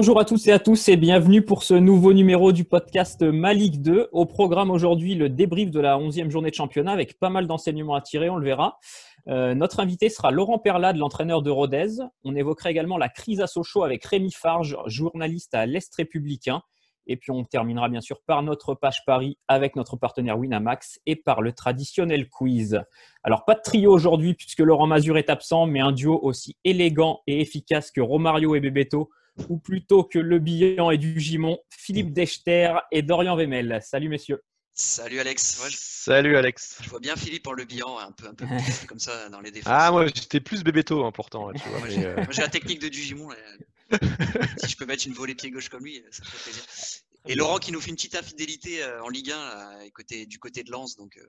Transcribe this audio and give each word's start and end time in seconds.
Bonjour 0.00 0.20
à 0.20 0.24
tous 0.24 0.46
et 0.46 0.52
à 0.52 0.60
tous 0.60 0.88
et 0.88 0.96
bienvenue 0.96 1.42
pour 1.42 1.64
ce 1.64 1.74
nouveau 1.74 2.12
numéro 2.12 2.52
du 2.52 2.62
podcast 2.62 3.20
Ma 3.22 3.52
Ligue 3.52 3.82
2. 3.82 4.10
Au 4.12 4.26
programme 4.26 4.70
aujourd'hui, 4.70 5.16
le 5.16 5.28
débrief 5.28 5.72
de 5.72 5.80
la 5.80 5.98
11e 5.98 6.30
journée 6.30 6.50
de 6.50 6.54
championnat 6.54 6.92
avec 6.92 7.18
pas 7.18 7.30
mal 7.30 7.48
d'enseignements 7.48 7.96
à 7.96 8.00
tirer, 8.00 8.30
on 8.30 8.36
le 8.36 8.44
verra. 8.44 8.78
Euh, 9.26 9.56
notre 9.56 9.80
invité 9.80 10.08
sera 10.08 10.30
Laurent 10.30 10.60
Perlade, 10.60 10.98
l'entraîneur 10.98 11.42
de 11.42 11.50
Rodez. 11.50 11.98
On 12.22 12.36
évoquera 12.36 12.70
également 12.70 12.96
la 12.96 13.08
crise 13.08 13.40
à 13.40 13.48
Sochaux 13.48 13.82
avec 13.82 14.04
Rémi 14.04 14.30
Farge, 14.30 14.76
journaliste 14.86 15.52
à 15.56 15.66
l'Est 15.66 15.92
républicain. 15.96 16.62
Et 17.08 17.16
puis 17.16 17.32
on 17.32 17.42
terminera 17.42 17.88
bien 17.88 18.00
sûr 18.00 18.20
par 18.24 18.44
notre 18.44 18.76
page 18.76 19.04
Paris 19.04 19.36
avec 19.48 19.74
notre 19.74 19.96
partenaire 19.96 20.38
Winamax 20.38 21.00
et 21.06 21.16
par 21.16 21.42
le 21.42 21.50
traditionnel 21.50 22.28
quiz. 22.28 22.80
Alors 23.24 23.44
pas 23.44 23.56
de 23.56 23.62
trio 23.64 23.92
aujourd'hui 23.92 24.34
puisque 24.34 24.60
Laurent 24.60 24.86
Mazur 24.86 25.18
est 25.18 25.28
absent, 25.28 25.66
mais 25.66 25.80
un 25.80 25.90
duo 25.90 26.20
aussi 26.22 26.56
élégant 26.62 27.18
et 27.26 27.40
efficace 27.40 27.90
que 27.90 28.00
Romario 28.00 28.54
et 28.54 28.60
Bebeto, 28.60 29.10
ou 29.48 29.58
plutôt 29.58 30.04
que 30.04 30.18
Le 30.18 30.38
Billan 30.38 30.90
et 30.90 30.98
du 30.98 31.18
Gimon, 31.20 31.58
Philippe 31.70 32.12
Dechter 32.12 32.74
et 32.90 33.02
Dorian 33.02 33.36
Vemel. 33.36 33.80
Salut 33.82 34.08
messieurs. 34.08 34.42
Salut 34.74 35.18
Alex. 35.18 35.60
Salut 35.74 36.36
Alex. 36.36 36.78
Je 36.82 36.88
vois 36.88 37.00
bien 37.00 37.16
Philippe 37.16 37.46
en 37.48 37.52
le 37.52 37.64
bilan, 37.64 37.98
un 37.98 38.12
peu, 38.12 38.28
un 38.28 38.34
peu 38.34 38.46
comme 38.88 39.00
ça 39.00 39.28
dans 39.28 39.40
les 39.40 39.50
défenses. 39.50 39.72
Ah, 39.74 39.90
moi 39.90 40.06
j'étais 40.06 40.40
plus 40.40 40.62
important. 41.04 41.50
Hein, 41.50 41.54
moi, 41.80 41.88
j'ai 41.88 42.42
la 42.42 42.48
technique 42.48 42.80
de 42.80 42.88
Dugimon. 42.88 43.30
si 44.58 44.70
je 44.70 44.76
peux 44.76 44.86
mettre 44.86 45.06
une 45.06 45.14
volée 45.14 45.34
pied 45.34 45.50
gauche 45.50 45.68
comme 45.68 45.84
lui, 45.84 46.02
ça 46.10 46.22
ferait 46.22 46.38
plaisir. 46.44 46.64
Et 47.26 47.34
Laurent 47.34 47.58
qui 47.58 47.72
nous 47.72 47.80
fait 47.80 47.90
une 47.90 47.96
petite 47.96 48.14
infidélité 48.14 48.82
euh, 48.82 49.02
en 49.02 49.08
Ligue 49.08 49.32
1 49.32 49.90
côté, 49.94 50.26
du 50.26 50.38
côté 50.38 50.62
de 50.62 50.70
Lens. 50.70 50.96
Donc 50.96 51.16
euh, 51.16 51.26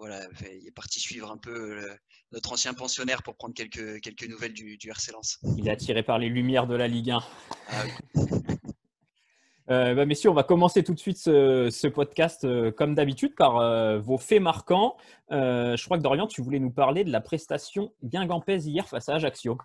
voilà, 0.00 0.20
il 0.52 0.66
est 0.66 0.74
parti 0.74 0.98
suivre 0.98 1.30
un 1.30 1.36
peu 1.36 1.78
euh, 1.78 1.94
notre 2.32 2.52
ancien 2.52 2.74
pensionnaire 2.74 3.22
pour 3.22 3.36
prendre 3.36 3.54
quelques, 3.54 4.00
quelques 4.00 4.28
nouvelles 4.28 4.52
du, 4.52 4.76
du, 4.76 4.90
RC 4.90 5.12
Lens. 5.12 5.38
Il 5.56 5.68
est 5.68 5.70
attiré 5.70 6.02
par 6.02 6.18
les 6.18 6.28
lumières 6.28 6.66
de 6.66 6.74
la 6.74 6.88
Ligue 6.88 7.12
1. 7.12 7.20
Ah 7.68 7.84
bah, 9.94 10.04
messieurs, 10.06 10.30
on 10.30 10.34
va 10.34 10.42
commencer 10.42 10.82
tout 10.82 10.94
de 10.94 10.98
suite 10.98 11.18
ce, 11.18 11.86
podcast 11.86 12.46
comme 12.72 12.96
d'habitude 12.96 13.36
par 13.36 14.00
vos 14.00 14.18
faits 14.18 14.42
marquants. 14.42 14.96
je 15.30 15.84
crois 15.84 15.96
que 15.96 16.02
Dorian, 16.02 16.26
tu 16.26 16.42
voulais 16.42 16.58
nous 16.58 16.72
parler 16.72 17.04
de 17.04 17.12
la 17.12 17.20
prestation 17.20 17.92
Guingampèse 18.02 18.66
hier 18.66 18.88
face 18.88 19.08
à 19.08 19.14
Ajaccio. 19.14 19.58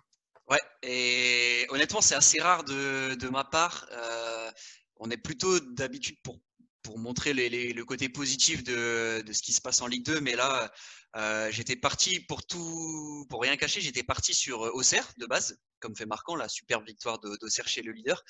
Ouais, 0.48 0.60
et 0.82 1.66
honnêtement, 1.70 2.00
c'est 2.00 2.14
assez 2.14 2.40
rare 2.40 2.62
de, 2.64 3.14
de 3.16 3.28
ma 3.28 3.42
part. 3.44 3.86
Euh, 3.90 4.50
on 4.98 5.10
est 5.10 5.16
plutôt 5.16 5.58
d'habitude 5.60 6.16
pour, 6.22 6.38
pour 6.86 7.00
montrer 7.00 7.34
le 7.34 7.84
côté 7.84 8.08
positif 8.08 8.62
de, 8.62 9.24
ce 9.32 9.42
qui 9.42 9.52
se 9.52 9.60
passe 9.60 9.82
en 9.82 9.88
Ligue 9.88 10.04
2, 10.04 10.20
mais 10.20 10.36
là, 10.36 10.72
euh, 11.16 11.50
j'étais 11.50 11.74
parti 11.74 12.20
pour 12.20 12.46
tout, 12.46 13.26
pour 13.28 13.42
rien 13.42 13.56
cacher, 13.56 13.80
j'étais 13.80 14.04
parti 14.04 14.32
sur 14.32 14.60
Auxerre 14.60 15.12
de 15.18 15.26
base, 15.26 15.58
comme 15.80 15.96
fait 15.96 16.06
marquant, 16.06 16.36
la 16.36 16.48
superbe 16.48 16.86
victoire 16.86 17.18
d'Auxerre 17.18 17.66
chez 17.66 17.82
le 17.82 17.90
leader. 17.90 18.22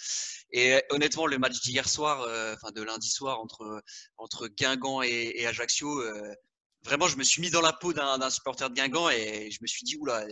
Et 0.52 0.82
honnêtement, 0.88 1.26
le 1.26 1.36
match 1.36 1.60
d'hier 1.60 1.86
soir, 1.86 2.22
euh, 2.22 2.54
enfin 2.54 2.72
de 2.72 2.80
lundi 2.82 3.10
soir 3.10 3.40
entre, 3.40 4.48
Guingamp 4.48 5.02
et, 5.02 5.46
Ajaccio, 5.46 6.02
vraiment, 6.82 7.08
je 7.08 7.18
me 7.18 7.24
suis 7.24 7.42
mis 7.42 7.50
dans 7.50 7.60
la 7.60 7.74
peau 7.74 7.92
d'un 7.92 8.30
supporter 8.30 8.70
de 8.70 8.74
Guingamp 8.74 9.10
et 9.10 9.50
je 9.50 9.58
me 9.60 9.66
suis 9.66 9.84
dit, 9.84 9.96
oula, 10.00 10.24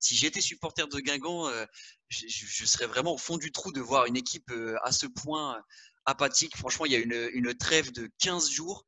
si 0.00 0.16
j'étais 0.16 0.40
supporter 0.40 0.86
de 0.88 1.00
Guingamp, 1.00 1.48
euh, 1.48 1.64
je, 2.08 2.64
serais 2.64 2.86
vraiment 2.86 3.14
au 3.14 3.18
fond 3.18 3.36
du 3.36 3.52
trou 3.52 3.72
de 3.72 3.80
voir 3.80 4.06
une 4.06 4.16
équipe 4.16 4.50
euh, 4.50 4.76
à 4.82 4.92
ce 4.92 5.06
point 5.06 5.60
apathique. 6.08 6.56
Franchement, 6.56 6.86
il 6.86 6.92
y 6.92 6.96
a 6.96 6.98
une, 6.98 7.54
trêve 7.54 7.92
de 7.92 8.10
15 8.18 8.50
jours. 8.50 8.86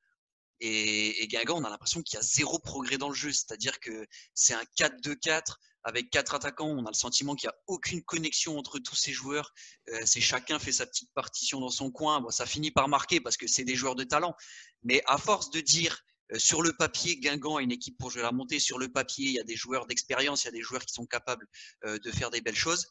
Et, 0.60 1.26
Guingamp, 1.28 1.56
on 1.56 1.64
a 1.64 1.70
l'impression 1.70 2.02
qu'il 2.02 2.16
y 2.16 2.18
a 2.18 2.22
zéro 2.22 2.58
progrès 2.58 2.98
dans 2.98 3.08
le 3.08 3.14
jeu. 3.14 3.32
C'est-à-dire 3.32 3.78
que 3.80 4.06
c'est 4.34 4.54
un 4.54 4.62
4-2-4 4.78 5.56
avec 5.84 6.10
quatre 6.10 6.34
attaquants. 6.34 6.68
On 6.68 6.84
a 6.84 6.90
le 6.90 6.96
sentiment 6.96 7.34
qu'il 7.34 7.48
n'y 7.48 7.52
a 7.52 7.58
aucune 7.66 8.02
connexion 8.02 8.58
entre 8.58 8.78
tous 8.78 8.94
ces 8.94 9.12
joueurs. 9.12 9.52
Euh, 9.90 10.00
c'est 10.04 10.20
chacun 10.20 10.58
fait 10.58 10.72
sa 10.72 10.86
petite 10.86 11.10
partition 11.14 11.60
dans 11.60 11.70
son 11.70 11.90
coin. 11.90 12.24
Ça 12.30 12.46
finit 12.46 12.70
par 12.70 12.88
marquer 12.88 13.20
parce 13.20 13.36
que 13.36 13.46
c'est 13.46 13.64
des 13.64 13.74
joueurs 13.74 13.94
de 13.94 14.04
talent. 14.04 14.34
Mais 14.82 15.02
à 15.06 15.18
force 15.18 15.50
de 15.50 15.60
dire 15.60 16.02
euh, 16.32 16.38
sur 16.38 16.62
le 16.62 16.72
papier, 16.74 17.16
Guingamp 17.18 17.56
a 17.56 17.62
une 17.62 17.72
équipe 17.72 17.98
pour 17.98 18.10
jouer 18.10 18.22
la 18.22 18.32
montée. 18.32 18.58
Sur 18.58 18.78
le 18.78 18.88
papier, 18.88 19.26
il 19.26 19.32
y 19.32 19.40
a 19.40 19.44
des 19.44 19.56
joueurs 19.56 19.86
d'expérience, 19.86 20.44
il 20.44 20.46
y 20.46 20.48
a 20.48 20.52
des 20.52 20.62
joueurs 20.62 20.84
qui 20.84 20.92
sont 20.92 21.06
capables 21.06 21.46
euh, 21.84 21.98
de 21.98 22.10
faire 22.10 22.30
des 22.30 22.40
belles 22.40 22.54
choses. 22.54 22.86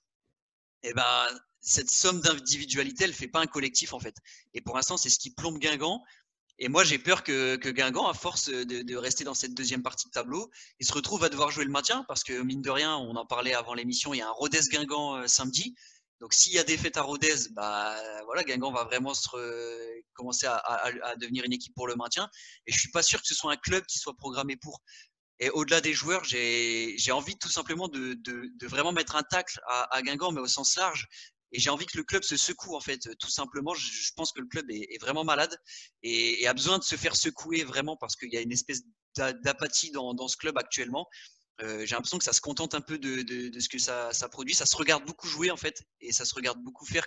Et 0.81 0.89
eh 0.89 0.93
ben, 0.93 1.27
cette 1.61 1.91
somme 1.91 2.21
d'individualité, 2.21 3.03
elle 3.03 3.13
fait 3.13 3.27
pas 3.27 3.41
un 3.41 3.47
collectif 3.47 3.93
en 3.93 3.99
fait. 3.99 4.15
Et 4.53 4.61
pour 4.61 4.75
l'instant, 4.75 4.97
c'est 4.97 5.09
ce 5.09 5.19
qui 5.19 5.31
plombe 5.31 5.59
Guingamp. 5.59 6.03
Et 6.61 6.67
moi, 6.67 6.83
j'ai 6.83 6.99
peur 6.99 7.23
que, 7.23 7.55
Guingamp, 7.55 8.07
à 8.07 8.13
force 8.13 8.49
de, 8.49 8.95
rester 8.95 9.23
dans 9.23 9.33
cette 9.33 9.53
deuxième 9.53 9.81
partie 9.81 10.07
de 10.07 10.11
tableau, 10.11 10.51
il 10.79 10.85
se 10.85 10.91
retrouve 10.91 11.23
à 11.23 11.29
devoir 11.29 11.51
jouer 11.51 11.63
le 11.63 11.71
maintien 11.71 12.03
parce 12.09 12.23
que 12.23 12.41
mine 12.41 12.61
de 12.61 12.69
rien, 12.69 12.97
on 12.97 13.15
en 13.15 13.25
parlait 13.25 13.53
avant 13.53 13.73
l'émission, 13.73 14.13
il 14.13 14.17
y 14.17 14.21
a 14.21 14.27
un 14.27 14.31
Rodez 14.31 14.59
Guingamp 14.69 15.15
euh, 15.15 15.27
samedi. 15.27 15.73
Donc 16.19 16.33
s'il 16.33 16.51
y 16.53 16.59
a 16.59 16.65
des 16.65 16.77
fêtes 16.77 16.97
à 16.97 17.01
Rodez, 17.01 17.47
bah 17.51 17.95
voilà, 18.25 18.43
Guingamp 18.43 18.73
va 18.73 18.83
vraiment 18.83 19.13
commencer 20.13 20.47
à, 20.47 21.15
devenir 21.15 21.45
une 21.45 21.53
équipe 21.53 21.73
pour 21.75 21.87
le 21.87 21.95
maintien. 21.95 22.29
Et 22.67 22.73
je 22.73 22.79
suis 22.79 22.91
pas 22.91 23.03
sûr 23.03 23.21
que 23.21 23.27
ce 23.27 23.33
soit 23.33 23.53
un 23.53 23.57
club 23.57 23.85
qui 23.85 23.99
soit 23.99 24.17
programmé 24.17 24.57
pour. 24.57 24.81
Et 25.39 25.49
au-delà 25.51 25.79
des 25.79 25.93
joueurs, 25.93 26.25
j'ai 26.25 27.11
envie 27.13 27.37
tout 27.37 27.47
simplement 27.47 27.87
de, 27.87 28.15
de, 28.15 28.67
vraiment 28.67 28.91
mettre 28.91 29.15
un 29.15 29.23
tacle 29.23 29.61
à, 29.65 29.95
à, 29.95 30.01
Guingamp, 30.01 30.33
mais 30.33 30.41
au 30.41 30.47
sens 30.47 30.75
large. 30.75 31.07
Et 31.51 31.59
j'ai 31.59 31.69
envie 31.69 31.85
que 31.85 31.97
le 31.97 32.03
club 32.03 32.23
se 32.23 32.37
secoue 32.37 32.75
en 32.75 32.79
fait, 32.79 33.09
tout 33.19 33.29
simplement. 33.29 33.73
Je, 33.73 34.11
pense 34.15 34.31
que 34.31 34.39
le 34.39 34.47
club 34.47 34.69
est, 34.69 35.01
vraiment 35.01 35.23
malade 35.23 35.55
et, 36.03 36.47
a 36.47 36.53
besoin 36.53 36.77
de 36.77 36.83
se 36.83 36.95
faire 36.95 37.15
secouer 37.15 37.63
vraiment 37.63 37.97
parce 37.97 38.15
qu'il 38.15 38.31
y 38.31 38.37
a 38.37 38.41
une 38.41 38.51
espèce 38.51 38.83
d'apathie 39.15 39.91
dans, 39.91 40.27
ce 40.27 40.37
club 40.37 40.57
actuellement. 40.57 41.07
Euh, 41.61 41.85
j'ai 41.85 41.95
l'impression 41.95 42.17
que 42.17 42.23
ça 42.23 42.31
se 42.31 42.39
contente 42.39 42.73
un 42.73 42.81
peu 42.81 42.97
de, 42.97 43.59
ce 43.59 43.67
que 43.67 43.79
ça, 43.79 44.11
produit. 44.31 44.53
Ça 44.53 44.65
se 44.65 44.77
regarde 44.77 45.05
beaucoup 45.05 45.27
jouer 45.27 45.51
en 45.51 45.57
fait, 45.57 45.81
et 45.99 46.11
ça 46.11 46.25
se 46.25 46.35
regarde 46.35 46.59
beaucoup 46.63 46.85
faire. 46.85 47.05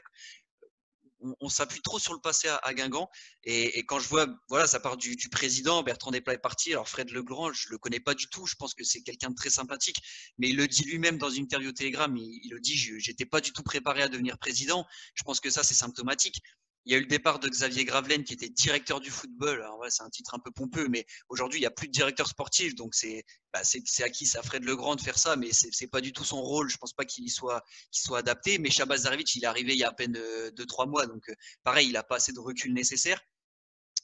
On, 1.41 1.49
s'appuie 1.49 1.81
trop 1.83 1.99
sur 1.99 2.13
le 2.15 2.21
passé 2.21 2.49
à, 2.49 2.75
Guingamp, 2.75 3.09
et, 3.45 3.85
quand 3.87 3.99
je 3.99 4.09
vois, 4.09 4.27
voilà, 4.49 4.67
ça 4.67 4.81
part 4.81 4.97
du, 4.97 5.17
président 5.31 5.83
Bertrand 5.83 6.11
Desplat 6.11 6.35
est 6.35 6.39
parti. 6.39 6.73
Alors 6.73 6.89
Fred 6.89 7.11
Legrand, 7.11 7.53
je 7.53 7.69
le 7.71 7.79
connais 7.79 8.01
pas 8.01 8.15
du 8.15 8.27
tout. 8.29 8.47
Je 8.47 8.55
pense 8.57 8.75
que 8.75 8.85
c'est 8.85 9.03
quelqu'un 9.03 9.31
de 9.31 9.35
très 9.35 9.51
sympathique, 9.51 9.97
mais 10.39 10.49
il 10.49 10.57
le 10.57 10.69
dit 10.69 10.85
lui-même 10.85 11.19
dans 11.19 11.31
une 11.31 11.45
interview 11.45 11.71
au 11.71 11.73
Télégramme. 11.73 12.17
Il, 12.17 12.41
il 12.45 12.51
le 12.51 12.61
dit, 12.61 12.77
j'étais 12.77 13.27
pas 13.27 13.41
du 13.41 13.53
tout 13.53 13.63
préparé 13.63 14.03
à 14.03 14.09
devenir 14.09 14.39
président. 14.39 14.87
Je 15.15 15.23
pense 15.23 15.41
que 15.41 15.51
ça 15.51 15.63
c'est 15.63 15.75
symptomatique. 15.75 16.43
Il 16.85 16.93
y 16.93 16.95
a 16.95 16.99
eu 16.99 17.03
le 17.03 17.07
départ 17.07 17.39
de 17.39 17.49
Xavier 17.49 17.85
Gravelaine 17.85 18.25
qui 18.25 18.33
était 18.33 18.49
directeur 18.49 19.01
du 19.01 19.11
football. 19.11 19.63
Alors 19.63 19.79
ouais, 19.79 19.91
c'est 19.91 20.03
un 20.03 20.11
titre 20.11 20.35
un 20.35 20.39
peu 20.39 20.51
pompeux, 20.51 20.89
mais 20.89 21.07
aujourd'hui 21.29 21.59
il 21.59 21.63
n'y 21.63 21.67
a 21.67 21.71
plus 21.71 21.87
de 21.87 21.93
directeur 21.93 22.27
sportif, 22.27 22.75
donc 22.75 22.95
c'est 22.95 23.25
bah, 23.53 23.61
c'est 23.65 24.03
acquis 24.03 24.31
à 24.37 24.43
Fred 24.43 24.65
Legrand 24.65 24.97
de 24.97 25.01
faire 25.01 25.19
ça, 25.19 25.37
mais 25.37 25.51
c'est 25.53 25.87
pas 25.87 26.01
du 26.01 26.13
tout 26.13 26.25
son 26.25 26.41
rôle. 26.41 26.69
Je 26.71 26.77
pense 26.79 26.93
pas 26.93 27.05
qu'il 27.05 27.31
soit 27.31 27.63
qu'il 27.91 28.03
soit 28.05 28.19
adapté. 28.19 28.59
Mais 28.59 28.71
Shabazz 28.71 29.09
il 29.35 29.45
est 29.45 29.47
arrivé 29.47 29.73
il 29.75 29.79
y 29.79 29.85
a 29.85 29.89
à 29.89 29.93
peine 29.93 30.17
euh, 30.17 30.51
deux 30.53 30.67
trois 30.67 30.87
mois, 30.87 31.07
donc 31.07 31.29
euh, 31.29 31.35
pareil, 31.63 31.89
il 31.89 31.97
a 31.97 32.03
pas 32.03 32.17
assez 32.17 32.33
de 32.33 32.41
recul 32.41 32.73
nécessaire. 32.73 33.21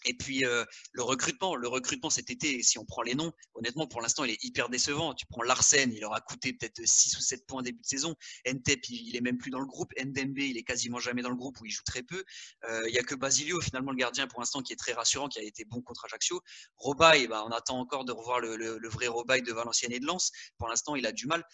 Et 0.05 0.15
puis 0.15 0.45
euh, 0.45 0.65
le 0.93 1.03
recrutement, 1.03 1.57
le 1.57 1.69
recrutement 1.69 2.11
cet 2.11 2.31
été, 2.31 2.63
si 2.63 2.79
on 2.79 2.85
prend 2.85 3.03
les 3.03 3.15
noms, 3.15 3.33
honnêtement 3.55 3.87
pour 3.87 4.01
l'instant 4.01 4.25
il 4.25 4.31
est 4.31 4.45
hyper 4.45 4.69
décevant. 4.69 5.15
Tu 5.15 5.27
prends 5.27 5.43
Larsen, 5.43 5.93
il 5.93 6.05
aura 6.05 6.21
coûté 6.21 6.53
peut-être 6.53 6.81
6 6.85 7.17
ou 7.17 7.21
7 7.21 7.47
points 7.47 7.63
début 7.63 7.81
de 7.81 7.87
saison. 7.87 8.15
Ntep, 8.47 8.89
il, 8.89 9.17
est 9.17 9.21
même 9.21 9.39
plus 9.39 9.51
dans 9.51 9.61
le 9.61 9.67
groupe. 9.67 9.93
Ndembe, 9.99 10.39
il 10.39 10.57
est 10.57 10.63
quasiment 10.63 10.99
jamais 10.99 11.23
dans 11.23 11.31
le 11.31 11.37
groupe 11.37 11.61
où 11.61 11.67
il 11.67 11.71
joue 11.71 11.83
très 11.85 12.03
peu. 12.03 12.25
Euh, 12.69 12.89
il 12.89 12.95
y 12.95 12.99
a 12.99 13.03
que 13.03 13.15
Basilio 13.15 13.61
finalement 13.61 13.91
le 13.91 13.97
gardien 13.97 14.27
pour 14.27 14.41
l'instant 14.41 14.63
qui 14.63 14.73
est 14.73 14.77
très 14.77 14.93
rassurant, 14.93 15.29
qui 15.29 15.39
a 15.39 15.43
été 15.43 15.65
bon 15.65 15.83
contre 15.83 16.05
Ajaccio. 16.05 16.41
Robaille, 16.77 17.27
bah, 17.27 17.45
on 17.47 17.51
attend 17.51 17.79
encore 17.79 18.05
de 18.05 18.13
revoir 18.13 18.41
le, 18.41 18.89
vrai 18.89 19.09
Robaille 19.09 19.43
de 19.43 19.53
Valenciennes 19.53 19.93
et 19.93 20.01
de 20.01 20.07
Lens. 20.07 20.31
Pour 20.59 20.69
l'instant 20.69 20.97
il 20.97 21.07
a 21.07 21.13
du 21.13 21.27
mal. 21.27 21.45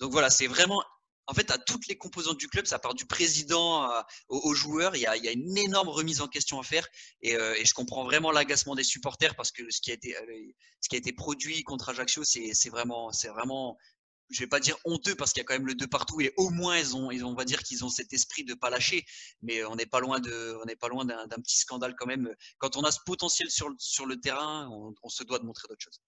Donc 0.00 0.12
voilà, 0.12 0.30
c'est 0.30 0.46
vraiment 0.46 0.82
en 1.26 1.34
fait, 1.34 1.50
à 1.50 1.58
toutes 1.58 1.86
les 1.88 1.96
composantes 1.96 2.38
du 2.38 2.48
club, 2.48 2.66
ça 2.66 2.78
part 2.78 2.94
du 2.94 3.06
président 3.06 3.90
aux, 4.28 4.54
joueurs, 4.54 4.94
il 4.96 5.02
y, 5.02 5.06
a, 5.06 5.16
il 5.16 5.24
y, 5.24 5.28
a, 5.28 5.32
une 5.32 5.56
énorme 5.56 5.88
remise 5.88 6.20
en 6.20 6.28
question 6.28 6.60
à 6.60 6.62
faire. 6.62 6.86
Et, 7.22 7.34
euh, 7.36 7.54
et 7.54 7.64
je 7.64 7.74
comprends 7.74 8.04
vraiment 8.04 8.30
l'agacement 8.30 8.74
des 8.74 8.84
supporters 8.84 9.34
parce 9.34 9.50
que 9.50 9.70
ce 9.70 9.80
qui 9.80 9.90
a 9.90 9.94
été, 9.94 10.16
euh, 10.16 10.52
ce 10.80 10.88
qui 10.88 10.96
a 10.96 10.98
été 10.98 11.12
produit 11.12 11.62
contre 11.64 11.88
Ajaccio, 11.90 12.24
c'est 12.24 12.68
vraiment, 12.68 13.10
c'est 13.12 13.28
vraiment, 13.28 13.78
je 14.30 14.40
vais 14.40 14.46
pas 14.46 14.60
dire 14.60 14.76
honteux 14.84 15.14
parce 15.14 15.32
qu'il 15.32 15.40
y 15.40 15.44
a 15.44 15.46
quand 15.46 15.54
même 15.54 15.66
le 15.66 15.74
deux 15.74 15.86
partout 15.86 16.20
et 16.20 16.32
au 16.36 16.50
moins 16.50 16.78
ils 16.78 16.96
ont, 16.96 17.10
ils 17.10 17.24
ont 17.24 17.30
on 17.30 17.34
va 17.34 17.44
dire 17.44 17.62
qu'ils 17.62 17.84
ont 17.84 17.90
cet 17.90 18.12
esprit 18.12 18.44
de 18.44 18.54
pas 18.54 18.70
lâcher. 18.70 19.04
Mais 19.42 19.64
on 19.64 19.76
n'est 19.76 19.86
pas 19.86 20.00
loin 20.00 20.20
on 20.20 20.64
n'est 20.66 20.76
pas 20.76 20.88
loin 20.88 21.04
d'un 21.04 21.28
petit 21.28 21.58
scandale 21.58 21.94
quand 21.98 22.06
même. 22.06 22.34
Quand 22.58 22.76
on 22.76 22.82
a 22.82 22.92
ce 22.92 23.00
potentiel 23.06 23.50
sur, 23.50 23.68
sur 23.78 24.06
le 24.06 24.20
terrain, 24.20 24.68
on 25.02 25.08
se 25.08 25.24
doit 25.24 25.38
de 25.38 25.44
montrer 25.44 25.68
d'autres 25.68 25.82
choses. 25.82 26.00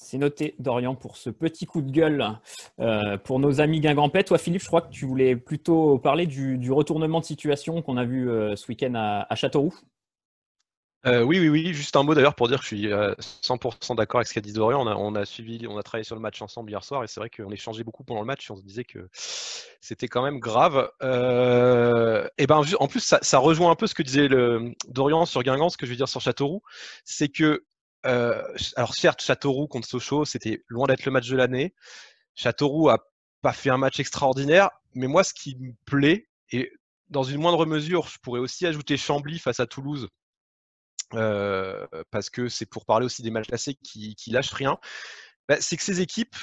C'est 0.00 0.16
noté, 0.16 0.54
Dorian, 0.60 0.94
pour 0.94 1.16
ce 1.16 1.28
petit 1.28 1.66
coup 1.66 1.82
de 1.82 1.90
gueule 1.90 2.38
euh, 2.78 3.18
pour 3.18 3.40
nos 3.40 3.60
amis 3.60 3.80
Guingampais. 3.80 4.22
Toi, 4.22 4.38
Philippe, 4.38 4.62
je 4.62 4.68
crois 4.68 4.80
que 4.80 4.90
tu 4.90 5.04
voulais 5.04 5.34
plutôt 5.34 5.98
parler 5.98 6.26
du, 6.26 6.70
retournement 6.70 7.18
de 7.18 7.24
situation 7.24 7.82
qu'on 7.82 7.96
a 7.96 8.04
vu 8.04 8.30
euh, 8.30 8.54
ce 8.54 8.68
week-end 8.68 8.94
à, 8.94 9.34
Châteauroux. 9.34 9.74
Euh, 11.04 11.22
oui, 11.24 11.40
oui, 11.40 11.48
oui. 11.48 11.74
Juste 11.74 11.96
un 11.96 12.04
mot 12.04 12.14
d'ailleurs 12.14 12.36
pour 12.36 12.46
dire 12.46 12.58
que 12.58 12.62
je 12.62 12.68
suis 12.68 12.86
100% 12.86 13.96
d'accord 13.96 14.18
avec 14.18 14.28
ce 14.28 14.34
qu'a 14.34 14.40
dit 14.40 14.52
Dorian. 14.52 14.86
On 14.86 15.14
a, 15.16 15.24
suivi, 15.24 15.66
on 15.66 15.76
a 15.76 15.82
travaillé 15.82 16.04
sur 16.04 16.14
le 16.14 16.22
match 16.22 16.40
ensemble 16.40 16.70
hier 16.70 16.84
soir 16.84 17.02
et 17.02 17.08
c'est 17.08 17.18
vrai 17.18 17.28
qu'on 17.28 17.50
échangeait 17.50 17.84
beaucoup 17.84 18.04
pendant 18.04 18.20
le 18.20 18.26
match 18.26 18.48
et 18.48 18.52
on 18.52 18.56
se 18.56 18.62
disait 18.62 18.84
que 18.84 19.08
c'était 19.80 20.08
quand 20.08 20.22
même 20.22 20.38
grave. 20.38 20.90
ben, 22.46 22.62
en 22.78 22.86
plus, 22.86 23.00
ça, 23.00 23.38
rejoint 23.38 23.72
un 23.72 23.76
peu 23.76 23.88
ce 23.88 23.96
que 23.96 24.04
disait 24.04 24.28
Dorian 24.88 25.26
sur 25.26 25.42
Guingamp, 25.42 25.70
ce 25.70 25.76
que 25.76 25.86
je 25.86 25.90
veux 25.90 25.96
dire 25.96 26.08
sur 26.08 26.20
Châteauroux, 26.20 26.62
c'est 27.04 27.28
que 27.28 27.64
alors 28.04 28.94
certes, 28.94 29.22
Châteauroux 29.22 29.66
contre 29.66 29.88
Sochaux, 29.88 30.24
c'était 30.24 30.64
loin 30.68 30.86
d'être 30.86 31.04
le 31.04 31.12
match 31.12 31.28
de 31.28 31.36
l'année. 31.36 31.74
Châteauroux 32.34 32.88
a 32.88 32.98
pas 33.42 33.52
fait 33.52 33.70
un 33.70 33.78
match 33.78 34.00
extraordinaire, 34.00 34.70
mais 34.94 35.06
moi, 35.06 35.24
ce 35.24 35.34
qui 35.34 35.56
me 35.56 35.72
plaît, 35.84 36.28
Et 36.50 36.72
dans 37.08 37.22
une 37.22 37.40
moindre 37.40 37.66
mesure, 37.66 38.08
je 38.08 38.18
pourrais 38.18 38.40
aussi 38.40 38.66
ajouter 38.66 38.96
Chambly 38.96 39.38
face 39.38 39.60
à 39.60 39.66
Toulouse, 39.66 40.08
parce 41.10 42.30
que 42.30 42.48
c'est 42.48 42.66
pour 42.66 42.84
parler 42.84 43.06
aussi 43.06 43.22
des 43.22 43.30
matchs 43.30 43.48
classés 43.48 43.74
qui, 43.74 44.14
lâchent 44.30 44.52
rien. 44.52 44.78
Bah, 45.48 45.56
c'est 45.60 45.76
que 45.76 45.82
ces 45.82 46.00
équipes, 46.00 46.36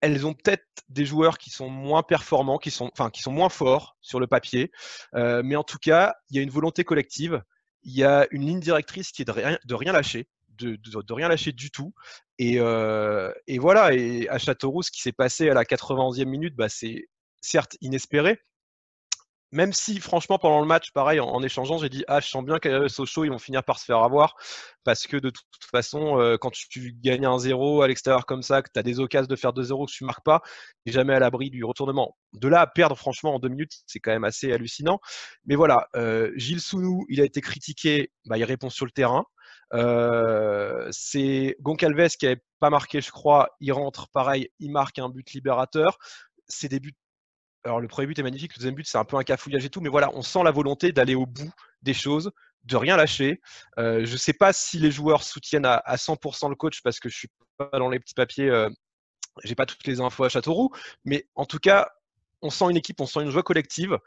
elles 0.00 0.26
ont 0.26 0.34
peut-être 0.34 0.66
des 0.88 1.04
joueurs 1.04 1.38
qui 1.38 1.50
sont 1.50 1.68
moins 1.68 2.02
performants, 2.02 2.58
qui 2.58 2.70
sont, 2.70 2.90
enfin, 2.92 3.10
qui 3.10 3.22
sont 3.22 3.32
moins 3.32 3.48
forts 3.48 3.96
sur 4.00 4.20
le 4.20 4.26
papier, 4.26 4.70
mais 5.14 5.56
en 5.56 5.64
tout 5.64 5.78
cas, 5.78 6.14
il 6.30 6.36
y 6.36 6.38
a 6.40 6.42
une 6.42 6.50
volonté 6.50 6.84
collective, 6.84 7.42
il 7.82 7.92
y 7.96 8.04
a 8.04 8.26
une 8.30 8.44
ligne 8.44 8.60
directrice 8.60 9.12
qui 9.12 9.22
est 9.22 9.24
de 9.24 9.74
rien 9.74 9.92
lâcher. 9.92 10.28
De, 10.58 11.12
rien 11.12 11.28
lâcher 11.28 11.52
du 11.52 11.70
tout. 11.70 11.94
Et, 12.38 12.58
voilà, 13.58 13.94
et 13.94 14.28
à 14.28 14.38
Châteauroux, 14.38 14.82
ce 14.82 14.90
qui 14.90 15.00
s'est 15.00 15.12
passé 15.12 15.48
à 15.50 15.54
la 15.54 15.64
91e 15.64 16.24
minute, 16.26 16.56
bah, 16.56 16.68
c'est 16.68 17.08
certes 17.40 17.76
inespéré, 17.80 18.40
même 19.50 19.72
si, 19.72 19.98
franchement, 19.98 20.38
pendant 20.38 20.60
le 20.60 20.66
match, 20.66 20.92
pareil, 20.92 21.20
en, 21.20 21.42
échangeant, 21.42 21.78
j'ai 21.78 21.88
dit 21.88 22.04
Ah, 22.06 22.20
je 22.20 22.28
sens 22.28 22.44
bien 22.44 22.58
qu'à 22.58 22.88
Sochaux, 22.88 23.24
ils 23.24 23.30
vont 23.30 23.38
finir 23.38 23.64
par 23.64 23.78
se 23.78 23.84
faire 23.86 23.98
avoir. 23.98 24.34
Parce 24.84 25.06
que 25.06 25.16
de 25.16 25.30
toute 25.30 25.64
façon, 25.70 26.36
quand 26.40 26.50
tu, 26.50 26.94
gagnes 27.00 27.24
un 27.26 27.38
0 27.38 27.82
à 27.82 27.88
l'extérieur 27.88 28.26
comme 28.26 28.42
ça, 28.42 28.62
que 28.62 28.68
tu 28.72 28.78
as 28.78 28.82
des 28.82 29.00
occasions 29.00 29.26
de 29.26 29.36
faire 29.36 29.52
2-0 29.52 29.86
que 29.86 29.92
tu 29.92 30.04
marques 30.04 30.24
pas, 30.24 30.42
tu 30.86 30.92
jamais 30.92 31.14
à 31.14 31.18
l'abri 31.18 31.50
du 31.50 31.64
retournement. 31.64 32.16
De 32.34 32.48
là 32.48 32.60
à 32.60 32.66
perdre, 32.66 32.96
franchement, 32.96 33.34
en 33.34 33.38
deux 33.38 33.48
minutes, 33.48 33.72
c'est 33.86 34.00
quand 34.00 34.12
même 34.12 34.24
assez 34.24 34.52
hallucinant. 34.52 35.00
Mais 35.46 35.56
voilà, 35.56 35.88
Gilles 36.36 36.60
Sounou, 36.60 37.06
il 37.08 37.20
a 37.20 37.24
été 37.24 37.40
critiqué, 37.40 38.12
bah, 38.26 38.36
il 38.36 38.44
répond 38.44 38.68
sur 38.70 38.84
le 38.84 38.90
terrain. 38.90 39.24
Euh, 39.74 40.88
c'est 40.90 41.56
Goncalves 41.60 42.16
qui 42.16 42.26
n'avait 42.26 42.42
pas 42.60 42.70
marqué, 42.70 43.00
je 43.00 43.10
crois. 43.10 43.50
Il 43.60 43.72
rentre, 43.72 44.08
pareil, 44.08 44.50
il 44.58 44.70
marque 44.70 44.98
un 44.98 45.08
but 45.08 45.32
libérateur. 45.32 45.98
C'est 46.48 46.68
des 46.68 46.80
buts 46.80 46.96
alors 47.64 47.80
le 47.80 47.88
premier 47.88 48.06
but 48.06 48.18
est 48.18 48.22
magnifique, 48.22 48.54
le 48.54 48.60
deuxième 48.60 48.74
but 48.74 48.86
c'est 48.86 48.98
un 48.98 49.04
peu 49.04 49.16
un 49.16 49.24
cafouillage 49.24 49.64
et 49.64 49.68
tout, 49.68 49.80
mais 49.80 49.88
voilà, 49.88 50.10
on 50.14 50.22
sent 50.22 50.42
la 50.44 50.50
volonté 50.50 50.92
d'aller 50.92 51.14
au 51.14 51.26
bout 51.26 51.50
des 51.82 51.92
choses, 51.92 52.30
de 52.64 52.76
rien 52.76 52.96
lâcher. 52.96 53.40
Euh, 53.78 54.04
je 54.04 54.12
ne 54.12 54.16
sais 54.16 54.32
pas 54.32 54.52
si 54.52 54.78
les 54.78 54.90
joueurs 54.90 55.22
soutiennent 55.22 55.66
à, 55.66 55.96
100% 55.96 56.48
le 56.48 56.54
coach 56.54 56.82
parce 56.82 57.00
que 57.00 57.08
je 57.08 57.16
suis 57.16 57.28
pas 57.56 57.70
dans 57.72 57.88
les 57.88 58.00
petits 58.00 58.14
papiers, 58.14 58.48
euh, 58.48 58.70
j'ai 59.44 59.54
pas 59.54 59.66
toutes 59.66 59.86
les 59.86 60.00
infos 60.00 60.24
à 60.24 60.28
Châteauroux, 60.28 60.70
mais 61.04 61.28
en 61.34 61.44
tout 61.44 61.58
cas, 61.58 61.90
on 62.42 62.50
sent 62.50 62.66
une 62.70 62.76
équipe, 62.76 63.00
on 63.00 63.06
sent 63.06 63.20
une 63.20 63.30
joie 63.30 63.42
collective. 63.42 63.98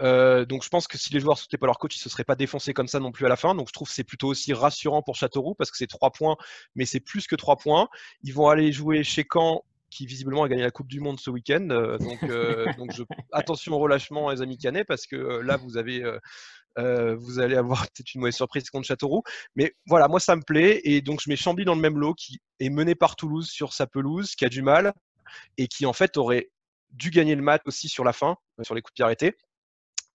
Euh, 0.00 0.44
donc 0.44 0.64
je 0.64 0.68
pense 0.68 0.86
que 0.86 0.96
si 0.96 1.12
les 1.12 1.20
joueurs 1.20 1.36
ne 1.36 1.40
soutenaient 1.40 1.58
pas 1.58 1.66
leur 1.66 1.78
coach, 1.78 1.96
ils 1.96 1.98
ne 1.98 2.02
se 2.02 2.08
seraient 2.08 2.24
pas 2.24 2.36
défoncés 2.36 2.72
comme 2.72 2.88
ça 2.88 3.00
non 3.00 3.12
plus 3.12 3.26
à 3.26 3.28
la 3.28 3.36
fin. 3.36 3.54
Donc 3.54 3.68
je 3.68 3.72
trouve 3.72 3.88
que 3.88 3.94
c'est 3.94 4.04
plutôt 4.04 4.28
aussi 4.28 4.52
rassurant 4.52 5.02
pour 5.02 5.16
Châteauroux 5.16 5.54
parce 5.54 5.70
que 5.70 5.76
c'est 5.76 5.86
trois 5.86 6.10
points, 6.10 6.36
mais 6.74 6.86
c'est 6.86 7.00
plus 7.00 7.26
que 7.26 7.36
trois 7.36 7.56
points. 7.56 7.88
Ils 8.22 8.32
vont 8.32 8.48
aller 8.48 8.72
jouer 8.72 9.04
chez 9.04 9.26
Caen 9.30 9.62
qui 9.90 10.06
visiblement 10.06 10.44
a 10.44 10.48
gagné 10.48 10.62
la 10.62 10.70
Coupe 10.70 10.88
du 10.88 11.00
Monde 11.00 11.20
ce 11.20 11.30
week-end. 11.30 11.68
Euh, 11.70 11.98
donc, 11.98 12.22
euh, 12.22 12.64
donc 12.78 12.92
je, 12.94 13.02
attention 13.32 13.74
au 13.74 13.78
relâchement, 13.78 14.30
les 14.30 14.40
amis 14.40 14.56
Canet, 14.56 14.86
parce 14.86 15.06
que 15.06 15.16
euh, 15.16 15.42
là, 15.42 15.56
vous 15.56 15.76
avez. 15.76 16.02
vous 16.76 17.40
allez 17.40 17.56
avoir 17.56 17.82
peut-être 17.90 18.14
une 18.14 18.20
mauvaise 18.20 18.36
surprise 18.36 18.70
contre 18.70 18.86
Châteauroux. 18.86 19.22
Mais 19.56 19.74
voilà, 19.86 20.08
moi 20.08 20.20
ça 20.20 20.36
me 20.36 20.42
plaît. 20.42 20.80
Et 20.84 21.02
donc 21.02 21.20
je 21.20 21.28
mets 21.28 21.36
Chambly 21.36 21.64
dans 21.64 21.74
le 21.74 21.80
même 21.80 21.98
lot 21.98 22.14
qui 22.14 22.40
est 22.60 22.70
mené 22.70 22.94
par 22.94 23.16
Toulouse 23.16 23.48
sur 23.50 23.72
sa 23.72 23.86
pelouse, 23.86 24.34
qui 24.34 24.44
a 24.44 24.48
du 24.48 24.62
mal 24.62 24.94
et 25.58 25.68
qui 25.68 25.86
en 25.86 25.92
fait 25.92 26.16
aurait 26.16 26.50
dû 26.92 27.10
gagner 27.10 27.34
le 27.34 27.42
match 27.42 27.62
aussi 27.66 27.88
sur 27.88 28.04
la 28.04 28.12
fin, 28.12 28.36
sur 28.62 28.74
les 28.74 28.82
coups 28.82 28.92
de 28.92 28.94
pied 28.94 29.04
arrêtés. 29.04 29.36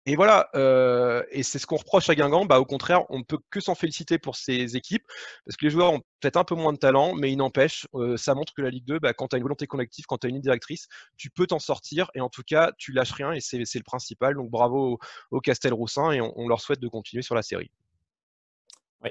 Et 0.08 0.16
voilà, 0.16 0.50
euh, 0.54 1.24
et 1.32 1.42
c'est 1.42 1.58
ce 1.58 1.66
qu'on 1.66 1.78
reproche 1.78 2.10
à 2.10 2.16
Guingamp. 2.16 2.46
Bah, 2.46 2.60
au 2.60 2.66
contraire, 2.66 3.10
on 3.10 3.20
ne 3.20 3.24
peut 3.24 3.40
que 3.50 3.60
s'en 3.60 3.74
féliciter 3.74 4.20
pour 4.20 4.36
ces 4.36 4.78
équipes, 4.78 5.06
parce 5.46 5.58
que 5.58 5.66
les 5.66 5.72
joueurs 5.72 5.94
ont 5.94 6.02
peut-être 6.20 6.38
un 6.38 6.44
peu 6.44 6.54
moins 6.54 6.74
de 6.74 6.78
talent, 6.78 7.16
mais 7.16 7.32
il 7.32 7.38
n'empêche, 7.38 7.88
euh, 7.96 8.16
ça 8.16 8.36
montre 8.36 8.54
que 8.54 8.62
la 8.62 8.70
Ligue 8.70 8.86
2, 8.86 9.00
bah, 9.00 9.14
quand 9.14 9.30
tu 9.30 9.36
as 9.36 9.38
une 9.38 9.44
volonté 9.44 9.66
collective, 9.66 10.06
quand 10.08 10.20
tu 10.20 10.28
as 10.28 10.30
une 10.30 10.36
ligne 10.36 10.44
directrice, 10.44 10.88
tu 11.18 11.32
peux 11.32 11.48
t'en 11.48 11.58
sortir, 11.58 12.12
et 12.14 12.22
en 12.22 12.30
tout 12.30 12.44
cas, 12.44 12.72
tu 12.78 12.92
lâches 12.92 13.14
rien, 13.14 13.32
et 13.32 13.40
c'est 13.40 13.58
le 13.58 13.84
principal. 13.84 14.36
Donc 14.36 14.52
bravo 14.52 15.00
au, 15.32 15.40
Castel 15.40 15.74
Roussin, 15.74 16.12
et 16.12 16.22
on, 16.22 16.48
leur 16.48 16.62
souhaite 16.62 16.80
de 16.80 16.88
continuer 16.88 17.24
sur 17.24 17.34
la 17.34 17.42
série. 17.42 17.72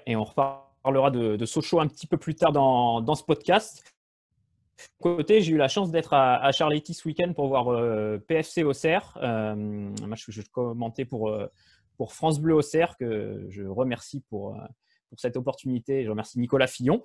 et 0.06 0.14
on 0.14 0.22
reparlera 0.22 1.10
de, 1.10 1.34
de 1.34 1.46
Sochaux 1.46 1.80
un 1.80 1.88
petit 1.88 2.06
peu 2.06 2.18
plus 2.18 2.36
tard 2.36 2.52
dans, 2.52 3.00
dans 3.00 3.16
ce 3.16 3.24
podcast. 3.24 3.93
Côté, 5.00 5.40
j'ai 5.40 5.52
eu 5.52 5.56
la 5.56 5.68
chance 5.68 5.90
d'être 5.90 6.12
à, 6.14 6.44
à 6.44 6.52
ce 6.52 7.08
week-end 7.08 7.32
pour 7.32 7.48
voir 7.48 7.68
euh, 7.68 8.18
PFC 8.18 8.64
Auxerre, 8.64 9.16
euh, 9.22 9.90
un 10.02 10.06
match 10.06 10.26
que 10.26 10.32
je 10.32 10.42
commentais 10.50 11.04
pour, 11.04 11.28
euh, 11.28 11.46
pour 11.96 12.12
France 12.12 12.40
Bleu 12.40 12.54
Auxerre, 12.54 12.96
que 12.96 13.46
je 13.48 13.62
remercie 13.62 14.22
pour, 14.28 14.56
pour 15.08 15.20
cette 15.20 15.36
opportunité. 15.36 16.04
Je 16.04 16.10
remercie 16.10 16.38
Nicolas 16.38 16.66
Fillon. 16.66 17.02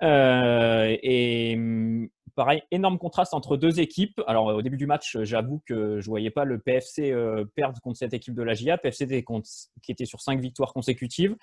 et 0.00 1.56
mm, 1.56 2.08
pareil, 2.34 2.62
énorme 2.70 2.98
contraste 2.98 3.34
entre 3.34 3.56
deux 3.56 3.80
équipes. 3.80 4.20
Alors, 4.26 4.46
au 4.46 4.62
début 4.62 4.76
du 4.76 4.86
match, 4.86 5.16
j'avoue 5.22 5.60
que 5.66 6.00
je 6.00 6.06
ne 6.06 6.10
voyais 6.10 6.30
pas 6.30 6.44
le 6.44 6.58
PFC 6.58 7.14
perdre 7.56 7.80
contre 7.80 7.98
cette 7.98 8.14
équipe 8.14 8.34
de 8.34 8.42
la 8.42 8.54
GIA. 8.54 8.78
PFC 8.78 9.24
qui 9.82 9.92
était 9.92 10.06
sur 10.06 10.20
cinq 10.20 10.40
victoires 10.40 10.72
consécutives. 10.72 11.36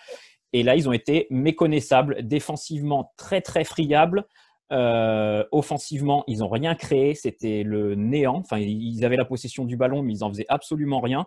Et 0.53 0.63
là, 0.63 0.77
ils 0.77 0.87
ont 0.87 0.93
été 0.93 1.27
méconnaissables, 1.29 2.25
défensivement 2.25 3.13
très, 3.17 3.41
très 3.41 3.65
friables. 3.65 4.25
Euh, 4.71 5.43
offensivement, 5.51 6.23
ils 6.27 6.39
n'ont 6.39 6.49
rien 6.49 6.75
créé, 6.75 7.13
c'était 7.13 7.63
le 7.63 7.95
néant. 7.95 8.37
Enfin, 8.37 8.57
ils 8.57 9.05
avaient 9.05 9.17
la 9.17 9.25
possession 9.25 9.65
du 9.65 9.77
ballon, 9.77 10.01
mais 10.01 10.13
ils 10.13 10.19
n'en 10.19 10.29
faisaient 10.29 10.45
absolument 10.49 10.99
rien. 10.99 11.25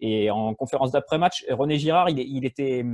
Et 0.00 0.30
en 0.30 0.54
conférence 0.54 0.90
d'après-match, 0.90 1.44
René 1.50 1.78
Girard, 1.78 2.10
il, 2.10 2.44
était, 2.44 2.84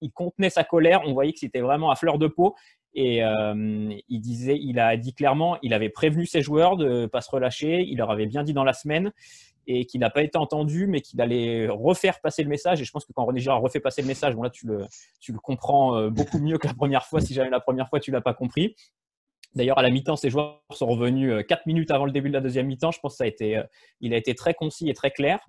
il 0.00 0.10
contenait 0.12 0.50
sa 0.50 0.64
colère. 0.64 1.02
On 1.06 1.12
voyait 1.12 1.32
que 1.32 1.38
c'était 1.38 1.60
vraiment 1.60 1.90
à 1.90 1.96
fleur 1.96 2.18
de 2.18 2.26
peau. 2.26 2.54
Et 2.94 3.22
euh, 3.22 3.94
il 4.08 4.20
disait, 4.20 4.58
il 4.58 4.80
a 4.80 4.96
dit 4.96 5.12
clairement, 5.12 5.58
il 5.62 5.74
avait 5.74 5.90
prévenu 5.90 6.24
ses 6.24 6.40
joueurs 6.40 6.76
de 6.76 7.06
pas 7.06 7.20
se 7.20 7.30
relâcher. 7.30 7.82
Il 7.82 7.98
leur 7.98 8.10
avait 8.10 8.26
bien 8.26 8.42
dit 8.42 8.54
dans 8.54 8.64
la 8.64 8.72
semaine 8.72 9.12
et 9.66 9.84
qu'il 9.84 10.00
n'a 10.00 10.10
pas 10.10 10.22
été 10.22 10.38
entendu, 10.38 10.86
mais 10.86 11.00
qu'il 11.00 11.20
allait 11.20 11.68
refaire 11.68 12.20
passer 12.20 12.42
le 12.42 12.48
message. 12.48 12.80
Et 12.80 12.84
je 12.84 12.92
pense 12.92 13.04
que 13.04 13.12
quand 13.12 13.24
René 13.24 13.40
Girard 13.40 13.60
refait 13.60 13.80
passer 13.80 14.00
le 14.00 14.08
message, 14.08 14.34
bon 14.34 14.42
là 14.42 14.50
tu 14.50 14.66
le, 14.66 14.86
tu 15.20 15.32
le 15.32 15.38
comprends 15.38 15.96
euh, 15.96 16.08
beaucoup 16.08 16.38
mieux 16.38 16.56
que 16.56 16.66
la 16.66 16.74
première 16.74 17.04
fois. 17.04 17.20
Si 17.20 17.34
jamais 17.34 17.50
la 17.50 17.60
première 17.60 17.88
fois 17.88 18.00
tu 18.00 18.10
l'as 18.10 18.20
pas 18.20 18.34
compris. 18.34 18.74
D'ailleurs, 19.56 19.78
à 19.78 19.82
la 19.82 19.88
mi-temps, 19.88 20.16
ces 20.16 20.28
joueurs 20.28 20.60
sont 20.70 20.86
revenus 20.86 21.32
4 21.48 21.58
euh, 21.58 21.62
minutes 21.66 21.90
avant 21.90 22.04
le 22.04 22.12
début 22.12 22.28
de 22.28 22.34
la 22.34 22.42
deuxième 22.42 22.66
mi-temps. 22.66 22.90
Je 22.90 23.00
pense 23.00 23.14
que 23.14 23.16
ça 23.16 23.24
a 23.24 23.26
été, 23.26 23.56
euh, 23.56 24.34
très 24.36 24.52
concis 24.52 24.90
et 24.90 24.94
très 24.94 25.10
clair. 25.10 25.40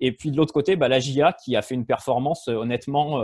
Et 0.00 0.12
puis 0.12 0.30
de 0.30 0.38
l'autre 0.38 0.54
côté, 0.54 0.74
bah, 0.74 0.88
la 0.88 0.98
GIA 0.98 1.34
qui 1.34 1.54
a 1.54 1.60
fait 1.60 1.74
une 1.74 1.84
performance, 1.84 2.48
euh, 2.48 2.54
honnêtement, 2.54 3.22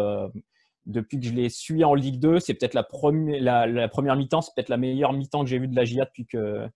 depuis 0.85 1.18
que 1.18 1.26
je 1.26 1.32
l'ai 1.32 1.49
suivi 1.49 1.82
en 1.82 1.94
Ligue 1.94 2.20
2, 2.20 2.40
c'est 2.40 2.54
peut-être 2.54 2.75
la, 2.75 2.82
première 2.82 4.16
mi-temps, 4.16 4.42
c'est 4.42 4.54
peut-être 4.54 4.68
la 4.68 4.76
meilleure 4.76 5.14
mi-temps 5.14 5.44
que 5.44 5.50
j'ai 5.50 5.58
vue 5.58 5.66
de 5.66 5.75
la 5.75 5.85
GIA 5.85 6.04
depuis 6.04 6.26
que, 6.26 6.68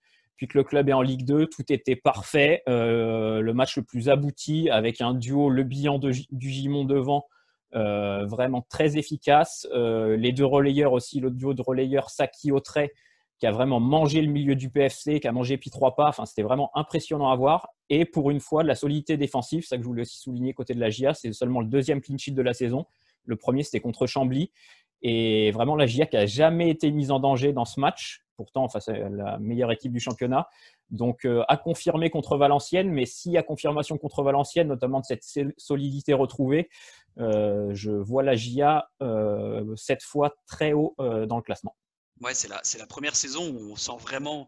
le 0.54 0.64
club 0.64 0.88
est 0.88 0.92
en 0.92 1.02
Ligue 1.02 1.24
2. 1.24 1.46
Tout 1.46 1.70
était 1.70 1.94
parfait. 1.94 2.62
le 2.66 3.52
match 3.52 3.76
le 3.76 3.84
plus 3.84 4.08
abouti 4.08 4.70
avec 4.70 5.00
un 5.00 5.14
duo 5.14 5.50
Le 5.50 5.62
Bihan 5.62 5.98
du 5.98 6.50
Gimon 6.50 6.84
devant. 6.84 7.26
vraiment 7.72 8.66
très 8.68 8.96
efficace. 8.96 9.68
les 9.72 10.32
deux 10.32 10.46
relayeurs 10.46 10.94
aussi, 10.94 11.20
le 11.20 11.30
duo 11.30 11.54
de 11.54 11.62
relayeurs 11.62 12.10
Saki-Autrey 12.10 12.90
qui 13.42 13.46
a 13.48 13.50
vraiment 13.50 13.80
mangé 13.80 14.22
le 14.22 14.30
milieu 14.30 14.54
du 14.54 14.70
PFC, 14.70 15.18
qui 15.18 15.26
a 15.26 15.32
mangé 15.32 15.58
puis 15.58 15.68
trois 15.68 15.96
pas. 15.96 16.06
Enfin, 16.06 16.26
c'était 16.26 16.44
vraiment 16.44 16.70
impressionnant 16.76 17.28
à 17.28 17.34
voir. 17.34 17.70
Et 17.90 18.04
pour 18.04 18.30
une 18.30 18.38
fois, 18.38 18.62
de 18.62 18.68
la 18.68 18.76
solidité 18.76 19.16
défensive, 19.16 19.66
ça 19.66 19.76
que 19.76 19.82
je 19.82 19.88
voulais 19.88 20.02
aussi 20.02 20.16
souligner 20.16 20.54
côté 20.54 20.74
de 20.74 20.78
la 20.78 20.90
GIA, 20.90 21.12
c'est 21.12 21.32
seulement 21.32 21.60
le 21.60 21.66
deuxième 21.66 22.00
clean 22.00 22.16
sheet 22.18 22.34
de 22.34 22.42
la 22.42 22.54
saison. 22.54 22.86
Le 23.24 23.34
premier, 23.34 23.64
c'était 23.64 23.80
contre 23.80 24.06
Chambly. 24.06 24.52
Et 25.02 25.50
vraiment, 25.50 25.74
la 25.74 25.86
GIA 25.86 26.06
qui 26.06 26.16
a 26.16 26.24
jamais 26.24 26.70
été 26.70 26.92
mise 26.92 27.10
en 27.10 27.18
danger 27.18 27.52
dans 27.52 27.64
ce 27.64 27.80
match. 27.80 28.24
Pourtant, 28.36 28.68
face 28.68 28.88
à 28.88 28.92
la 28.92 29.40
meilleure 29.40 29.72
équipe 29.72 29.92
du 29.92 29.98
championnat. 29.98 30.48
Donc, 30.90 31.24
euh, 31.24 31.42
à 31.48 31.56
confirmer 31.56 32.10
contre 32.10 32.36
Valenciennes. 32.36 32.92
Mais 32.92 33.06
s'il 33.06 33.32
y 33.32 33.38
a 33.38 33.42
confirmation 33.42 33.98
contre 33.98 34.22
Valenciennes, 34.22 34.68
notamment 34.68 35.00
de 35.00 35.04
cette 35.04 35.24
solidité 35.56 36.12
retrouvée, 36.12 36.70
euh, 37.18 37.70
je 37.74 37.90
vois 37.90 38.22
la 38.22 38.36
GIA 38.36 38.88
euh, 39.02 39.74
cette 39.74 40.04
fois 40.04 40.32
très 40.46 40.74
haut 40.74 40.94
dans 40.98 41.38
le 41.38 41.42
classement. 41.42 41.74
Ouais, 42.20 42.34
c'est 42.34 42.48
la, 42.48 42.60
c'est 42.62 42.78
la 42.78 42.86
première 42.86 43.16
saison 43.16 43.48
où 43.50 43.72
on 43.72 43.76
sent 43.76 43.96
vraiment 44.00 44.46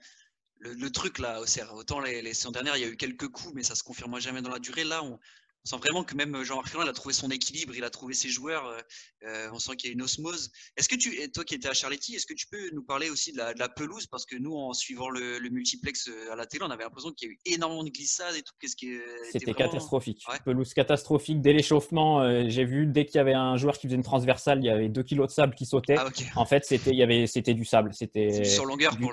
le, 0.58 0.90
truc 0.90 1.18
là. 1.18 1.40
Autant 1.74 2.00
les, 2.00 2.22
les 2.22 2.34
saisons 2.34 2.52
dernières, 2.52 2.76
il 2.76 2.82
y 2.82 2.84
a 2.84 2.88
eu 2.88 2.96
quelques 2.96 3.28
coups, 3.28 3.52
mais 3.54 3.62
ça 3.62 3.74
se 3.74 3.82
confirme 3.82 4.18
jamais 4.20 4.42
dans 4.42 4.50
la 4.50 4.58
durée. 4.58 4.84
Là, 4.84 5.02
on, 5.02 5.18
on 5.64 5.68
sent 5.68 5.76
vraiment 5.78 6.04
que 6.04 6.14
même 6.14 6.42
Jean-Marc 6.42 6.74
il 6.74 6.88
a 6.88 6.92
trouvé 6.92 7.14
son 7.14 7.30
équilibre, 7.30 7.74
il 7.74 7.84
a 7.84 7.90
trouvé 7.90 8.12
ses 8.12 8.28
joueurs. 8.28 8.66
Euh, 8.66 8.80
euh, 9.26 9.48
on 9.52 9.58
sent 9.58 9.76
qu'il 9.76 9.88
y 9.88 9.92
a 9.92 9.94
une 9.94 10.02
osmose. 10.02 10.50
Est-ce 10.76 10.88
que 10.88 10.96
tu, 10.96 11.30
toi 11.32 11.44
qui 11.44 11.54
étais 11.54 11.68
à 11.68 11.72
Charletti, 11.72 12.14
est-ce 12.14 12.26
que 12.26 12.34
tu 12.34 12.46
peux 12.48 12.70
nous 12.74 12.82
parler 12.82 13.08
aussi 13.08 13.32
de 13.32 13.38
la, 13.38 13.68
pelouse? 13.70 14.06
Parce 14.06 14.26
que 14.26 14.36
nous, 14.36 14.54
en 14.54 14.74
suivant 14.74 15.08
le, 15.08 15.38
multiplex 15.50 16.08
euh, 16.08 16.32
à 16.32 16.36
la 16.36 16.46
télé, 16.46 16.64
on 16.66 16.70
avait 16.70 16.84
l'impression 16.84 17.12
qu'il 17.12 17.28
y 17.28 17.30
a 17.30 17.34
eu 17.34 17.38
énormément 17.46 17.84
de 17.84 17.88
glissades 17.88 18.34
et 18.36 18.42
tout. 18.42 18.52
Qu'est-ce 18.60 18.76
qui 18.76 18.94
C'était 19.32 19.54
catastrophique. 19.54 20.22
Pelouse 20.44 20.74
catastrophique. 20.74 21.40
Dès 21.40 21.54
l'échauffement, 21.54 22.48
j'ai 22.48 22.64
vu, 22.64 22.86
dès 22.86 23.06
qu'il 23.06 23.16
y 23.16 23.20
avait 23.20 23.34
un 23.34 23.56
joueur 23.56 23.78
qui 23.78 23.86
faisait 23.86 23.96
une 23.96 24.02
transversale, 24.02 24.58
il 24.58 24.66
y 24.66 24.70
avait 24.70 24.88
2 24.88 25.02
kilos 25.02 25.28
de 25.28 25.32
sable 25.32 25.54
qui 25.54 25.64
sautait. 25.64 25.96
Ah, 25.96 26.10
en 26.36 26.44
fait, 26.44 26.64
c'était, 26.64 26.90
il 26.90 26.98
y 26.98 27.02
avait, 27.02 27.26
c'était 27.26 27.54
du 27.54 27.64
sable. 27.64 27.94
C'était 27.94 28.44
sur 28.44 28.66
longueur 28.66 28.98
pour, 28.98 29.12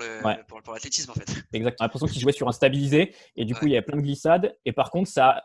l'athlétisme, 0.74 1.12
en 1.12 1.14
fait. 1.14 1.44
Exactement. 1.54 1.86
l'impression 1.86 2.08
qu'il 2.08 2.22
jouait 2.22 2.34
sur 2.34 2.48
un 2.48 2.52
stabilisé. 2.52 3.16
Et 3.36 3.46
du 3.46 3.56
coup, 3.56 3.68
il 3.68 3.72
y 3.72 3.78
avait 3.78 3.86
plein 3.86 3.98
de 3.98 4.02
glissades. 4.02 4.58
Et 4.66 4.74
par 4.74 4.92
contre, 4.92 5.10
ça 5.10 5.44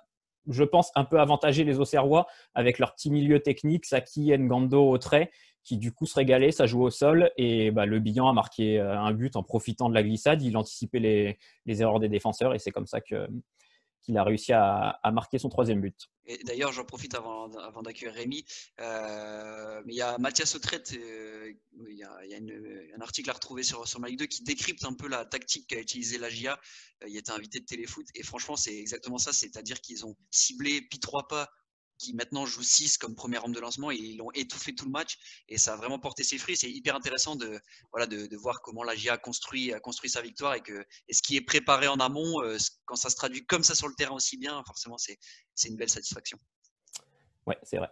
je 0.49 0.65
pense, 0.65 0.91
un 0.95 1.05
peu 1.05 1.21
avantager 1.21 1.65
les 1.65 1.79
Auxerrois 1.79 2.27
avec 2.55 2.79
leur 2.79 2.95
petit 2.95 3.11
milieu 3.11 3.41
technique, 3.41 3.85
Saki, 3.85 4.33
Ngando 4.37 4.89
au 4.89 4.99
trait, 4.99 5.31
qui 5.63 5.77
du 5.77 5.93
coup 5.93 6.07
se 6.07 6.15
régalaient, 6.15 6.53
ça 6.53 6.67
joue 6.67 6.83
au 6.83 6.91
sol. 6.91 7.31
Et 7.37 7.71
bah, 7.71 7.87
le 7.87 7.99
Bihan 7.99 8.29
a 8.29 8.33
marqué 8.33 8.79
euh, 8.79 8.99
un 8.99 9.13
but 9.13 9.37
en 9.37 9.43
profitant 9.43 9.89
de 9.89 9.95
la 9.95 10.03
glissade. 10.03 10.43
Il 10.43 10.57
anticipait 10.57 11.37
les 11.67 11.83
erreurs 11.83 12.01
des 12.01 12.09
défenseurs 12.09 12.55
et 12.55 12.59
c'est 12.59 12.71
comme 12.71 12.87
ça 12.87 13.01
que, 13.01 13.27
qu'il 14.07 14.17
a 14.17 14.25
réussi 14.25 14.53
à, 14.53 14.99
marquer 15.13 15.39
son 15.39 15.49
troisième 15.49 15.81
but. 15.81 16.09
D'ailleurs, 16.45 16.73
j'en 16.73 16.85
profite 16.85 17.15
avant, 17.15 17.51
avant 17.57 17.83
d'accueillir 17.83 18.15
Rémi. 18.15 18.45
mais 18.79 19.93
il 19.93 19.97
y 19.97 20.03
a 20.03 20.17
Mathias 20.19 20.55
Autrette, 20.55 20.93
il 20.93 21.97
y 21.97 22.03
a, 22.03 22.39
un 22.97 23.01
article 23.01 23.31
à 23.31 23.35
retrouver 23.35 23.63
sur, 23.63 23.87
sur 23.87 24.01
2 24.01 24.27
qui 24.27 24.43
décrypte 24.43 24.85
un 24.85 24.95
peu 24.95 25.09
la 25.09 25.25
tactique 25.25 25.67
qu'a 25.69 25.81
utilisée 25.81 26.19
la 26.19 26.31
GIA. 26.31 26.59
il 27.07 27.17
était 27.17 27.33
invité 27.33 27.61
de 27.61 27.67
Téléfoot 27.67 28.07
et 28.15 28.23
franchement, 28.23 28.57
c'est 28.57 28.77
exactement 28.77 29.19
ça. 29.19 29.33
C'est-à-dire 29.33 29.81
qu'ils 29.81 30.07
ont 30.07 30.17
ciblé 30.31 30.81
Pi 30.81 31.01
trois 31.01 31.29
pas 31.29 31.49
qui 31.99 32.15
maintenant 32.15 32.47
joue 32.47 32.63
6 32.63 32.99
comme 32.99 33.15
premier 33.15 33.39
homme 33.39 33.53
de 33.53 33.61
lancement 33.61 33.91
et 33.91 33.97
ils 33.97 34.17
l'ont 34.17 34.31
étouffé 34.33 34.75
tout 34.75 34.85
le 34.85 34.91
match 34.91 35.19
et 35.49 35.59
ça 35.59 35.75
a 35.75 35.77
vraiment 35.77 35.99
porté 35.99 36.23
ses 36.23 36.39
fruits. 36.39 36.57
C'est 36.57 36.71
hyper 36.71 36.95
intéressant 36.95 37.37
de, 37.37 37.61
voilà, 37.93 38.07
de, 38.07 38.37
voir 38.37 38.61
comment 38.63 38.83
la 38.83 38.95
GIA 38.95 39.17
construit, 39.17 39.73
a 39.73 39.81
construit 39.81 40.11
sa 40.11 40.23
victoire 40.23 40.55
et, 40.55 40.61
que, 40.61 40.85
et 41.09 41.15
ce 41.15 41.23
qui 41.23 41.37
est 41.37 41.41
préparé 41.41 41.89
en 41.89 41.97
amont, 41.97 42.43
euh, 42.43 42.57
quand 42.85 42.97
ça 42.97 43.11
se 43.11 43.17
traduit 43.17 43.45
comme 43.47 43.63
ça 43.63 43.75
sur 43.75 43.89
le 43.89 43.95
terrain 43.95 44.15
aussi 44.15 44.37
bien, 44.37 44.63
forcément 44.67 44.99
c'est 44.99 45.19
une 45.69 45.77
belle 45.77 45.91
satisfaction. 45.91 46.39
Ouais, 47.47 47.59
c'est 47.63 47.79
vrai. 47.79 47.91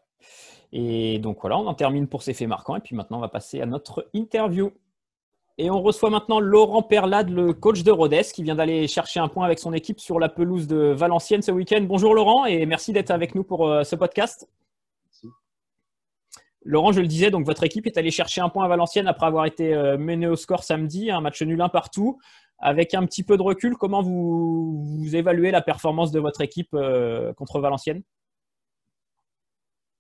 Et 0.73 1.19
donc 1.19 1.41
voilà, 1.41 1.59
on 1.59 1.67
en 1.67 1.75
termine 1.75 2.09
pour 2.09 2.23
ces 2.23 2.35
faits 2.35 2.49
marquants 2.49 2.77
et 2.77 2.81
puis 2.81 2.97
maintenant 2.97 3.19
on 3.19 3.21
va 3.21 3.29
passer 3.29 3.61
à 3.61 3.67
notre 3.67 4.11
interview. 4.13 4.73
Et 5.57 5.71
on 5.71 5.81
reçoit 5.81 6.11
maintenant 6.11 6.41
Laurent 6.41 6.83
Perlade, 6.83 7.31
le 7.31 7.53
coach 7.53 7.85
de 7.85 7.93
Rodez, 7.93 8.25
qui 8.35 8.43
vient 8.43 8.57
d'aller 8.57 8.89
chercher 8.89 9.21
un 9.21 9.29
point 9.29 9.45
avec 9.45 9.61
son 9.61 9.73
équipe 9.73 10.01
sur 10.01 10.19
la 10.19 10.29
pelouse 10.29 10.67
de 10.67 10.93
Valenciennes 10.93 11.43
ce 11.43 11.53
week-end. 11.53 11.81
Bonjour 11.83 12.13
Laurent 12.13 12.45
et 12.45 12.67
merci 12.67 12.93
d'être 12.93 13.13
avec 13.13 13.37
nous 13.37 13.45
pour 13.45 13.69
euh, 13.69 13.85
ce 13.85 13.95
podcast. 13.95 14.49
Laurent, 16.65 16.91
je 16.91 17.01
le 17.01 17.07
disais, 17.07 17.31
donc 17.31 17.47
votre 17.47 17.63
équipe 17.63 17.87
est 17.87 17.97
allée 17.99 18.11
chercher 18.11 18.41
un 18.41 18.49
point 18.49 18.65
à 18.65 18.69
Valenciennes 18.69 19.07
après 19.07 19.27
avoir 19.27 19.47
été 19.47 19.75
euh, 19.75 19.97
menée 19.97 20.27
au 20.27 20.35
score 20.35 20.65
samedi, 20.65 21.11
un 21.11 21.21
match 21.21 21.41
nul 21.43 21.61
un 21.61 21.69
partout. 21.69 22.19
Avec 22.59 22.95
un 22.95 23.05
petit 23.05 23.23
peu 23.23 23.37
de 23.37 23.43
recul, 23.43 23.77
comment 23.77 24.03
vous, 24.03 25.11
évaluez 25.13 25.51
la 25.51 25.61
performance 25.61 26.11
de 26.11 26.19
votre 26.19 26.41
équipe 26.41 26.73
euh, 26.75 27.33
contre 27.35 27.61
Valenciennes? 27.61 28.03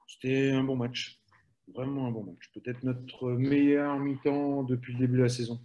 C'était 0.08 0.50
un 0.52 0.64
bon 0.64 0.74
match. 0.74 1.20
Vraiment 1.72 2.06
un 2.06 2.10
bon 2.10 2.24
match. 2.24 2.50
Peut-être 2.52 2.82
notre 2.82 3.30
meilleur 3.30 3.98
mi-temps 3.98 4.64
depuis 4.64 4.92
le 4.92 4.98
début 4.98 5.16
de 5.16 5.22
la 5.22 5.28
saison. 5.28 5.60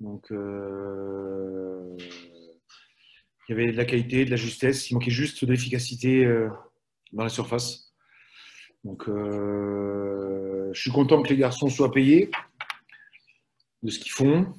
Donc, 0.00 0.30
euh, 0.32 1.96
il 3.48 3.50
y 3.50 3.52
avait 3.52 3.72
de 3.72 3.76
la 3.76 3.84
qualité, 3.84 4.24
de 4.24 4.30
la 4.30 4.36
justesse. 4.36 4.90
Il 4.90 4.94
manquait 4.94 5.10
juste 5.10 5.44
de 5.44 5.50
l'efficacité 5.50 6.24
euh, 6.24 6.48
dans 7.12 7.22
la 7.22 7.28
surface. 7.28 7.94
Donc, 8.84 9.08
euh, 9.08 10.70
je 10.72 10.80
suis 10.80 10.90
content 10.90 11.22
que 11.22 11.28
les 11.28 11.36
garçons 11.36 11.68
soient 11.68 11.92
payés 11.92 12.30
de 13.84 13.90
ce 13.90 13.98
qu'ils 13.98 14.12
font, 14.12 14.52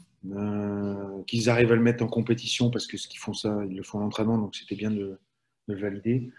qu'ils 1.28 1.50
arrivent 1.50 1.72
à 1.72 1.76
le 1.76 1.82
mettre 1.82 2.04
en 2.04 2.08
compétition 2.08 2.72
parce 2.72 2.88
que 2.88 2.98
ce 2.98 3.08
qu'ils 3.08 3.20
font 3.20 3.34
ça, 3.34 3.64
ils 3.70 3.76
le 3.76 3.84
font 3.84 4.00
en 4.00 4.06
entraînement, 4.06 4.38
donc 4.38 4.56
c'était 4.56 4.76
bien 4.76 4.92
de, 4.92 5.20
de, 5.68 5.74
le 5.74 5.80
valider. 5.82 6.30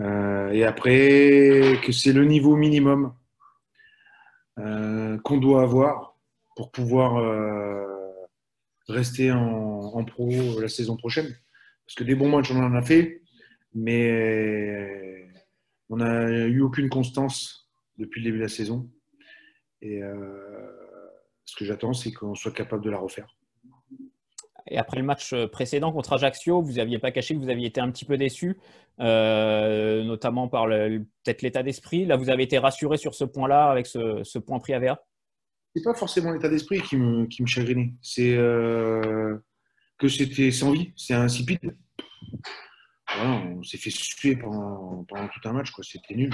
Euh, 0.00 0.50
et 0.52 0.64
après, 0.64 1.78
que 1.84 1.92
c'est 1.92 2.12
le 2.12 2.24
niveau 2.24 2.56
minimum 2.56 3.14
euh, 4.58 5.18
qu'on 5.18 5.36
doit 5.36 5.62
avoir 5.62 6.16
pour 6.56 6.70
pouvoir 6.70 7.18
euh, 7.18 7.86
rester 8.88 9.30
en, 9.30 10.04
pro 10.04 10.60
la 10.60 10.68
saison 10.68 10.96
prochaine. 10.96 11.36
Parce 11.86 11.94
que 11.96 12.04
des 12.04 12.14
bons 12.14 12.30
matchs, 12.30 12.50
on 12.50 12.62
en 12.62 12.74
a 12.74 12.82
fait, 12.82 13.22
mais 13.74 15.28
on 15.88 15.96
n'a 15.96 16.30
eu 16.46 16.60
aucune 16.60 16.88
constance 16.88 17.70
depuis 17.98 18.20
le 18.20 18.26
début 18.26 18.38
de 18.38 18.44
la 18.44 18.48
saison. 18.48 18.88
Et 19.82 20.00
ce 21.44 21.56
que 21.56 21.64
j'attends, 21.64 21.92
c'est 21.92 22.12
qu'on 22.12 22.34
soit 22.34 22.52
capable 22.52 22.84
de 22.84 22.90
la 22.90 22.98
refaire. 22.98 23.36
Et 24.70 24.78
après 24.78 24.98
le 24.98 25.02
match 25.02 25.32
euh, 25.32 25.48
précédent 25.48 25.92
contre 25.92 26.12
Ajaccio, 26.12 26.62
vous 26.62 26.74
n'aviez 26.74 26.98
pas 26.98 27.10
caché 27.10 27.34
que 27.34 27.40
vous 27.40 27.48
aviez 27.48 27.66
été 27.66 27.80
un 27.80 27.90
petit 27.90 28.04
peu 28.04 28.16
déçu, 28.16 28.56
euh, 29.00 30.04
notamment 30.04 30.48
par 30.48 30.66
peut-être 30.66 31.42
l'état 31.42 31.62
d'esprit. 31.62 32.06
Là, 32.06 32.16
vous 32.16 32.30
avez 32.30 32.44
été 32.44 32.56
rassuré 32.58 32.96
sur 32.96 33.14
ce 33.14 33.24
point-là 33.24 33.70
avec 33.70 33.86
ce, 33.86 34.38
point 34.38 34.60
pris 34.60 34.72
à 34.72 34.78
VA 34.78 35.04
Ce 35.74 35.80
n'est 35.80 35.84
pas 35.84 35.94
forcément 35.94 36.30
l'état 36.30 36.48
d'esprit 36.48 36.80
qui 36.82 36.96
me, 36.96 37.26
chagrinait. 37.46 37.94
C'est 38.00 38.36
euh, 38.36 39.36
que 39.98 40.08
c'était 40.08 40.52
sans 40.52 40.70
vie, 40.70 40.92
c'est 40.96 41.14
insipide. 41.14 41.76
on 43.18 43.62
s'est 43.64 43.78
fait 43.78 43.90
suer 43.90 44.36
pendant, 44.36 45.04
tout 45.04 45.48
un 45.48 45.52
match, 45.52 45.72
c'était 45.82 46.14
nul. 46.14 46.32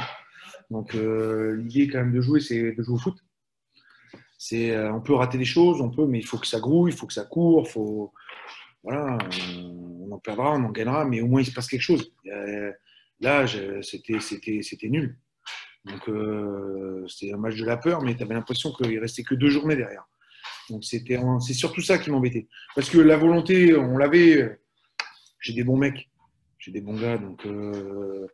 Donc 0.71 0.93
l'idée 0.93 1.89
quand 1.89 1.99
même 1.99 2.13
de 2.13 2.21
jouer, 2.21 2.41
c'est 2.41 2.73
de 2.73 2.83
jouer 2.83 2.95
au 2.95 2.99
foot. 2.99 3.17
C'est, 4.39 4.79
on 4.91 5.01
peut 5.01 5.15
rater 5.15 5.39
des 5.39 5.45
choses, 5.45 5.81
on 5.81 5.91
peut, 5.91 6.07
mais 6.07 6.19
il 6.19 6.27
faut 6.27 6.39
que 6.39 6.47
ça 6.47 6.61
grouille, 6.61 6.93
il 6.93 6.97
faut 6.97 7.07
que 7.07 7.13
ça 7.15 7.25
court, 7.25 7.69
faut, 7.69 8.13
voilà, 8.87 9.19
on 9.51 10.13
en 10.13 10.19
perdra, 10.19 10.53
on 10.53 10.65
en 10.65 10.71
gagnera, 10.71 11.05
mais 11.05 11.21
au 11.21 11.27
moins 11.27 11.41
il 11.41 11.47
se 11.47 11.53
passe 11.53 11.67
quelque 11.67 11.83
chose. 11.83 12.13
Euh, 12.27 12.73
là, 13.19 13.45
c'était, 13.83 14.21
c'était, 14.21 14.63
c'était 14.63 14.89
nul. 14.89 15.19
Donc 15.85 16.09
euh, 16.09 17.05
c'était 17.09 17.33
un 17.33 17.37
match 17.37 17.57
de 17.57 17.65
la 17.65 17.77
peur, 17.77 18.03
mais 18.03 18.15
tu 18.15 18.23
avais 18.23 18.35
l'impression 18.35 18.73
qu'il 18.73 18.99
restait 19.01 19.25
que 19.25 19.35
deux 19.35 19.51
journées 19.51 19.75
derrière. 19.75 20.05
Donc 20.71 20.85
c'était, 20.85 21.19
c'est 21.45 21.55
surtout 21.55 21.81
ça 21.81 21.99
qui 21.99 22.11
m'embêtait. 22.11 22.47
Parce 22.77 22.89
que 22.89 22.99
la 22.99 23.17
volonté, 23.17 23.77
on 23.77 23.99
l'avait. 23.99 24.61
J'ai 25.41 25.53
des 25.53 25.65
bons 25.65 25.77
mecs, 25.77 26.09
j'ai 26.59 26.71
des 26.71 26.81
bons 26.81 26.99
gars, 26.99 27.19
donc 27.19 27.45
euh, 27.45 28.27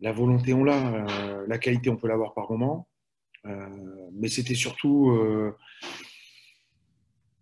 la 0.00 0.12
volonté 0.12 0.52
on 0.54 0.64
l'a, 0.64 1.06
la 1.46 1.58
qualité 1.58 1.88
on 1.90 1.96
peut 1.96 2.08
l'avoir 2.08 2.34
par 2.34 2.50
moment. 2.50 2.88
Mais 3.44 4.28
c'était 4.28 4.54
surtout 4.54 5.10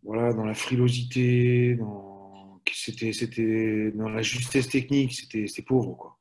voilà, 0.02 0.33
dans 0.33 0.45
la 0.45 0.54
frilosité, 0.54 1.75
dans, 1.75 2.61
c'était, 2.73 3.12
c'était 3.12 3.92
dans 3.92 4.09
la 4.09 4.23
justesse 4.23 4.69
technique, 4.69 5.12
c'était, 5.12 5.62
pauvre. 5.62 5.95
Quoi. 5.95 6.19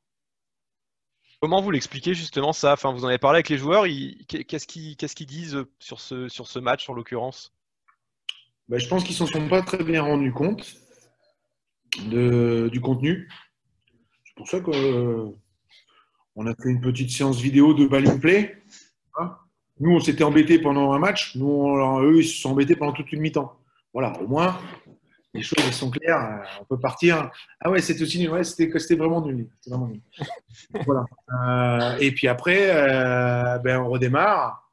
Comment 1.40 1.62
vous 1.62 1.70
l'expliquez 1.70 2.14
justement 2.14 2.52
ça? 2.52 2.74
Enfin, 2.74 2.92
Vous 2.92 3.04
en 3.04 3.08
avez 3.08 3.18
parlé 3.18 3.36
avec 3.36 3.48
les 3.48 3.58
joueurs, 3.58 3.84
qu'est-ce, 4.28 4.66
qu'ils, 4.66 4.96
qu'est-ce 4.96 5.16
qu'ils 5.16 5.26
disent 5.26 5.64
sur 5.78 6.00
ce, 6.00 6.28
sur 6.28 6.46
ce 6.46 6.58
match 6.58 6.88
en 6.88 6.94
l'occurrence? 6.94 7.54
Ben, 8.68 8.78
Je 8.78 8.88
pense 8.88 9.02
qu'ils 9.02 9.14
ne 9.14 9.18
s'en 9.18 9.26
sont 9.26 9.48
pas 9.48 9.62
très 9.62 9.82
bien 9.82 10.02
rendus 10.02 10.32
compte 10.32 10.76
de, 12.06 12.68
du 12.70 12.80
contenu. 12.80 13.28
C'est 14.24 14.34
pour 14.36 14.48
ça 14.48 14.60
qu'on 14.60 14.72
euh, 14.72 15.32
a 16.46 16.54
fait 16.62 16.70
une 16.70 16.80
petite 16.80 17.10
séance 17.10 17.40
vidéo 17.40 17.74
de 17.74 17.86
ball 17.86 18.20
play. 18.20 18.62
Hein? 19.18 19.36
Nous, 19.80 19.92
on 19.92 20.00
s'était 20.00 20.24
embêtés 20.24 20.58
pendant 20.58 20.92
un 20.92 20.98
match. 20.98 21.34
Nous, 21.36 21.76
eux, 22.02 22.18
ils 22.18 22.28
se 22.28 22.42
sont 22.42 22.50
embêtés 22.50 22.76
pendant 22.76 22.92
toute 22.92 23.10
une 23.12 23.20
mi-temps. 23.20 23.56
Voilà, 23.92 24.12
au 24.20 24.28
moins, 24.28 24.58
les 25.32 25.42
choses 25.42 25.70
sont 25.70 25.90
claires, 25.90 26.22
euh, 26.22 26.60
on 26.60 26.64
peut 26.64 26.78
partir. 26.78 27.30
Ah 27.60 27.70
ouais, 27.70 27.80
c'était 27.80 28.02
aussi 28.02 28.18
nul. 28.18 28.30
Ouais, 28.30 28.44
c'était, 28.44 28.94
vraiment 28.94 29.24
nul. 29.24 29.48
vraiment 29.66 29.86
nul. 29.86 30.00
voilà. 30.84 31.04
Euh, 31.32 31.98
et 31.98 32.12
puis 32.12 32.28
après, 32.28 32.70
euh, 32.70 33.58
ben, 33.58 33.80
on 33.80 33.88
redémarre. 33.88 34.70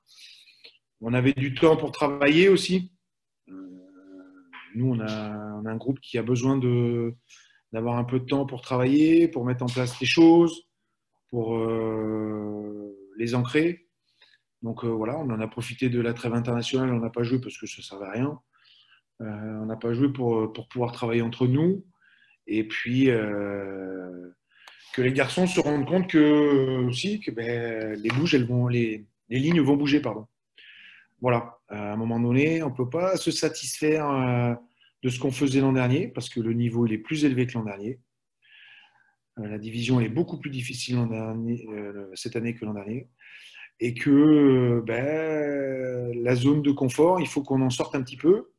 On 1.00 1.14
avait 1.14 1.34
du 1.34 1.54
temps 1.54 1.78
pour 1.78 1.92
travailler 1.92 2.50
aussi. 2.50 2.92
nous, 4.76 4.96
on 4.96 5.00
a, 5.00 5.60
on 5.62 5.66
a, 5.66 5.72
un 5.72 5.78
groupe 5.78 6.00
qui 6.00 6.18
a 6.18 6.24
besoin 6.24 6.58
d'avoir 7.72 7.98
un 7.98 8.04
peu 8.04 8.20
de 8.20 8.26
temps 8.26 8.48
pour 8.48 8.62
travailler, 8.62 9.28
pour 9.28 9.46
mettre 9.46 9.64
en 9.64 9.68
place 9.68 10.00
les 10.02 10.08
choses, 10.08 10.64
pour 11.30 11.56
les 13.18 13.36
ancrer. 13.36 13.87
Donc 14.68 14.84
voilà, 14.84 15.18
on 15.18 15.30
en 15.30 15.40
a 15.40 15.48
profité 15.48 15.88
de 15.88 16.02
la 16.02 16.14
trêve 16.14 16.34
internationale, 16.34 16.92
on 16.92 17.00
n'a 17.00 17.10
pas 17.10 17.24
joué 17.24 17.40
parce 17.40 17.58
que 17.58 17.66
ça 17.68 17.78
ne 17.78 17.84
servait 17.84 18.06
à 18.06 18.12
rien. 18.12 18.38
Euh, 19.22 19.62
on 19.62 19.66
n'a 19.66 19.78
pas 19.78 19.94
joué 19.94 20.10
pour, 20.12 20.52
pour 20.52 20.68
pouvoir 20.68 20.92
travailler 20.92 21.22
entre 21.22 21.48
nous. 21.48 21.86
Et 22.48 22.68
puis, 22.68 23.10
euh, 23.10 24.30
que 24.94 25.02
les 25.02 25.14
garçons 25.14 25.48
se 25.48 25.62
rendent 25.62 25.88
compte 25.88 26.10
que 26.10 26.84
aussi 26.86 27.22
que 27.22 27.32
ben, 27.32 27.98
les 27.98 28.10
bouges, 28.10 28.36
elles 28.36 28.46
vont, 28.46 28.68
les, 28.68 29.06
les, 29.30 29.40
lignes 29.40 29.62
vont 29.62 29.78
bouger, 29.78 30.02
pardon. 30.02 30.28
Voilà. 31.22 31.60
À 31.70 31.94
un 31.94 31.96
moment 31.96 32.20
donné, 32.20 32.62
on 32.62 32.70
ne 32.70 32.76
peut 32.76 32.90
pas 32.90 33.16
se 33.16 33.32
satisfaire 33.32 34.10
euh, 34.10 34.54
de 35.02 35.08
ce 35.08 35.18
qu'on 35.18 35.32
faisait 35.32 35.62
l'an 35.62 35.72
dernier 35.72 36.10
parce 36.10 36.28
que 36.28 36.42
le 36.42 36.52
niveau 36.52 36.86
il 36.86 36.92
est 36.92 36.98
plus 36.98 37.24
élevé 37.24 37.48
que 37.48 37.54
l'an 37.54 37.64
dernier. 37.64 38.02
La 39.38 39.60
division 39.60 40.02
est 40.02 40.10
beaucoup 40.10 40.40
plus 40.40 40.50
difficile 40.50 40.98
cette 42.16 42.36
année 42.36 42.54
que 42.54 42.66
l'an 42.66 42.74
dernier. 42.74 43.08
Et 43.80 43.94
que 43.94 44.82
ben, 44.86 46.24
la 46.24 46.36
zone 46.36 46.62
de 46.62 46.72
confort, 46.72 47.20
il 47.20 47.28
faut 47.28 47.44
qu'on 47.44 47.62
en 47.62 47.70
sorte 47.70 47.96
un 47.96 48.04
petit 48.04 48.18
peu 48.18 48.52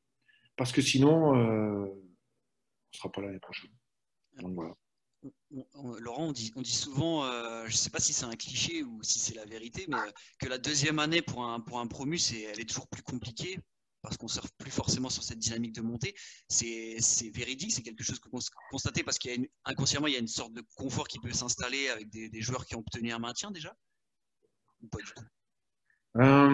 parce 0.56 0.72
que 0.72 0.82
sinon, 0.82 1.36
euh, 1.36 1.86
on 1.86 1.94
ne 1.94 2.96
sera 2.96 3.10
pas 3.10 3.20
l'année 3.22 3.38
prochaine. 3.38 3.70
Laurent, 6.00 6.28
on 6.28 6.32
dit, 6.32 6.52
souvent, 6.64 7.24
euh, 7.24 7.62
je 7.66 7.72
ne 7.72 7.76
sais 7.76 7.90
pas 7.90 8.00
si 8.00 8.12
c'est 8.12 8.24
un 8.24 8.36
cliché 8.36 8.82
ou 8.82 9.02
si 9.02 9.18
c'est 9.18 9.34
la 9.34 9.44
vérité, 9.44 9.86
mais 9.88 9.98
que 10.38 10.48
la 10.48 10.58
deuxième 10.58 10.98
année 10.98 11.22
pour 11.22 11.44
un, 11.44 11.60
pour 11.60 11.80
un 11.80 11.86
promu, 11.86 12.18
elle 12.32 12.60
est 12.60 12.68
toujours 12.68 12.88
plus 12.88 13.02
compliquée 13.02 13.58
parce 14.02 14.16
qu'on 14.16 14.26
ne 14.26 14.30
surfe 14.30 14.50
plus 14.58 14.70
forcément 14.70 15.10
sur 15.10 15.22
cette 15.22 15.38
dynamique 15.38 15.74
de 15.74 15.80
montée. 15.80 16.14
C'est 16.48 16.98
véridique, 17.34 17.72
c'est 17.72 17.82
quelque 17.82 18.04
chose 18.04 18.18
que 18.20 18.28
vous 18.30 18.38
constatez 18.70 19.02
parce 19.02 19.18
qu'inconsciemment, 19.18 20.06
il 20.06 20.14
y 20.14 20.16
a 20.16 20.20
une 20.20 20.28
sorte 20.28 20.52
de 20.52 20.62
confort 20.76 21.08
qui 21.08 21.18
peut 21.18 21.32
s'installer 21.32 21.88
avec 21.88 22.08
des, 22.10 22.40
joueurs 22.40 22.64
qui 22.64 22.74
ont 22.76 22.80
obtenu 22.80 23.12
un 23.12 23.18
maintien 23.18 23.50
déjà? 23.50 23.74
Ou 24.82 24.88
pas 24.88 24.98
du 24.98 25.04
tout 25.04 25.24
euh, 26.16 26.48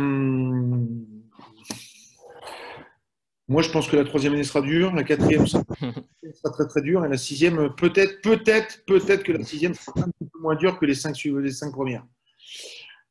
Moi, 3.48 3.62
je 3.62 3.70
pense 3.70 3.88
que 3.88 3.96
la 3.96 4.04
troisième 4.04 4.34
année 4.34 4.44
sera 4.44 4.60
dure, 4.62 4.92
la 4.94 5.04
quatrième 5.04 5.46
sera 5.46 6.52
très 6.52 6.66
très 6.66 6.82
dure, 6.82 7.04
et 7.04 7.08
la 7.08 7.18
sixième, 7.18 7.74
peut-être, 7.74 8.20
peut-être, 8.22 8.84
peut-être 8.86 9.22
que 9.22 9.32
la 9.32 9.44
sixième 9.44 9.74
sera 9.74 10.00
un 10.00 10.10
petit 10.10 10.30
peu 10.30 10.38
moins 10.40 10.56
dure 10.56 10.78
que 10.78 10.86
les 10.86 10.94
cinq, 10.94 11.16
les 11.24 11.52
cinq 11.52 11.72
premières. 11.72 12.04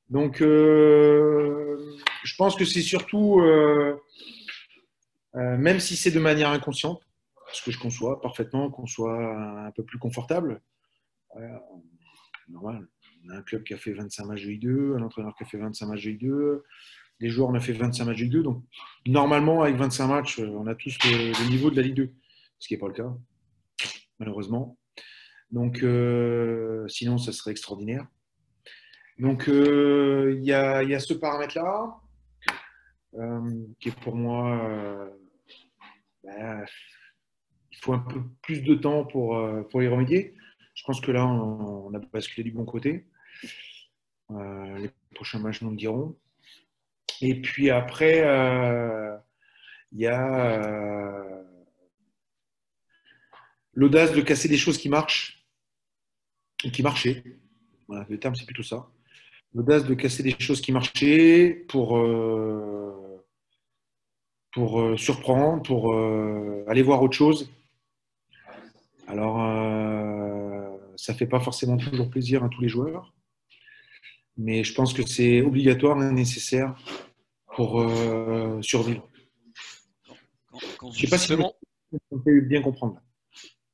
Donc, 0.10 0.42
euh, 0.42 1.98
je 2.24 2.36
pense 2.36 2.56
que 2.56 2.66
c'est 2.66 2.82
surtout, 2.82 3.40
euh, 3.40 4.00
euh, 5.36 5.58
même 5.58 5.80
si 5.80 5.96
c'est 5.96 6.12
de 6.12 6.20
manière 6.20 6.50
inconsciente, 6.50 7.02
ce 7.52 7.64
que 7.64 7.72
je 7.72 7.80
conçois 7.80 8.22
parfaitement, 8.22 8.70
qu'on 8.70 8.86
soit 8.86 9.36
un 9.66 9.72
peu 9.72 9.84
plus 9.84 10.00
confortable. 10.00 10.62
normal. 12.48 12.88
A 13.30 13.38
un 13.38 13.42
club 13.42 13.64
qui 13.64 13.74
a 13.74 13.78
fait 13.78 13.94
25 13.94 14.26
matchs 14.26 14.44
de 14.44 14.50
I2, 14.50 14.98
un 14.98 15.02
entraîneur 15.02 15.34
qui 15.36 15.44
a 15.44 15.46
fait 15.46 15.58
25 15.58 15.86
matchs 15.88 16.04
de 16.04 16.12
I2, 16.12 16.62
les 17.20 17.30
joueurs 17.30 17.50
on 17.50 17.54
a 17.56 17.60
fait 17.60 17.74
25 17.74 18.06
matchs 18.06 18.18
de 18.18 18.24
Ligue 18.24 18.34
2. 18.34 18.44
Donc, 18.44 18.64
normalement, 19.06 19.64
avec 19.64 19.76
25 19.78 20.08
matchs, 20.08 20.40
euh, 20.40 20.48
on 20.48 20.68
a 20.68 20.76
tous 20.76 20.98
le, 21.06 21.50
niveau 21.50 21.72
de 21.72 21.78
la 21.78 21.82
Ligue 21.82 21.96
2, 21.96 22.12
ce 22.60 22.68
qui 22.68 22.74
n'est 22.74 22.80
pas 22.80 22.88
le 22.88 22.94
cas, 22.94 23.14
malheureusement. 24.20 24.78
Donc, 25.52 25.84
euh, 25.84 26.88
sinon, 26.88 27.18
ça 27.18 27.32
serait 27.32 27.52
extraordinaire. 27.52 28.06
Donc, 29.20 29.48
euh, 29.48 30.36
il 30.38 30.44
y, 30.44 30.54
a, 30.54 31.00
ce 31.00 31.14
paramètre-là, 31.14 31.96
qui 33.80 33.90
est 33.90 34.00
pour 34.02 34.16
moi. 34.16 35.10
Ben, 36.24 36.66
il 37.72 37.78
faut 37.78 37.94
un 37.94 38.00
peu 38.00 38.22
plus 38.42 38.64
de 38.64 38.74
temps 38.76 39.06
pour, 39.06 39.40
pour 39.70 39.84
y 39.84 39.88
remédier. 39.88 40.34
Je 40.74 40.84
pense 40.84 41.00
que 41.00 41.12
là, 41.12 41.26
on, 41.28 41.94
a 41.94 42.00
basculé 42.00 42.44
du 42.44 42.52
bon 42.52 42.66
côté. 42.66 43.06
Les 44.30 44.90
prochains 45.14 45.40
matchs 45.40 45.62
nous 45.62 45.72
le 45.72 45.78
diront. 45.78 46.16
Et 47.22 47.40
puis 47.40 47.70
après, 47.70 48.22
euh, 48.26 49.16
il 49.94 50.02
y 50.02 50.08
a 50.08 50.62
euh, 50.62 51.44
l'audace 53.74 54.14
de 54.14 54.22
casser 54.22 54.50
des 54.50 54.58
choses 54.58 54.78
qui 54.78 54.90
marchent, 54.90 55.48
qui 56.58 56.84
marchaient. 56.84 57.24
le 57.88 58.20
terme, 58.20 58.36
c'est 58.36 58.46
plutôt 58.46 58.64
ça. 58.64 58.88
L'audace 59.54 59.86
de 59.86 59.94
casser 59.94 60.24
des 60.24 60.36
choses 60.38 60.60
qui 60.60 60.74
marchaient 60.74 61.66
pour, 61.70 61.98
euh, 61.98 63.24
pour 64.52 65.00
surprendre, 65.00 65.62
pour 65.64 65.96
aller 66.68 66.82
voir 66.82 67.02
autre 67.04 67.16
chose. 67.16 67.50
Alors, 69.08 69.38
ça 70.98 71.14
ne 71.14 71.18
fait 71.18 71.28
pas 71.28 71.40
forcément 71.40 71.78
toujours 71.78 72.10
plaisir 72.10 72.44
à 72.44 72.50
tous 72.50 72.62
les 72.62 72.70
joueurs 72.70 73.14
mais 74.38 74.64
je 74.64 74.74
pense 74.74 74.94
que 74.94 75.06
c'est 75.06 75.42
obligatoire 75.42 76.02
et 76.02 76.12
nécessaire 76.12 76.76
pour 77.56 77.82
euh, 77.82 78.62
survivre. 78.62 79.08
je 80.54 80.88
ne 80.88 80.92
sais 80.92 81.08
pas 81.08 81.18
si 81.18 81.34
vous 81.36 81.52
pouvez 82.10 82.42
bien 82.42 82.62
comprendre. 82.62 83.00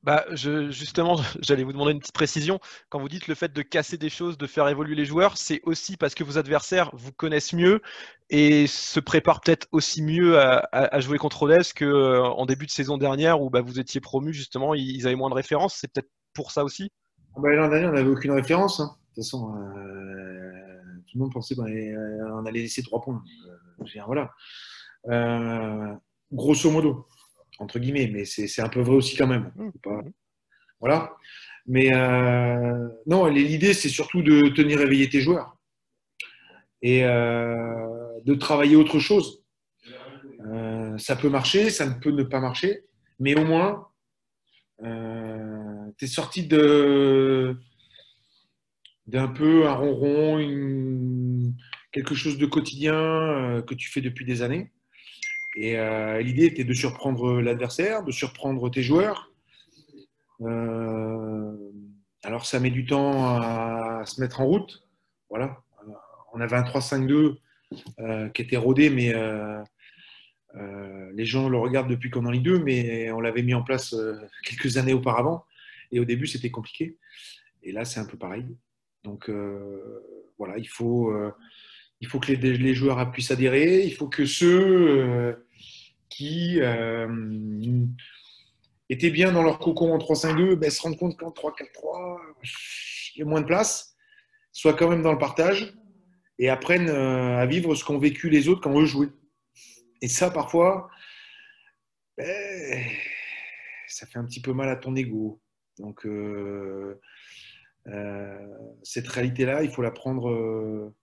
Bah, 0.02 0.26
je, 0.32 0.70
justement, 0.72 1.18
j'allais 1.42 1.64
vous 1.64 1.74
demander 1.74 1.92
une 1.92 2.00
petite 2.00 2.14
précision. 2.14 2.60
Quand 2.90 3.00
vous 3.00 3.10
dites 3.10 3.28
le 3.28 3.36
fait 3.36 3.52
de 3.52 3.62
casser 3.62 3.98
des 3.98 4.10
choses, 4.10 4.38
de 4.38 4.48
faire 4.48 4.68
évoluer 4.68 4.96
les 4.96 5.06
joueurs, 5.06 5.38
c'est 5.38 5.62
aussi 5.64 5.98
parce 5.98 6.16
que 6.16 6.24
vos 6.24 6.38
adversaires 6.38 6.90
vous 6.94 7.12
connaissent 7.12 7.54
mieux 7.54 7.82
et 8.30 8.68
se 8.68 9.00
préparent 9.00 9.42
peut-être 9.42 9.68
aussi 9.72 10.02
mieux 10.02 10.40
à, 10.40 11.00
jouer 11.00 11.18
contre 11.18 11.44
Odès 11.44 11.74
qu'en 11.74 11.86
euh, 11.86 12.46
début 12.46 12.66
de 12.66 12.72
saison 12.72 12.98
dernière 12.98 13.42
où 13.42 13.50
bah, 13.50 13.62
vous 13.62 13.80
étiez 13.80 14.00
promu, 14.00 14.34
justement, 14.34 14.74
ils 14.74 15.06
avaient 15.06 15.16
moins 15.16 15.30
de 15.30 15.36
références. 15.36 15.76
C'est 15.76 15.92
peut-être 15.92 16.10
pour 16.34 16.52
ça 16.52 16.64
aussi? 16.64 16.92
Bah, 17.38 17.50
L'an 17.54 17.70
dernier, 17.70 17.88
on 17.88 17.92
n'avait 17.92 18.10
aucune 18.10 18.32
référence. 18.32 18.80
Hein. 18.80 18.96
Toute 19.20 19.26
façon, 19.26 19.54
euh, 19.54 20.52
tout 21.08 21.18
le 21.18 21.20
monde 21.20 21.34
pensait 21.34 21.54
qu'on 21.54 21.68
euh, 21.68 22.46
allait, 22.46 22.62
laisser 22.62 22.82
trois 22.82 23.02
points. 23.02 23.22
Euh, 23.84 24.02
voilà. 24.06 24.34
grosso 26.32 26.72
modo, 26.72 27.06
entre 27.60 27.80
guillemets, 27.80 28.08
mais 28.08 28.24
c'est 28.24 28.62
un 28.62 28.70
peu 28.70 28.80
vrai 28.80 28.96
aussi 28.96 29.18
quand 29.18 29.28
même. 29.28 29.52
Mmh. 29.58 29.72
voilà. 30.80 31.18
Mais 31.68 31.90
non, 33.08 33.26
l'idée, 33.26 33.74
c'est 33.74 33.90
surtout 33.90 34.22
de 34.22 34.48
tenir 34.56 34.80
éveillé 34.80 35.10
tes 35.10 35.20
joueurs 35.20 35.58
et 36.82 37.02
de 37.02 38.36
travailler 38.36 38.78
autre 38.78 39.00
chose. 39.00 39.44
ça 40.98 41.18
peut 41.18 41.30
marcher, 41.30 41.70
ça 41.72 41.86
ne 41.86 41.96
peut 41.96 42.12
ne 42.12 42.24
pas 42.24 42.40
marcher, 42.40 42.86
mais 43.20 43.38
au 43.38 43.44
moins, 43.44 43.90
tu 44.82 46.06
es 46.06 46.08
sorti 46.08 46.48
de 46.48 47.60
d'un 49.10 49.28
peu 49.28 49.68
un 49.68 49.74
ronron, 49.74 50.38
quelque 51.92 52.14
chose 52.14 52.38
de 52.38 52.46
quotidien 52.46 52.94
euh, 52.94 53.62
que 53.62 53.74
tu 53.74 53.90
fais 53.90 54.02
depuis 54.02 54.24
des 54.24 54.44
années. 54.44 54.72
Et 55.56 55.80
euh, 55.80 56.22
l'idée 56.22 56.46
était 56.46 56.64
de 56.64 56.74
surprendre 56.74 57.42
l'adversaire, 57.42 58.04
de 58.04 58.12
surprendre 58.12 58.70
tes 58.70 58.84
joueurs. 58.84 59.32
Euh, 60.42 61.52
alors 62.24 62.46
ça 62.46 62.60
met 62.60 62.70
du 62.70 62.86
temps 62.86 63.36
à 63.40 64.04
se 64.06 64.22
mettre 64.22 64.42
en 64.42 64.46
route. 64.46 64.84
Voilà. 65.30 65.58
On 66.34 66.40
avait 66.40 66.56
un 66.56 66.64
3-5-2 66.64 67.38
qui 68.34 68.42
était 68.42 68.58
rodé, 68.58 68.92
mais 68.92 69.14
les 71.16 71.26
gens 71.26 71.50
le 71.50 71.58
regardent 71.58 71.90
depuis 71.90 72.12
qu'on 72.12 72.26
en 72.28 72.32
lit 72.32 72.42
deux, 72.42 72.60
mais 72.60 73.12
on 73.12 73.20
l'avait 73.20 73.42
mis 73.42 73.56
en 73.56 73.64
place 73.64 73.96
quelques 74.46 74.78
années 74.78 74.94
auparavant. 74.94 75.44
Et 75.92 76.00
au 76.00 76.06
début, 76.06 76.28
c'était 76.28 76.52
compliqué. 76.52 76.98
Et 77.64 77.72
là, 77.72 77.84
c'est 77.84 78.00
un 78.00 78.06
peu 78.06 78.18
pareil. 78.18 78.46
Donc 79.04 79.30
euh, 79.30 80.04
voilà, 80.38 80.58
il 80.58 80.68
faut, 80.68 81.12
euh, 81.12 81.32
il 82.02 82.08
faut 82.08 82.20
que 82.20 82.32
les, 82.32 82.76
joueurs 82.76 83.12
puissent 83.12 83.32
adhérer, 83.32 83.84
il 83.84 83.94
faut 83.94 84.08
que 84.08 84.26
ceux 84.26 85.00
euh, 85.00 85.34
qui 86.10 86.60
étaient 88.90 89.12
bien 89.12 89.32
dans 89.32 89.44
leur 89.44 89.60
cocon 89.60 89.94
en 89.94 89.98
3-5-2 89.98 90.56
ben, 90.56 90.70
se 90.70 90.82
rendent 90.82 90.98
compte 90.98 91.18
qu'en 91.18 91.30
3-4-3, 91.30 92.20
il 93.16 93.20
y 93.20 93.22
a 93.22 93.26
moins 93.26 93.42
de 93.42 93.46
place, 93.46 93.96
soient 94.52 94.74
quand 94.74 94.90
même 94.90 95.02
dans 95.02 95.14
le 95.14 95.18
partage 95.18 95.74
et 96.40 96.50
apprennent 96.50 96.90
à 96.90 97.46
vivre 97.46 97.76
ce 97.76 97.84
qu'ont 97.84 98.00
vécu 98.00 98.30
les 98.30 98.48
autres 98.48 98.62
quand 98.62 98.80
eux 98.80 98.86
jouaient. 98.86 99.12
Et 100.02 100.08
ça, 100.08 100.32
parfois, 100.32 100.90
ben, 102.18 102.84
ça 103.88 104.08
fait 104.08 104.20
un 104.20 104.26
petit 104.26 104.42
peu 104.42 104.54
mal 104.54 104.70
à 104.70 104.78
ton 104.78 104.96
ego. 104.96 105.42
Donc, 105.78 106.06
cette 108.84 109.08
réalité-là, 109.08 109.64
il 109.64 109.70
faut 109.70 109.82
la 109.82 109.92
prendre 109.92 110.30
euh, 110.30 110.94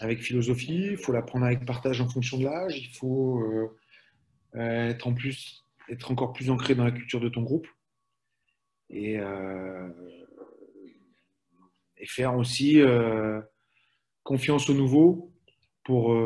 avec 0.00 0.22
philosophie, 0.22 0.88
il 0.92 0.96
faut 0.96 1.12
la 1.12 1.22
prendre 1.22 1.46
avec 1.46 1.64
partage 1.64 2.00
en 2.00 2.08
fonction 2.08 2.38
de 2.38 2.44
l'âge, 2.44 2.78
il 2.78 2.96
faut 2.96 3.40
euh, 3.40 3.76
être, 4.54 5.06
en 5.06 5.14
plus, 5.14 5.64
être 5.88 6.10
encore 6.10 6.32
plus 6.32 6.50
ancré 6.50 6.74
dans 6.74 6.84
la 6.84 6.92
culture 6.92 7.20
de 7.20 7.28
ton 7.28 7.42
groupe 7.42 7.66
et, 8.90 9.18
faire 12.06 12.36
aussi 12.36 12.80
confiance 14.22 14.70
au 14.70 14.74
nouveau 14.74 15.30
pour, 15.84 16.16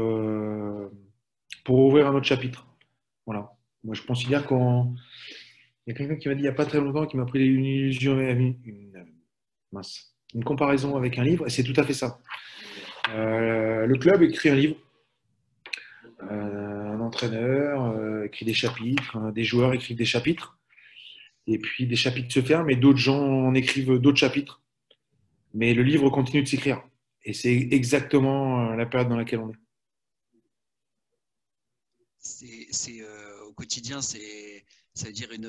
pour 1.64 1.78
ouvrir 1.78 2.06
un 2.06 2.14
autre 2.14 2.26
chapitre. 2.26 2.68
Voilà. 3.26 3.52
Moi, 3.82 3.96
je 3.96 4.02
considère 4.02 4.46
qu'on 4.46 4.94
il 5.86 5.92
y 5.92 5.94
a 5.94 5.98
quelqu'un 5.98 6.16
qui 6.16 6.28
m'a 6.28 6.34
dit 6.34 6.40
il 6.40 6.44
n'y 6.44 6.48
a 6.48 6.52
pas 6.52 6.66
très 6.66 6.78
longtemps 6.78 7.06
qui 7.06 7.16
m'a 7.16 7.24
pris 7.24 7.44
une 7.44 7.64
illusion, 7.64 8.18
une, 8.20 8.56
une 10.34 10.44
comparaison 10.44 10.96
avec 10.96 11.18
un 11.18 11.24
livre, 11.24 11.46
et 11.46 11.50
c'est 11.50 11.64
tout 11.64 11.78
à 11.78 11.84
fait 11.84 11.94
ça. 11.94 12.20
Euh, 13.10 13.86
le 13.86 13.98
club 13.98 14.22
écrit 14.22 14.48
un 14.48 14.54
livre, 14.54 14.76
euh, 16.22 16.92
un 16.92 17.00
entraîneur 17.00 17.84
euh, 17.86 18.24
écrit 18.24 18.44
des 18.44 18.54
chapitres, 18.54 19.32
des 19.32 19.44
joueurs 19.44 19.74
écrivent 19.74 19.96
des 19.96 20.04
chapitres, 20.04 20.58
et 21.46 21.58
puis 21.58 21.86
des 21.86 21.96
chapitres 21.96 22.32
se 22.32 22.40
ferment, 22.40 22.68
et 22.68 22.76
d'autres 22.76 22.98
gens 22.98 23.20
en 23.20 23.54
écrivent 23.54 23.98
d'autres 23.98 24.18
chapitres. 24.18 24.62
Mais 25.54 25.74
le 25.74 25.82
livre 25.82 26.08
continue 26.10 26.42
de 26.42 26.48
s'écrire, 26.48 26.82
et 27.24 27.32
c'est 27.32 27.68
exactement 27.72 28.74
la 28.74 28.86
période 28.86 29.08
dans 29.08 29.16
laquelle 29.16 29.40
on 29.40 29.50
est. 29.50 29.58
C'est 32.20 33.02
au 33.44 33.52
quotidien, 33.52 34.00
c'est 34.00 34.51
ça 34.94 35.06
veut 35.06 35.12
dire 35.12 35.32
une, 35.32 35.48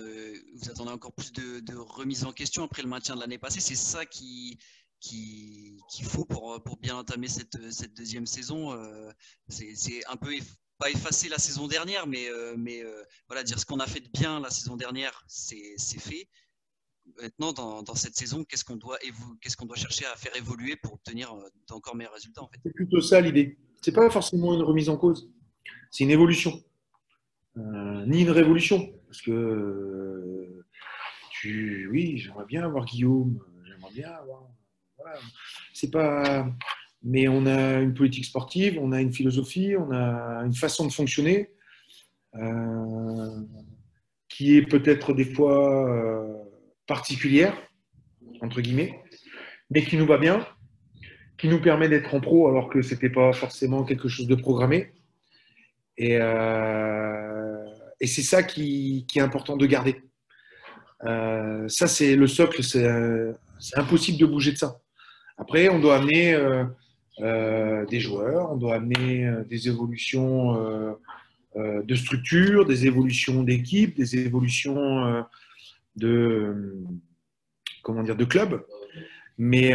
vous 0.55 0.69
attendez 0.69 0.91
encore 0.91 1.13
plus 1.13 1.31
de, 1.33 1.75
remise 1.75 2.23
en 2.23 2.31
question 2.31 2.63
après 2.63 2.81
le 2.81 2.87
maintien 2.87 3.15
de 3.15 3.19
l'année 3.19 3.37
passée. 3.37 3.59
C'est 3.59 3.75
ça 3.75 4.05
qui 4.05 4.57
qu'il 5.03 6.05
faut 6.05 6.23
pour, 6.23 6.61
pour 6.63 6.77
bien 6.77 6.95
entamer 6.95 7.27
cette, 7.27 7.71
cette 7.71 7.93
deuxième 7.93 8.25
saison. 8.25 8.71
Euh, 8.71 9.11
c'est 9.49 10.05
un 10.07 10.15
peu 10.15 10.31
pas 10.77 10.89
effacer 10.89 11.29
la 11.29 11.37
saison 11.37 11.67
dernière, 11.67 12.07
mais, 12.07 12.29
euh, 12.29 12.55
mais 12.57 12.81
euh, 12.83 13.03
voilà, 13.27 13.43
dire 13.43 13.59
ce 13.59 13.65
qu'on 13.65 13.79
a 13.79 13.85
fait 13.85 13.99
de 13.99 14.09
bien 14.09 14.39
la 14.39 14.49
saison 14.49 14.75
dernière, 14.75 15.23
c'est 15.27 15.77
fait. 15.99 16.29
Maintenant, 17.21 17.51
dans, 17.51 17.83
dans 17.83 17.95
cette 17.95 18.15
saison, 18.15 18.45
qu'est-ce 18.45 18.63
qu'on 18.63 18.77
doit, 18.77 18.97
qu'est-ce 19.41 19.57
doit 19.65 19.75
chercher 19.75 20.05
à 20.05 20.15
faire 20.15 20.35
évoluer 20.37 20.77
pour 20.77 20.93
obtenir 20.93 21.35
d'encore 21.67 21.95
meilleurs 21.95 22.13
résultats 22.13 22.47
C'est 22.63 22.73
plutôt 22.73 23.01
ça 23.01 23.19
l'idée. 23.19 23.57
C'est 23.81 23.91
pas 23.91 24.09
forcément 24.09 24.53
une 24.53 24.61
remise 24.61 24.87
en 24.87 24.95
cause, 24.95 25.29
c'est 25.91 26.05
une 26.05 26.11
évolution. 26.11 26.63
Euh, 27.57 28.05
ni 28.05 28.21
une 28.21 28.31
révolution. 28.31 28.91
Parce 29.07 29.21
que 29.21 30.63
tu, 31.31 31.87
oui, 31.91 32.17
j'aimerais 32.17 32.45
bien 32.45 32.63
avoir 32.63 32.85
Guillaume, 32.85 33.39
j'aimerais 33.65 33.93
bien 33.93 34.09
avoir. 34.09 34.43
C'est 35.73 35.91
pas. 35.91 36.47
Mais 37.03 37.27
on 37.27 37.45
a 37.45 37.81
une 37.81 37.93
politique 37.93 38.25
sportive, 38.25 38.79
on 38.81 38.93
a 38.93 39.01
une 39.01 39.11
philosophie, 39.11 39.75
on 39.77 39.91
a 39.91 40.43
une 40.45 40.53
façon 40.53 40.87
de 40.87 40.91
fonctionner. 40.91 41.49
qui 44.29 44.57
est 44.57 44.67
peut-être 44.67 45.13
des 45.13 45.25
fois 45.25 46.43
particulière, 46.87 47.55
entre 48.41 48.61
guillemets, 48.61 48.99
mais 49.69 49.83
qui 49.83 49.97
nous 49.97 50.07
va 50.07 50.17
bien, 50.17 50.47
qui 51.37 51.47
nous 51.47 51.61
permet 51.61 51.89
d'être 51.89 52.13
en 52.15 52.21
pro 52.21 52.47
alors 52.47 52.69
que 52.69 52.81
ce 52.81 52.93
n'était 52.93 53.09
pas 53.09 53.33
forcément 53.33 53.83
quelque 53.83 54.07
chose 54.07 54.27
de 54.27 54.35
programmé. 54.35 54.93
Et, 55.97 56.17
et 58.03 58.07
c'est 58.07 58.21
ça 58.21 58.43
qui, 58.43 59.05
est 59.15 59.21
important 59.21 59.55
de 59.55 59.65
garder. 59.65 60.03
ça, 61.01 61.87
c'est 61.87 62.17
le 62.17 62.27
socle, 62.27 62.61
c'est 62.61 63.77
impossible 63.77 64.17
de 64.17 64.25
bouger 64.25 64.51
de 64.51 64.57
ça. 64.57 64.81
Après, 65.37 65.69
on 65.69 65.79
doit 65.79 65.95
amener 65.95 66.33
euh, 66.33 66.65
euh, 67.21 67.85
des 67.85 68.01
joueurs, 68.01 68.51
on 68.51 68.57
doit 68.57 68.75
amener 68.75 69.25
euh, 69.25 69.45
des 69.45 69.69
évolutions 69.69 70.53
de 71.55 71.95
structure, 71.95 72.65
des 72.65 72.87
évolutions 72.87 73.41
d'équipe, 73.43 73.95
des 73.95 74.17
évolutions 74.17 75.23
de 75.95 76.81
comment 77.83 78.03
dire 78.03 78.17
de 78.17 78.25
club. 78.25 78.65
Mais 79.37 79.71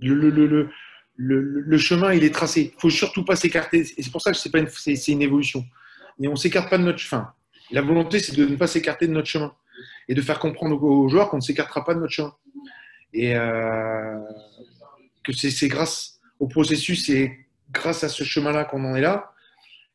le, 0.00 0.70
le, 1.16 1.78
chemin, 1.78 2.12
il 2.14 2.24
est 2.24 2.34
tracé. 2.34 2.72
Il 2.74 2.80
faut 2.80 2.90
surtout 2.90 3.24
pas 3.24 3.36
s'écarter. 3.36 3.80
Et 3.96 4.02
c'est 4.02 4.12
pour 4.12 4.22
ça 4.22 4.32
que 4.32 4.38
c'est 4.38 4.54
une, 4.54 4.68
c'est, 4.68 5.12
une 5.12 5.22
évolution. 5.22 5.64
Mais 6.18 6.28
on 6.28 6.36
s'écarte 6.36 6.70
pas 6.70 6.78
de 6.78 6.84
notre 6.84 6.98
chemin. 6.98 7.32
La 7.70 7.82
volonté, 7.82 8.18
c'est 8.18 8.36
de 8.36 8.44
ne 8.44 8.56
pas 8.56 8.66
s'écarter 8.66 9.06
de 9.06 9.12
notre 9.12 9.28
chemin 9.28 9.54
et 10.08 10.14
de 10.14 10.20
faire 10.20 10.38
comprendre 10.38 10.82
aux 10.82 11.08
joueurs 11.08 11.30
qu'on 11.30 11.36
ne 11.38 11.42
s'écartera 11.42 11.84
pas 11.84 11.94
de 11.94 12.00
notre 12.00 12.12
chemin. 12.12 12.34
Et 13.14 13.36
euh, 13.36 14.18
que 15.24 15.32
c'est 15.32 15.68
grâce 15.68 16.20
au 16.38 16.48
processus 16.48 17.08
et 17.08 17.46
grâce 17.70 18.04
à 18.04 18.08
ce 18.08 18.24
chemin-là 18.24 18.64
qu'on 18.64 18.84
en 18.84 18.94
est 18.94 19.00
là. 19.00 19.32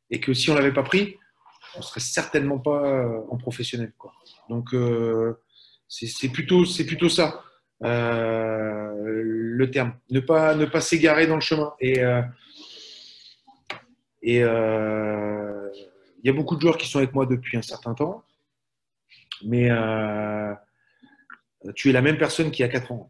Et 0.10 0.20
que 0.20 0.34
si 0.34 0.50
on 0.50 0.54
ne 0.54 0.60
l'avait 0.60 0.74
pas 0.74 0.84
pris, 0.84 1.18
on 1.76 1.80
ne 1.80 1.84
serait 1.84 2.00
certainement 2.00 2.60
pas 2.60 2.84
euh, 2.84 3.22
en 3.30 3.38
professionnel. 3.38 3.92
Donc, 4.50 4.74
euh, 4.74 5.40
c'est 5.88 6.30
plutôt, 6.30 6.64
plutôt 6.86 7.10
ça 7.10 7.44
le 7.80 9.70
terme. 9.72 9.94
Ne 10.10 10.20
pas, 10.20 10.56
ne 10.56 10.66
pas 10.66 10.82
s'égarer 10.82 11.28
dans 11.28 11.36
le 11.36 11.42
chemin. 11.42 11.74
Et 11.80 12.02
et 14.24 14.44
il 16.28 16.32
y 16.32 16.34
a 16.34 16.36
beaucoup 16.36 16.58
de 16.58 16.62
joueurs 16.62 16.78
qui 16.78 16.90
sont 16.90 16.98
avec 16.98 17.14
moi 17.14 17.26
depuis 17.26 17.56
un 17.56 17.62
certain 17.62 17.94
temps. 17.94 18.22
Mais 19.46 19.70
tu 21.74 21.90
es 21.90 21.94
la 21.94 22.02
même 22.02 22.18
personne 22.18 22.52
qui 22.52 22.64
a 22.64 22.68
4 22.68 22.92
ans. 22.92 23.10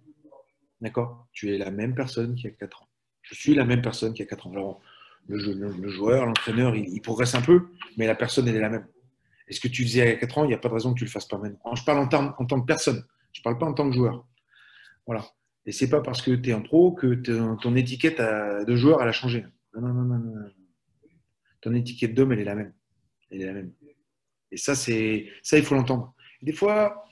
D'accord? 0.82 1.28
Tu 1.32 1.52
es 1.52 1.58
la 1.58 1.72
même 1.72 1.96
personne 1.96 2.36
qui 2.36 2.46
a 2.46 2.52
4 2.52 2.84
ans. 2.84 2.88
Je 3.24 3.34
suis 3.34 3.56
la 3.56 3.66
même 3.66 3.82
personne 3.82 4.14
qui 4.14 4.22
a 4.22 4.26
4 4.28 4.46
ans. 4.46 4.52
Alors, 4.52 4.82
le, 5.28 5.90
joueur, 5.90 6.28
l'entraîneur, 6.28 6.76
il, 6.76 7.02
progresse 7.02 7.34
un 7.34 7.42
peu, 7.42 7.70
mais 7.98 8.06
la 8.06 8.14
personne, 8.14 8.48
elle 8.48 8.56
est 8.56 8.62
la 8.62 8.70
même. 8.70 8.86
Et 9.48 9.54
ce 9.54 9.60
que 9.60 9.68
tu 9.68 9.82
faisais 9.82 10.12
à 10.12 10.16
4 10.16 10.38
ans, 10.38 10.44
il 10.44 10.50
n'y 10.50 10.54
a 10.54 10.60
pas 10.60 10.70
de 10.70 10.76
raison 10.76 10.94
que 10.94 11.00
tu 11.00 11.06
le 11.06 11.10
fasses 11.10 11.28
pas 11.28 11.40
maintenant. 11.40 11.74
Je 11.74 11.84
parle 11.84 11.98
en, 11.98 12.08
tant, 12.08 12.36
en 12.38 12.46
tant 12.46 12.62
que 12.62 12.68
personne. 12.68 13.04
Je 13.34 13.40
ne 13.40 13.44
parle 13.44 13.58
pas 13.58 13.66
en 13.66 13.74
tant 13.74 13.90
que 13.90 13.96
joueur. 13.96 14.28
Voilà. 15.08 15.26
Et 15.66 15.72
c'est 15.72 15.90
pas 15.90 16.02
parce 16.02 16.22
que 16.22 16.36
tu 16.36 16.52
es 16.52 16.54
en 16.54 16.62
pro 16.62 16.92
que 16.92 17.16
ton 17.16 17.76
étiquette 17.76 18.20
de 18.22 18.76
joueur, 18.76 19.02
elle 19.02 19.10
a 19.10 19.12
changé. 19.12 19.44
Non, 19.74 19.88
non, 19.88 20.04
non, 20.04 20.20
non. 20.20 20.50
Ton 21.62 21.74
étiquette 21.74 22.14
d'homme, 22.14 22.32
elle 22.34 22.42
est 22.42 22.46
la 22.46 22.56
même. 22.56 22.74
Elle 23.32 23.42
est 23.42 23.46
la 23.46 23.54
même. 23.54 23.72
Et 24.52 24.58
ça, 24.58 24.76
c'est 24.76 25.28
ça, 25.44 25.58
il 25.58 25.64
faut 25.64 25.76
l'entendre. 25.76 26.14
Des 26.42 26.54
fois, 26.54 27.06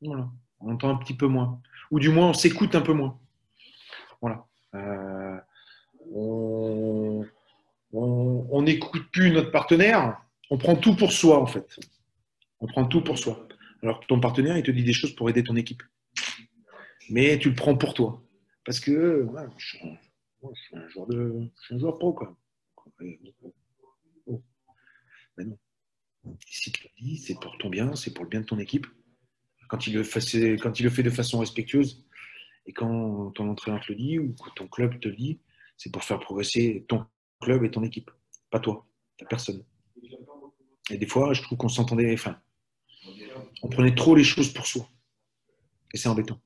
voilà, 0.00 0.28
on 0.60 0.72
entend 0.72 0.90
un 0.90 0.96
petit 0.96 1.14
peu 1.14 1.26
moins. 1.26 1.60
Ou 1.90 2.00
du 2.00 2.08
moins, 2.08 2.30
on 2.30 2.34
s'écoute 2.34 2.74
un 2.74 2.80
peu 2.80 2.92
moins. 2.92 3.18
Voilà. 4.20 4.46
Euh, 4.74 5.36
on 7.92 8.62
n'écoute 8.62 9.10
plus 9.12 9.30
notre 9.30 9.50
partenaire. 9.50 10.20
On 10.50 10.58
prend 10.58 10.76
tout 10.76 10.96
pour 10.96 11.12
soi, 11.12 11.40
en 11.40 11.46
fait. 11.46 11.78
On 12.60 12.66
prend 12.66 12.84
tout 12.84 13.02
pour 13.02 13.18
soi. 13.18 13.46
Alors 13.82 14.00
que 14.00 14.06
ton 14.06 14.20
partenaire, 14.20 14.56
il 14.56 14.62
te 14.62 14.70
dit 14.70 14.84
des 14.84 14.92
choses 14.92 15.14
pour 15.14 15.30
aider 15.30 15.42
ton 15.42 15.56
équipe. 15.56 15.82
Mais 17.08 17.38
tu 17.38 17.48
le 17.48 17.54
prends 17.54 17.76
pour 17.76 17.94
toi. 17.94 18.22
Parce 18.64 18.78
que 18.78 19.26
je, 19.56 19.66
suis 19.66 19.78
un, 20.76 20.88
joueur 20.88 21.06
de, 21.06 21.50
je 21.56 21.64
suis 21.64 21.74
un 21.74 21.78
joueur 21.78 21.98
pro, 21.98 22.12
quoi. 22.12 22.36
Mais 25.40 25.46
non. 26.24 26.38
Si 26.46 26.70
tu 26.70 26.84
le 26.84 26.90
dis, 27.02 27.16
c'est 27.16 27.38
pour 27.40 27.56
ton 27.58 27.70
bien, 27.70 27.94
c'est 27.96 28.12
pour 28.12 28.24
le 28.24 28.30
bien 28.30 28.40
de 28.40 28.46
ton 28.46 28.58
équipe 28.58 28.86
quand 29.70 29.86
il, 29.86 29.94
le 29.94 30.02
fait, 30.02 31.02
de 31.02 31.10
façon 31.10 31.38
respectueuse 31.38 32.04
et 32.66 32.72
quand 32.72 33.30
ton 33.30 33.48
entraîneur 33.48 33.80
te 33.80 33.92
le 33.92 33.98
dit 33.98 34.18
ou 34.18 34.34
ton 34.56 34.66
club 34.66 34.98
te 34.98 35.06
le 35.06 35.14
dit, 35.14 35.40
c'est 35.76 35.92
pour 35.92 36.02
faire 36.02 36.18
progresser 36.18 36.84
ton 36.88 37.06
club 37.40 37.64
et 37.64 37.70
ton 37.70 37.84
équipe, 37.84 38.10
pas 38.50 38.58
toi, 38.58 38.84
ta 39.16 39.26
personne. 39.26 39.64
Et 40.90 40.98
des 40.98 41.06
fois, 41.06 41.32
je 41.34 41.42
trouve 41.42 41.56
qu'on 41.56 41.68
s'entendait, 41.68 42.12
enfin, 42.12 42.36
on 43.62 43.68
prenait 43.68 43.94
trop 43.94 44.16
les 44.16 44.24
choses 44.24 44.52
pour 44.52 44.66
soi. 44.66 44.88
Et 45.94 45.96
c'est 45.96 46.08
embêtant. 46.08 46.40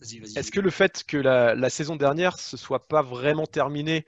Est-ce 0.00 0.50
que 0.50 0.60
le 0.60 0.70
fait 0.70 1.04
que 1.06 1.16
la, 1.16 1.70
saison 1.70 1.96
dernière 1.96 2.34
ne 2.52 2.56
soit 2.56 2.88
pas 2.88 3.02
vraiment 3.02 3.46
terminée, 3.46 4.04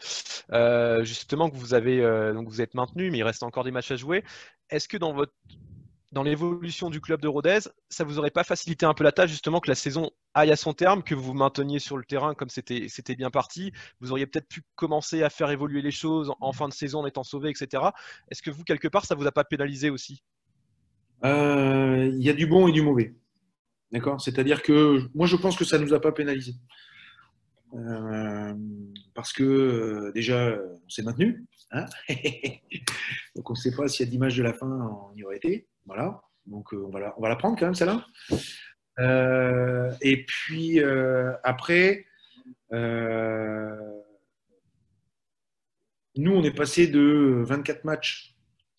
euh, 0.53 1.05
justement 1.05 1.51
que 1.51 1.57
vous 1.57 1.75
avez 1.75 2.01
euh, 2.01 2.33
donc 2.33 2.49
vous 2.49 2.61
êtes 2.61 2.75
maintenu, 2.75 3.11
mais 3.11 3.19
il 3.19 3.23
reste 3.23 3.43
encore 3.43 3.65
des 3.65 3.71
matchs 3.71 3.91
à 3.91 3.97
jouer, 3.97 4.25
est-ce 4.71 4.89
que 4.89 4.97
dans 4.97 5.13
votre 5.13 5.33
dans 6.13 6.23
l'évolution 6.25 6.91
du 6.91 7.01
club 7.01 7.21
de 7.21 7.29
Rodez, 7.29 7.61
ça 7.89 8.03
vous 8.03 8.19
aurait 8.19 8.31
pas 8.31 8.43
facilité 8.43 8.85
un 8.85 8.95
peu 8.95 9.05
la 9.05 9.13
tâche 9.13 9.31
justement 9.31 9.61
que 9.61 9.69
la 9.69 9.77
saison 9.77 10.11
aille 10.35 10.51
à 10.51 10.57
son 10.57 10.73
terme, 10.73 11.03
que 11.03 11.15
vous 11.15 11.23
vous 11.23 11.35
mainteniez 11.35 11.79
sur 11.79 11.97
le 11.97 12.05
terrain 12.05 12.35
comme 12.35 12.49
c'était 12.49 13.15
bien 13.17 13.31
parti 13.31 13.73
Vous 14.01 14.11
auriez 14.11 14.27
peut-être 14.27 14.49
pu 14.49 14.63
commencer 14.75 15.23
à 15.23 15.31
faire 15.31 15.51
évoluer 15.51 15.83
les 15.83 15.93
choses 15.93 16.33
en 16.41 16.53
fin 16.53 16.69
de 16.69 16.73
saison 16.73 17.01
en 17.01 17.07
étant 17.07 17.23
sauvé, 17.23 17.51
etc. 17.51 17.85
Est-ce 18.31 18.43
que 18.43 18.51
vous, 18.51 18.65
quelque 18.65 18.89
part, 18.89 19.05
ça 19.05 19.15
vous 19.15 19.27
a 19.27 19.33
pas 19.33 19.45
pénalisé 19.45 19.91
aussi? 19.91 20.23
Euh, 21.25 22.11
Il 22.13 22.25
y 22.25 22.31
a 22.31 22.33
du 22.33 22.47
bon 22.47 22.67
et 22.67 22.73
du 22.73 22.83
mauvais. 22.83 23.15
D'accord? 23.93 24.21
C'est-à-dire 24.21 24.63
que 24.63 25.09
moi, 25.15 25.27
je 25.27 25.37
pense 25.37 25.57
que 25.57 25.65
ça 25.65 25.79
ne 25.79 25.85
nous 25.85 25.95
a 25.95 26.01
pas 26.01 26.13
pénalisé. 26.13 26.55
Euh, 27.75 28.55
parce 29.15 29.33
que 29.33 29.43
euh, 29.45 30.13
déjà, 30.13 30.59
on 30.85 30.89
s'est 30.89 31.03
maintenu. 31.03 31.45
Hein? 31.73 31.87
Donc 33.37 33.49
on 33.51 33.53
ne 33.53 33.59
sait 33.59 33.75
pas 33.75 33.87
s'il 33.89 34.07
y 34.07 34.09
a 34.09 34.11
10 34.11 34.19
matchs 34.19 34.37
de 34.37 34.43
la 34.43 34.53
fin, 34.53 34.67
on 34.67 35.17
y 35.17 35.25
aurait 35.25 35.37
été. 35.37 35.69
Voilà. 35.87 36.21
Donc, 36.47 36.73
euh, 36.73 36.85
on, 36.87 36.91
va 36.91 37.01
la, 37.01 37.15
on 37.19 37.23
va 37.23 37.29
la 37.29 37.37
prendre 37.37 37.59
quand 37.59 37.67
même, 37.67 37.75
celle-là. 37.75 38.07
Et 40.03 40.25
puis, 40.27 40.81
après, 41.45 42.07
nous, 46.17 46.33
on 46.33 46.43
est 46.43 46.55
passé 46.55 46.87
de 46.87 47.43
24 47.47 47.85
matchs 47.85 48.35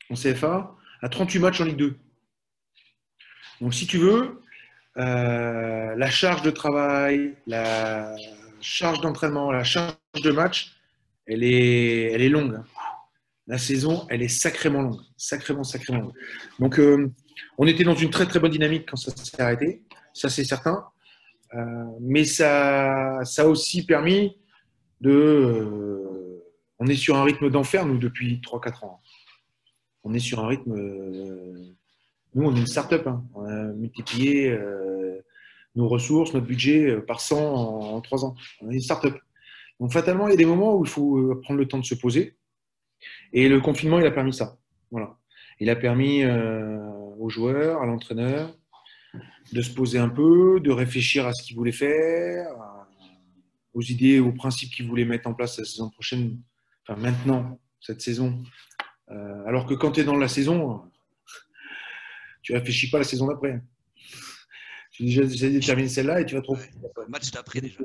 en 0.09 0.15
CFA 0.15 0.75
à 1.01 1.09
38 1.09 1.39
matchs 1.39 1.61
en 1.61 1.65
Ligue 1.65 1.77
2. 1.77 1.97
Donc, 3.61 3.73
si 3.73 3.87
tu 3.87 3.97
veux, 3.97 4.41
la 4.95 6.09
charge 6.09 6.41
de 6.41 6.51
travail, 6.51 7.35
la 7.47 8.15
charge 8.59 9.01
d'entraînement, 9.01 9.51
la 9.51 9.63
charge 9.63 9.95
de 10.23 10.31
match, 10.31 10.75
elle 11.25 11.43
est, 11.43 12.11
elle 12.11 12.21
est 12.21 12.29
longue. 12.29 12.55
Hein 12.55 12.65
la 13.51 13.57
saison, 13.57 14.07
elle 14.09 14.21
est 14.21 14.29
sacrément 14.29 14.81
longue. 14.81 15.01
Sacrément, 15.17 15.63
sacrément 15.65 15.99
longue. 15.99 16.13
Donc, 16.59 16.79
euh, 16.79 17.11
on 17.57 17.67
était 17.67 17.83
dans 17.83 17.95
une 17.95 18.09
très, 18.09 18.25
très 18.25 18.39
bonne 18.39 18.51
dynamique 18.51 18.87
quand 18.89 18.95
ça 18.95 19.11
s'est 19.13 19.41
arrêté. 19.41 19.83
Ça, 20.13 20.29
c'est 20.29 20.45
certain. 20.45 20.85
Euh, 21.53 21.85
mais 21.99 22.23
ça, 22.23 23.19
ça 23.25 23.41
a 23.41 23.45
aussi 23.45 23.85
permis 23.85 24.37
de. 25.01 25.11
Euh, 25.11 26.43
on 26.79 26.87
est 26.87 26.95
sur 26.95 27.17
un 27.17 27.23
rythme 27.23 27.49
d'enfer, 27.49 27.85
nous, 27.85 27.97
depuis 27.97 28.39
3-4 28.41 28.85
ans. 28.85 29.01
On 30.03 30.13
est 30.13 30.19
sur 30.19 30.39
un 30.39 30.47
rythme. 30.47 31.75
Nous, 32.33 32.47
on 32.47 32.55
est 32.55 32.59
une 32.59 32.67
start-up. 32.67 33.07
Hein. 33.07 33.23
On 33.35 33.45
a 33.45 33.63
multiplié 33.73 34.57
nos 35.75 35.87
ressources, 35.87 36.33
notre 36.33 36.47
budget 36.47 36.97
par 37.01 37.19
100 37.19 37.37
en, 37.37 38.01
3 38.01 38.25
ans. 38.25 38.35
On 38.61 38.69
est 38.69 38.75
une 38.75 38.81
start-up. 38.81 39.17
Donc, 39.79 39.91
fatalement, 39.91 40.27
il 40.27 40.31
y 40.31 40.33
a 40.33 40.37
des 40.37 40.45
moments 40.45 40.75
où 40.77 40.83
il 40.83 40.89
faut 40.89 41.35
prendre 41.43 41.59
le 41.59 41.67
temps 41.67 41.79
de 41.79 41.85
se 41.85 41.95
poser 41.95 42.37
et 43.33 43.49
le 43.49 43.59
confinement, 43.59 43.99
il 43.99 44.05
a 44.05 44.11
permis 44.11 44.33
ça. 44.33 44.57
Voilà. 44.91 45.17
Il 45.59 45.69
a 45.69 45.75
permis 45.75 46.23
euh, 46.23 46.79
aux 47.19 47.29
joueurs, 47.29 47.81
à 47.81 47.85
l'entraîneur, 47.85 48.55
de 49.53 49.61
se 49.61 49.73
poser 49.73 49.99
un 49.99 50.09
peu, 50.09 50.59
de 50.59 50.71
réfléchir 50.71 51.27
à 51.27 51.33
ce 51.33 51.43
qu'ils 51.43 51.55
voulaient 51.55 51.71
faire, 51.71 52.47
aux 53.73 53.81
idées, 53.81 54.19
aux 54.19 54.31
principes 54.31 54.71
qu'ils 54.71 54.87
voulaient 54.87 55.05
mettre 55.05 55.27
en 55.27 55.33
place 55.33 55.57
la 55.57 55.65
saison 55.65 55.89
prochaine, 55.89 56.39
enfin 56.87 56.99
maintenant, 56.99 57.59
cette 57.79 58.01
saison. 58.01 58.41
Euh, 59.11 59.45
alors 59.45 59.65
que 59.65 59.73
quand 59.73 59.91
tu 59.91 60.01
es 60.01 60.03
dans 60.03 60.17
la 60.17 60.27
saison, 60.27 60.81
tu 62.41 62.53
réfléchis 62.53 62.89
pas 62.89 62.97
à 62.97 63.01
la 63.01 63.05
saison 63.05 63.27
d'après. 63.27 63.61
Tu 64.91 65.03
déjà, 65.03 65.23
déjà 65.23 65.49
déterminé 65.49 65.87
celle-là 65.87 66.21
et 66.21 66.25
tu 66.25 66.35
vas 66.35 66.41
trop. 66.41 66.57
match 67.07 67.31
d'après 67.31 67.61
déjà. 67.61 67.79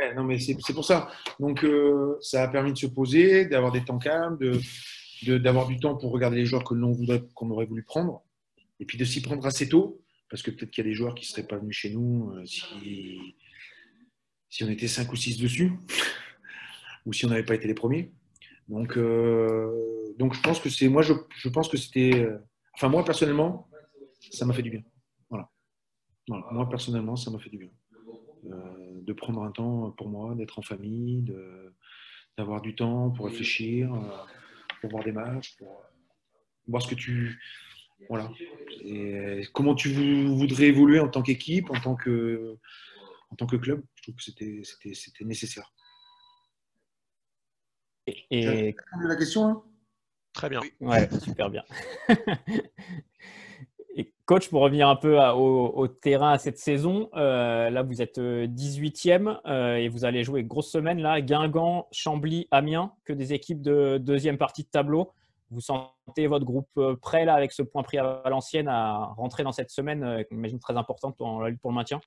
Euh, 0.00 0.14
non, 0.14 0.24
mais 0.24 0.38
c'est 0.38 0.54
pour 0.72 0.84
ça. 0.84 1.10
Donc, 1.38 1.64
euh, 1.64 2.16
ça 2.20 2.42
a 2.42 2.48
permis 2.48 2.72
de 2.72 2.78
se 2.78 2.86
poser, 2.86 3.46
d'avoir 3.46 3.72
des 3.72 3.84
temps 3.84 3.98
calmes, 3.98 4.38
d'avoir 5.26 5.66
du 5.66 5.78
temps 5.78 5.96
pour 5.96 6.12
regarder 6.12 6.36
les 6.36 6.46
joueurs 6.46 6.64
que 6.64 6.74
l'on 6.74 6.96
qu'on 7.34 7.50
aurait 7.50 7.66
voulu 7.66 7.82
prendre, 7.82 8.22
et 8.78 8.84
puis 8.84 8.98
de 8.98 9.04
s'y 9.04 9.20
prendre 9.20 9.44
assez 9.46 9.68
tôt, 9.68 10.00
parce 10.28 10.42
que 10.42 10.50
peut-être 10.50 10.70
qu'il 10.70 10.84
y 10.84 10.86
a 10.86 10.90
des 10.90 10.94
joueurs 10.94 11.14
qui 11.14 11.24
ne 11.24 11.30
seraient 11.30 11.46
pas 11.46 11.58
venus 11.58 11.76
chez 11.76 11.90
nous 11.90 12.32
euh, 12.34 12.44
si, 12.46 13.34
si 14.48 14.64
on 14.64 14.70
était 14.70 14.88
5 14.88 15.12
ou 15.12 15.16
6 15.16 15.38
dessus. 15.38 15.72
ou 17.06 17.12
si 17.12 17.24
on 17.24 17.28
n'avait 17.28 17.44
pas 17.44 17.54
été 17.54 17.66
les 17.66 17.74
premiers. 17.74 18.12
Donc, 18.68 18.96
donc 20.18 20.34
je 20.34 20.40
pense 20.42 20.60
que 20.60 20.68
c'est 20.68 20.88
moi, 20.88 21.02
je, 21.02 21.14
je 21.34 21.48
pense 21.48 21.68
que 21.68 21.76
c'était, 21.76 22.28
enfin 22.74 22.88
moi 22.88 23.04
personnellement, 23.04 23.68
ça 24.30 24.44
m'a 24.46 24.52
fait 24.54 24.62
du 24.62 24.70
bien. 24.70 24.82
Voilà. 25.28 25.50
Voilà. 26.28 26.46
Moi 26.52 26.68
personnellement, 26.68 27.16
ça 27.16 27.30
m'a 27.30 27.38
fait 27.38 27.50
du 27.50 27.58
bien 27.58 27.70
Euh, 28.46 29.00
de 29.02 29.12
prendre 29.12 29.42
un 29.42 29.50
temps 29.52 29.90
pour 29.92 30.08
moi, 30.08 30.34
d'être 30.34 30.58
en 30.58 30.62
famille, 30.62 31.22
d'avoir 32.38 32.60
du 32.62 32.74
temps 32.74 33.10
pour 33.10 33.26
réfléchir, 33.26 33.92
euh, 33.94 33.98
pour 34.80 34.90
voir 34.90 35.04
des 35.04 35.12
matchs, 35.12 35.56
pour 35.58 35.84
voir 36.66 36.82
ce 36.82 36.88
que 36.88 36.94
tu, 36.94 37.38
voilà, 38.08 38.30
et 38.82 39.42
comment 39.52 39.74
tu 39.74 39.88
vou- 39.92 40.36
voudrais 40.36 40.68
évoluer 40.68 41.00
en 41.00 41.08
tant 41.08 41.22
qu'équipe, 41.22 41.68
en 41.70 41.80
tant 41.80 41.96
que, 41.96 42.56
en 43.30 43.36
tant 43.36 43.46
que 43.46 43.56
club? 43.56 43.82
Je 43.96 44.02
trouve 44.04 44.14
que 44.16 44.22
c'était, 44.22 44.62
c'était, 44.64 44.94
c'était 44.94 45.24
nécessaire. 45.26 45.70
Et, 48.06 48.26
et- 48.30 48.76
La 49.02 49.16
question. 49.16 49.44
hein? 49.46 49.62
Très 50.32 50.48
bien. 50.48 50.60
Oui. 50.62 50.72
ouais, 50.80 51.08
super 51.20 51.50
bien. 51.50 51.62
Et 53.96 54.12
coach, 54.24 54.48
pour 54.48 54.60
revenir 54.62 54.88
un 54.88 54.94
peu 54.96 55.18
à- 55.20 55.34
au, 55.36 55.66
au 55.76 55.88
terrain 55.88 56.30
à 56.30 56.38
cette 56.38 56.58
saison, 56.58 57.10
euh, 57.16 57.70
là 57.70 57.82
vous 57.82 58.00
êtes 58.00 58.18
euh, 58.18 58.46
18e 58.46 59.40
euh, 59.46 59.74
et 59.76 59.88
vous 59.88 60.04
allez 60.04 60.22
jouer 60.22 60.44
grosse 60.44 60.70
semaine 60.70 61.00
là, 61.00 61.20
Guingamp, 61.20 61.88
Chambly, 61.90 62.46
Amiens, 62.52 62.92
que 63.04 63.12
des 63.12 63.32
équipes 63.32 63.60
de 63.60 63.98
deuxième 63.98 64.38
partie 64.38 64.62
de 64.62 64.68
tableau. 64.68 65.10
Vous 65.50 65.60
sentez 65.60 66.28
votre 66.28 66.44
groupe 66.44 66.68
euh, 66.78 66.94
prêt 66.94 67.24
là 67.24 67.34
avec 67.34 67.50
ce 67.50 67.62
point 67.62 67.82
pris 67.82 67.98
à 67.98 68.20
Valenciennes 68.22 68.68
à 68.68 69.06
rentrer 69.16 69.42
dans 69.42 69.50
cette 69.52 69.70
semaine, 69.70 70.04
euh, 70.04 70.22
j'imagine 70.30 70.60
très 70.60 70.76
importante 70.76 71.16
dans 71.18 71.40
la 71.40 71.48
lutte 71.50 71.60
pour 71.60 71.72
le 71.72 71.76
maintien? 71.76 72.00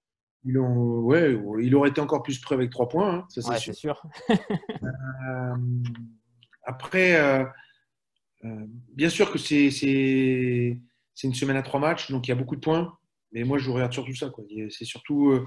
il, 0.45 0.57
en- 0.59 1.01
ouais, 1.01 1.37
il 1.61 1.75
aurait 1.75 1.89
été 1.89 1.99
encore 2.01 2.23
plus 2.23 2.39
près 2.39 2.55
avec 2.55 2.69
trois 2.69 2.87
points, 2.87 3.13
hein, 3.15 3.25
ça 3.29 3.41
c'est 3.57 3.69
Ouais, 3.71 3.73
sûr. 3.75 4.01
Euh, 4.29 5.55
après, 6.63 7.15
euh, 7.15 7.43
euh, 7.43 7.45
bien 8.93 9.09
sûr 9.09 9.31
que 9.31 9.37
c'est 9.37 9.71
c'est- 9.71 10.77
c'est 11.15 11.27
une 11.27 11.33
semaine 11.35 11.57
à 11.57 11.61
trois 11.63 11.79
matchs, 11.79 12.11
donc 12.11 12.27
il 12.27 12.29
y 12.29 12.31
a 12.31 12.35
beaucoup 12.35 12.55
de 12.55 12.61
points. 12.61 12.97
Mais 13.31 13.43
moi, 13.43 13.57
je 13.57 13.69
regarde 13.71 13.93
surtout 13.93 14.15
ça. 14.15 14.29
quoi. 14.29 14.43
C'est 14.69 14.85
surtout 14.85 15.31
euh, 15.31 15.45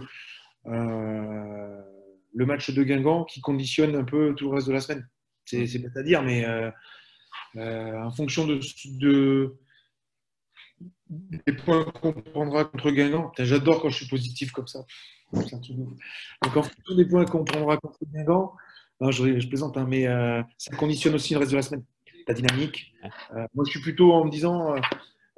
euh, 0.66 1.82
le 2.34 2.46
match 2.46 2.70
de 2.70 2.82
Guingamp 2.82 3.24
qui 3.24 3.40
conditionne 3.40 3.94
un 3.96 4.04
peu 4.04 4.34
tout 4.36 4.48
le 4.50 4.56
reste 4.56 4.68
de 4.68 4.72
la 4.72 4.80
semaine. 4.80 5.08
C'est 5.44 5.66
c'est 5.66 5.78
bête 5.78 5.96
à 5.96 6.02
dire, 6.02 6.22
mais 6.22 6.44
euh, 6.44 6.70
euh, 7.56 8.02
en 8.02 8.10
fonction 8.12 8.46
de, 8.46 8.60
de- 9.00 9.56
des 11.08 11.52
points 11.52 11.84
qu'on 11.84 12.12
prendra 12.12 12.64
contre 12.64 12.90
Guingamp, 12.90 13.32
j'adore 13.38 13.80
quand 13.80 13.88
je 13.90 13.96
suis 13.98 14.08
positif 14.08 14.50
comme 14.52 14.66
ça. 14.66 14.84
Donc 16.42 16.56
en 16.56 16.62
fonction 16.62 16.94
des 16.96 17.06
points 17.06 17.24
qu'on 17.24 17.44
prendra 17.44 17.76
contre 17.78 17.98
Guingamp, 18.12 18.54
non, 19.00 19.10
je, 19.10 19.38
je 19.40 19.48
plaisante, 19.48 19.76
hein, 19.76 19.86
mais 19.88 20.06
euh, 20.06 20.42
ça 20.58 20.74
conditionne 20.76 21.14
aussi 21.14 21.34
le 21.34 21.40
reste 21.40 21.52
de 21.52 21.56
la 21.56 21.62
semaine, 21.62 21.84
la 22.28 22.34
dynamique. 22.34 22.92
Euh, 23.34 23.46
moi, 23.54 23.64
je 23.66 23.70
suis 23.70 23.80
plutôt 23.80 24.12
en 24.12 24.24
me 24.24 24.30
disant, 24.30 24.74
euh, 24.74 24.80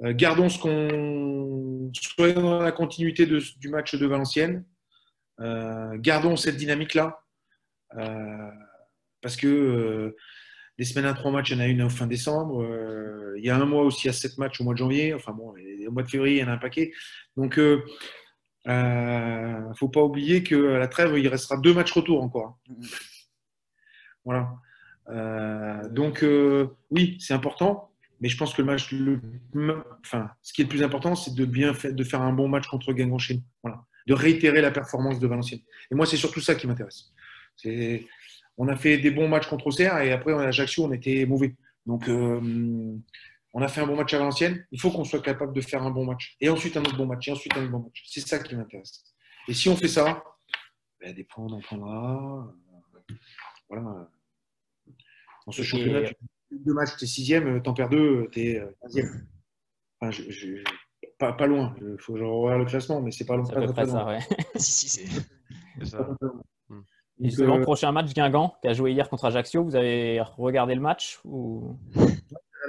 euh, 0.03 0.13
gardons 0.13 0.49
ce 0.49 0.59
qu'on. 0.59 1.91
Soyons 1.93 2.41
dans 2.41 2.59
la 2.61 2.71
continuité 2.71 3.25
de- 3.25 3.41
du 3.59 3.69
match 3.69 3.95
de 3.95 4.05
Valenciennes. 4.05 4.65
Euh, 5.39 5.95
gardons 5.97 6.35
cette 6.35 6.57
dynamique-là. 6.57 7.21
Euh, 7.97 8.51
parce 9.21 9.35
que 9.35 9.47
euh, 9.47 10.15
des 10.77 10.85
semaines 10.85 11.05
à 11.05 11.13
trois 11.13 11.31
matchs, 11.31 11.49
il 11.51 11.57
y 11.57 11.57
en 11.57 11.63
a 11.63 11.67
une 11.67 11.81
au 11.81 11.89
fin 11.89 12.07
décembre. 12.07 12.61
Euh, 12.63 13.33
il 13.37 13.45
y 13.45 13.49
a 13.49 13.55
un 13.55 13.65
mois 13.65 13.83
aussi 13.83 14.09
à 14.09 14.13
sept 14.13 14.37
matchs 14.37 14.61
au 14.61 14.63
mois 14.63 14.73
de 14.73 14.79
janvier. 14.79 15.13
Enfin 15.13 15.33
bon, 15.33 15.55
et 15.57 15.87
au 15.87 15.91
mois 15.91 16.03
de 16.03 16.09
février, 16.09 16.37
il 16.37 16.41
y 16.41 16.43
en 16.43 16.49
a 16.49 16.53
un 16.53 16.57
paquet. 16.57 16.91
Donc, 17.37 17.55
il 17.57 17.81
ne 18.65 19.73
faut 19.75 19.89
pas 19.89 20.01
oublier 20.03 20.43
qu'à 20.43 20.55
la 20.57 20.87
trêve, 20.87 21.17
il 21.17 21.27
restera 21.27 21.57
deux 21.57 21.73
matchs 21.73 21.91
retour 21.91 22.21
encore. 22.21 22.59
Voilà. 24.25 24.49
Euh, 25.09 25.87
donc, 25.89 26.23
euh, 26.23 26.67
oui, 26.91 27.17
c'est 27.19 27.33
important, 27.33 27.91
mais 28.21 28.29
je 28.29 28.37
pense 28.37 28.53
que 28.53 28.61
le 28.61 28.67
match, 28.67 28.93
enfin, 30.05 30.29
ce 30.41 30.53
qui 30.53 30.61
est 30.61 30.65
le 30.65 30.69
plus 30.69 30.83
important, 30.83 31.15
c'est 31.15 31.33
de 31.33 31.45
bien 31.45 31.73
faire, 31.73 31.93
de 31.93 32.03
faire 32.03 32.21
un 32.21 32.33
bon 32.33 32.47
match 32.47 32.67
contre 32.67 32.93
Guingamp 32.93 33.17
chez 33.17 33.35
nous. 33.35 33.43
Voilà. 33.63 33.83
De 34.07 34.13
réitérer 34.13 34.61
la 34.61 34.71
performance 34.71 35.19
de 35.19 35.27
Valenciennes. 35.27 35.61
Et 35.91 35.95
moi, 35.95 36.05
c'est 36.05 36.17
surtout 36.17 36.41
ça 36.41 36.55
qui 36.55 36.67
m'intéresse. 36.67 37.13
On 38.57 38.67
a 38.67 38.75
fait 38.75 38.97
des 38.97 39.11
bons 39.11 39.27
matchs 39.27 39.47
contre 39.47 39.67
Auxerre 39.67 39.99
et 39.99 40.11
après, 40.11 40.33
à 40.33 40.39
Ajaccio, 40.39 40.83
on 40.85 40.91
était 40.91 41.25
mauvais. 41.25 41.55
Donc, 41.85 42.07
euh, 42.07 42.39
on 43.53 43.61
a 43.61 43.67
fait 43.67 43.81
un 43.81 43.87
bon 43.87 43.95
match 43.95 44.13
à 44.13 44.17
Valenciennes. 44.17 44.65
Il 44.71 44.79
faut 44.79 44.91
qu'on 44.91 45.05
soit 45.05 45.21
capable 45.21 45.53
de 45.53 45.61
faire 45.61 45.83
un 45.83 45.91
bon 45.91 46.05
match. 46.05 46.35
Et 46.41 46.49
ensuite, 46.49 46.77
un 46.77 46.81
autre 46.81 46.97
bon 46.97 47.05
match. 47.05 47.27
Et 47.27 47.31
ensuite, 47.31 47.55
un 47.55 47.61
autre 47.61 47.71
bon 47.71 47.79
match. 47.79 48.03
C'est 48.05 48.27
ça 48.27 48.39
qui 48.39 48.55
m'intéresse. 48.55 49.03
Et 49.47 49.53
si 49.53 49.69
on 49.69 49.75
fait 49.75 49.87
ça, 49.87 50.23
ben, 50.99 51.13
des 51.13 51.23
points, 51.23 51.45
on 51.45 51.53
en 51.53 51.61
prendra. 51.61 52.53
Voilà. 53.69 54.09
Dans 55.49 55.53
ce 55.53 55.61
championnat, 55.63 56.03
tu 56.03 56.15
deux 56.51 56.73
matchs, 56.73 56.95
tu 56.97 57.05
es 57.05 57.07
sixième, 57.07 57.61
t'en 57.63 57.73
perds 57.73 57.89
deux, 57.89 58.27
tu 58.31 58.39
es 58.41 58.63
quinzième. 58.81 59.27
Enfin, 59.99 60.11
je- 60.11 60.29
je- 60.29 60.63
pas, 61.17 61.33
pas 61.33 61.47
loin. 61.47 61.75
Il 61.81 61.97
faut 61.99 62.13
que 62.13 62.19
je 62.19 62.23
regarde 62.23 62.59
le 62.59 62.65
classement, 62.65 63.01
mais 63.01 63.11
c'est 63.11 63.25
pas 63.25 63.35
loin. 63.35 63.45
C'est 63.45 63.57
à 63.57 63.61
pas 63.61 63.73
près 63.73 63.85
ça, 63.85 63.91
loin. 64.03 64.05
ouais. 64.07 64.19
Si, 64.55 64.89
si, 64.89 65.07
c'est. 65.07 65.85
Ça. 65.85 65.97
Pas. 66.19 66.31
Hmm. 66.69 66.81
Et 67.21 67.41
euh, 67.41 67.61
prochain 67.61 67.91
match 67.91 68.13
Guingamp, 68.13 68.55
qui 68.61 68.67
a 68.67 68.73
joué 68.73 68.91
hier 68.93 69.09
contre 69.09 69.25
Ajaccio, 69.25 69.63
vous 69.63 69.75
avez 69.75 70.21
regardé 70.37 70.75
le 70.75 70.81
match 70.81 71.19
ou 71.25 71.75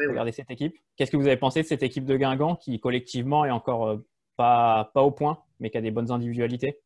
regardé 0.09 0.33
cette 0.33 0.51
équipe? 0.51 0.75
Qu'est-ce 0.97 1.11
que 1.11 1.17
vous 1.17 1.27
avez 1.27 1.37
pensé 1.37 1.63
de 1.63 1.67
cette 1.67 1.83
équipe 1.83 2.05
de 2.07 2.17
Guingamp 2.17 2.57
qui 2.57 2.81
collectivement 2.81 3.45
est 3.45 3.51
encore 3.51 3.89
euh, 3.89 3.97
pas, 4.37 4.91
pas 4.95 5.03
au 5.03 5.11
point, 5.11 5.39
mais 5.61 5.71
qui 5.71 5.77
a 5.79 5.81
des 5.83 5.91
bonnes 5.91 6.11
individualités? 6.11 6.79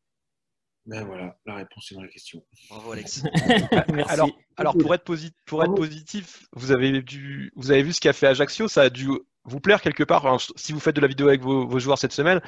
Ben 0.87 1.03
voilà, 1.03 1.35
la 1.47 1.55
réponse 1.55 1.91
est 1.91 1.95
dans 1.95 2.01
la 2.03 2.07
question. 2.07 2.43
Bravo, 2.69 2.91
Alex. 2.91 3.23
Merci. 3.93 4.13
Alors, 4.13 4.29
alors 4.57 4.77
pour, 4.77 4.93
être 4.93 5.03
posi- 5.05 5.31
pour 5.45 5.63
être 5.63 5.73
positif, 5.73 6.47
vous 6.53 6.71
avez, 6.71 7.01
dû, 7.01 7.51
vous 7.55 7.71
avez 7.71 7.81
vu 7.81 7.91
ce 7.91 7.99
qu'a 7.99 8.13
fait 8.13 8.27
Ajaccio, 8.27 8.67
ça 8.67 8.83
a 8.83 8.89
dû 8.91 9.07
vous 9.45 9.59
plaire 9.59 9.81
quelque 9.81 10.03
part. 10.03 10.25
Alors, 10.27 10.41
si 10.55 10.73
vous 10.73 10.79
faites 10.79 10.95
de 10.95 11.01
la 11.01 11.07
vidéo 11.07 11.27
avec 11.27 11.41
vos, 11.41 11.65
vos 11.67 11.79
joueurs 11.79 11.97
cette 11.97 12.11
semaine, 12.11 12.39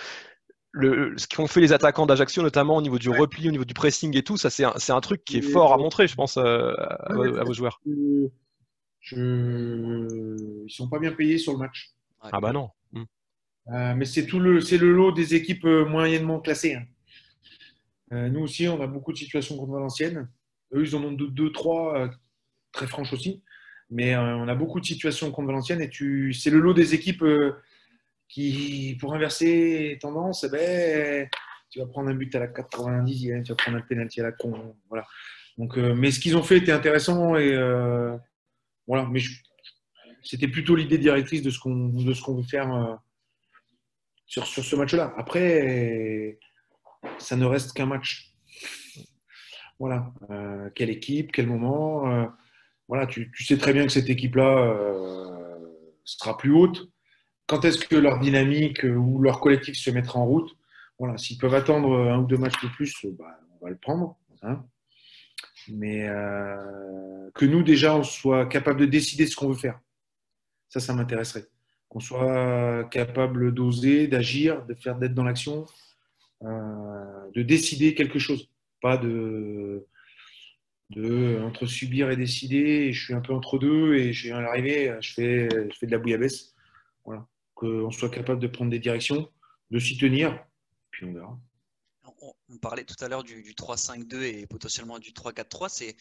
le, 0.71 1.17
ce 1.17 1.27
qu'ont 1.27 1.47
fait 1.47 1.61
les 1.61 1.73
attaquants 1.73 2.05
d'Ajaccio, 2.05 2.43
notamment 2.43 2.75
au 2.77 2.81
niveau 2.83 2.99
du 2.99 3.09
repli, 3.09 3.47
au 3.47 3.51
niveau 3.51 3.65
du 3.65 3.73
pressing 3.73 4.15
et 4.15 4.21
tout, 4.23 4.37
ça 4.37 4.51
c'est 4.51 4.63
un, 4.63 5.01
truc 5.01 5.25
qui 5.25 5.37
est 5.37 5.39
Et- 5.39 5.51
fort 5.51 5.73
à 5.73 5.77
montrer, 5.77 6.07
je 6.07 6.13
pense, 6.15 6.37
euh, 6.37 6.73
à, 6.77 7.43
vos 7.43 7.53
joueurs. 7.53 7.81
Je- 7.87 8.27
je- 9.01 10.63
Ils 10.65 10.71
sont 10.71 10.89
pas 10.89 10.99
bien 10.99 11.11
payés 11.11 11.37
sur 11.39 11.53
le 11.53 11.59
match. 11.59 11.91
Ah 12.21 12.39
bah 12.39 12.51
non. 12.51 12.69
Hmm. 12.91 13.03
Euh, 13.73 13.95
mais 13.95 14.05
c'est 14.05 14.25
tout 14.25 14.39
le, 14.39 14.61
c'est 14.61 14.77
le 14.77 14.91
lot 14.91 15.11
des 15.11 15.33
équipes 15.35 15.65
euh, 15.65 15.85
moyennement 15.85 16.39
classées. 16.39 16.75
hein. 16.75 16.83
Euh, 18.13 18.29
nous 18.29 18.41
aussi, 18.41 18.67
on 18.67 18.81
a 18.81 18.87
beaucoup 18.87 19.11
de 19.11 19.17
situations 19.17 19.57
contre 19.57 19.73
Valenciennes. 19.73 20.29
Eux, 20.73 20.83
ils 20.83 20.95
en 20.95 21.03
ont 21.03 21.11
deux, 21.11 21.51
trois 21.51 21.99
euh, 21.99 22.07
très 22.71 22.87
franches 22.87 23.13
aussi. 23.13 23.43
Mais 23.89 24.15
euh, 24.15 24.35
on 24.35 24.47
a 24.47 24.55
beaucoup 24.55 24.79
de 24.79 24.85
situations 24.85 25.31
contre 25.31 25.47
Valenciennes 25.47 25.81
et 25.81 25.89
c'est 26.33 26.49
le 26.49 26.59
lot 26.59 26.73
des 26.73 26.93
équipes 26.93 27.23
qui, 28.27 28.97
pour 28.99 29.13
inverser 29.13 29.89
les 29.89 29.99
tendances, 29.99 30.43
eh 30.43 30.49
ben, 30.49 31.29
tu 31.69 31.79
vas 31.79 31.85
prendre 31.85 32.09
un 32.09 32.13
but 32.13 32.33
à 32.35 32.39
la 32.39 32.47
90e, 32.47 33.43
tu 33.43 33.51
vas 33.51 33.55
prendre 33.55 33.77
un 33.77 33.81
penalty 33.81 34.19
à 34.19 34.23
la 34.23 34.31
con. 34.33 34.75
Voilà. 34.89 35.05
Donc, 35.57 35.77
mais 35.77 36.11
ce 36.11 36.19
qu'ils 36.19 36.35
ont 36.35 36.43
fait 36.43 36.57
était 36.57 36.73
intéressant 36.73 37.37
et 37.37 37.55
voilà. 38.85 39.07
Mais 39.09 39.21
c'était 40.21 40.49
plutôt 40.49 40.75
l'idée 40.75 40.97
directrice 40.97 41.41
de 41.41 41.49
ce 41.49 41.59
qu'on 41.59 41.87
de 41.87 42.37
veut 42.37 42.43
faire 42.43 42.99
sur, 44.25 44.45
sur 44.45 44.65
ce 44.65 44.75
match-là. 44.75 45.13
Après, 45.17 46.37
ça 47.19 47.35
ne 47.35 47.45
reste 47.45 47.73
qu'un 47.73 47.85
match. 47.85 48.33
Voilà. 49.79 50.11
Euh, 50.31 50.69
quelle 50.75 50.89
équipe, 50.89 51.31
quel 51.31 51.47
moment. 51.47 52.11
euh, 52.11 52.25
voilà, 52.87 53.05
tu, 53.05 53.31
sais 53.39 53.57
très 53.57 53.73
bien 53.73 53.85
que 53.85 53.91
cette 53.91 54.09
équipe-là 54.09 54.59
euh, 54.59 55.57
sera 56.03 56.37
plus 56.37 56.51
haute. 56.51 56.89
Quand 57.45 57.65
est-ce 57.65 57.79
que 57.85 57.95
leur 57.95 58.19
dynamique 58.19 58.83
ou 58.83 59.21
leur 59.21 59.39
collectif 59.39 59.77
se 59.77 59.89
mettra 59.91 60.19
en 60.19 60.25
route? 60.25 60.57
Voilà, 60.99 61.17
s'ils 61.17 61.37
peuvent 61.37 61.53
attendre 61.53 61.95
un 62.09 62.19
ou 62.19 62.25
deux 62.25 62.37
matchs 62.37 62.61
de 62.63 62.69
plus, 62.69 63.05
bah, 63.17 63.39
on 63.59 63.65
va 63.65 63.69
le 63.69 63.77
prendre. 63.77 64.17
hein. 64.41 64.65
Mais 65.69 66.07
que 67.35 67.45
nous, 67.45 67.61
déjà, 67.61 67.95
on 67.95 68.03
soit 68.03 68.45
capable 68.47 68.79
de 68.79 68.85
décider 68.85 69.27
ce 69.27 69.35
qu'on 69.35 69.49
veut 69.49 69.57
faire. 69.57 69.79
Ça, 70.69 70.79
ça 70.79 70.93
m'intéresserait. 70.93 71.45
Qu'on 71.89 71.99
soit 71.99 72.85
capable 72.85 73.53
d'oser, 73.53 74.07
d'agir, 74.07 74.65
de 74.65 74.73
faire 74.73 74.97
d'être 74.97 75.13
dans 75.13 75.23
l'action, 75.23 75.65
de 76.41 77.41
décider 77.41 77.95
quelque 77.95 78.19
chose. 78.19 78.49
Pas 78.81 78.97
de, 78.97 79.87
de 80.91 81.39
entre 81.43 81.65
subir 81.65 82.09
et 82.09 82.15
décider. 82.15 82.93
Je 82.93 83.05
suis 83.05 83.13
un 83.13 83.21
peu 83.21 83.33
entre 83.33 83.57
deux 83.57 83.95
et 83.95 84.13
je 84.13 84.19
suis 84.19 84.31
à 84.31 84.41
l'arrivée, 84.41 84.95
je 85.01 85.13
fais, 85.13 85.49
je 85.49 85.77
fais 85.77 85.85
de 85.85 85.91
la 85.91 85.97
bouillabaisse. 85.97 86.53
Voilà. 87.05 87.27
Qu'on 87.55 87.91
soit 87.91 88.09
capable 88.09 88.39
de 88.39 88.47
prendre 88.47 88.69
des 88.69 88.79
directions, 88.79 89.31
de 89.71 89.79
s'y 89.79 89.97
tenir, 89.97 90.45
puis 90.91 91.05
on 91.05 91.13
verra. 91.13 91.39
On, 92.49 92.57
parlait 92.57 92.85
tout 92.85 92.95
à 93.03 93.07
l'heure 93.07 93.23
du, 93.23 93.43
du 93.43 93.53
3-5-2 93.53 94.21
et 94.21 94.47
potentiellement 94.47 94.99
du 94.99 95.11
3-4-3. 95.11 95.69
C'est 95.69 95.95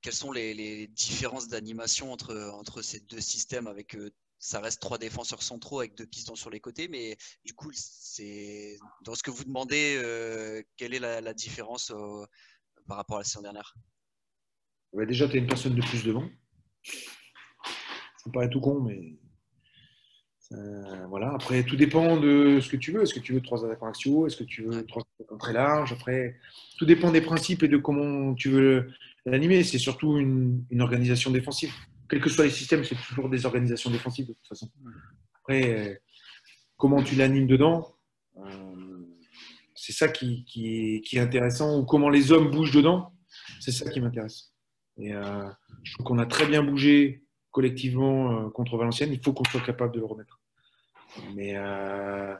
quelles 0.00 0.14
sont 0.14 0.32
les, 0.32 0.54
les 0.54 0.86
différences 0.86 1.48
d'animation 1.48 2.12
entre, 2.12 2.50
entre 2.54 2.82
ces 2.82 3.00
deux 3.00 3.20
systèmes 3.20 3.66
avec 3.66 3.94
euh, 3.94 4.10
ça 4.38 4.60
reste 4.60 4.80
trois 4.80 4.98
défenseurs 4.98 5.42
centraux 5.42 5.80
avec 5.80 5.96
deux 5.96 6.06
pistons 6.06 6.34
sur 6.34 6.50
les 6.50 6.60
côtés, 6.60 6.88
mais 6.88 7.16
du 7.44 7.54
coup, 7.54 7.70
c'est 7.74 8.78
dans 9.02 9.14
ce 9.14 9.22
que 9.22 9.30
vous 9.30 9.44
demandez, 9.44 9.98
euh, 10.02 10.62
quelle 10.76 10.94
est 10.94 11.00
la, 11.00 11.20
la 11.20 11.34
différence 11.34 11.90
euh, 11.90 12.24
par 12.86 12.96
rapport 12.96 13.16
à 13.16 13.20
la 13.20 13.24
saison 13.24 13.42
dernière? 13.42 13.74
Bah, 14.92 15.04
déjà, 15.04 15.28
tu 15.28 15.36
as 15.36 15.38
une 15.38 15.46
personne 15.46 15.74
de 15.74 15.82
plus 15.82 16.04
devant. 16.04 16.28
Ça 16.84 18.30
paraît 18.32 18.48
tout 18.48 18.60
con, 18.60 18.80
mais 18.80 19.18
euh, 20.52 21.06
voilà. 21.08 21.32
Après, 21.34 21.62
tout 21.62 21.76
dépend 21.76 22.16
de 22.16 22.58
ce 22.60 22.68
que 22.68 22.76
tu 22.76 22.92
veux. 22.92 23.02
Est-ce 23.02 23.14
que 23.14 23.20
tu 23.20 23.34
veux 23.34 23.40
trois 23.40 23.64
attaquants 23.64 23.88
axiaux? 23.88 24.26
Est-ce 24.26 24.36
que 24.36 24.44
tu 24.44 24.62
veux 24.62 24.86
trois 24.86 25.02
attaquants 25.14 25.38
très 25.38 25.52
larges? 25.52 25.92
Après, 25.92 26.38
tout 26.78 26.86
dépend 26.86 27.10
des 27.10 27.20
principes 27.20 27.62
et 27.62 27.68
de 27.68 27.76
comment 27.76 28.34
tu 28.34 28.48
veux 28.48 28.90
l'animer. 29.26 29.62
C'est 29.62 29.78
surtout 29.78 30.18
une, 30.18 30.64
organisation 30.80 31.30
défensive. 31.30 31.72
Quels 32.08 32.20
que 32.20 32.30
soient 32.30 32.44
les 32.44 32.50
systèmes, 32.50 32.84
c'est 32.84 32.96
toujours 32.96 33.28
des 33.28 33.44
organisations 33.46 33.90
défensives 33.90 34.28
de 34.28 34.32
toute 34.32 34.46
façon. 34.46 34.70
Après, 35.40 35.90
euh, 35.90 35.94
comment 36.76 37.02
tu 37.02 37.16
l'animes 37.16 37.46
dedans 37.46 37.94
euh, 38.38 39.02
C'est 39.74 39.92
ça 39.92 40.08
qui, 40.08 40.44
est, 41.12 41.18
intéressant. 41.18 41.78
Ou 41.78 41.84
comment 41.84 42.08
les 42.08 42.32
hommes 42.32 42.50
bougent 42.50 42.74
dedans, 42.74 43.12
c'est 43.60 43.72
ça 43.72 43.90
qui 43.90 44.00
m'intéresse. 44.00 44.54
Et 44.96 45.12
je 45.12 45.92
trouve 45.92 46.06
qu'on 46.06 46.18
a 46.18 46.26
très 46.26 46.46
bien 46.46 46.62
bougé 46.62 47.22
collectivement 47.52 48.50
contre 48.50 48.76
Valenciennes. 48.76 49.12
Il 49.12 49.22
faut 49.22 49.32
qu'on 49.32 49.44
soit 49.44 49.60
capable 49.60 49.94
de 49.94 50.00
le 50.00 50.06
remettre. 50.06 50.38
Mais 51.34 51.56
euh, 51.56 52.34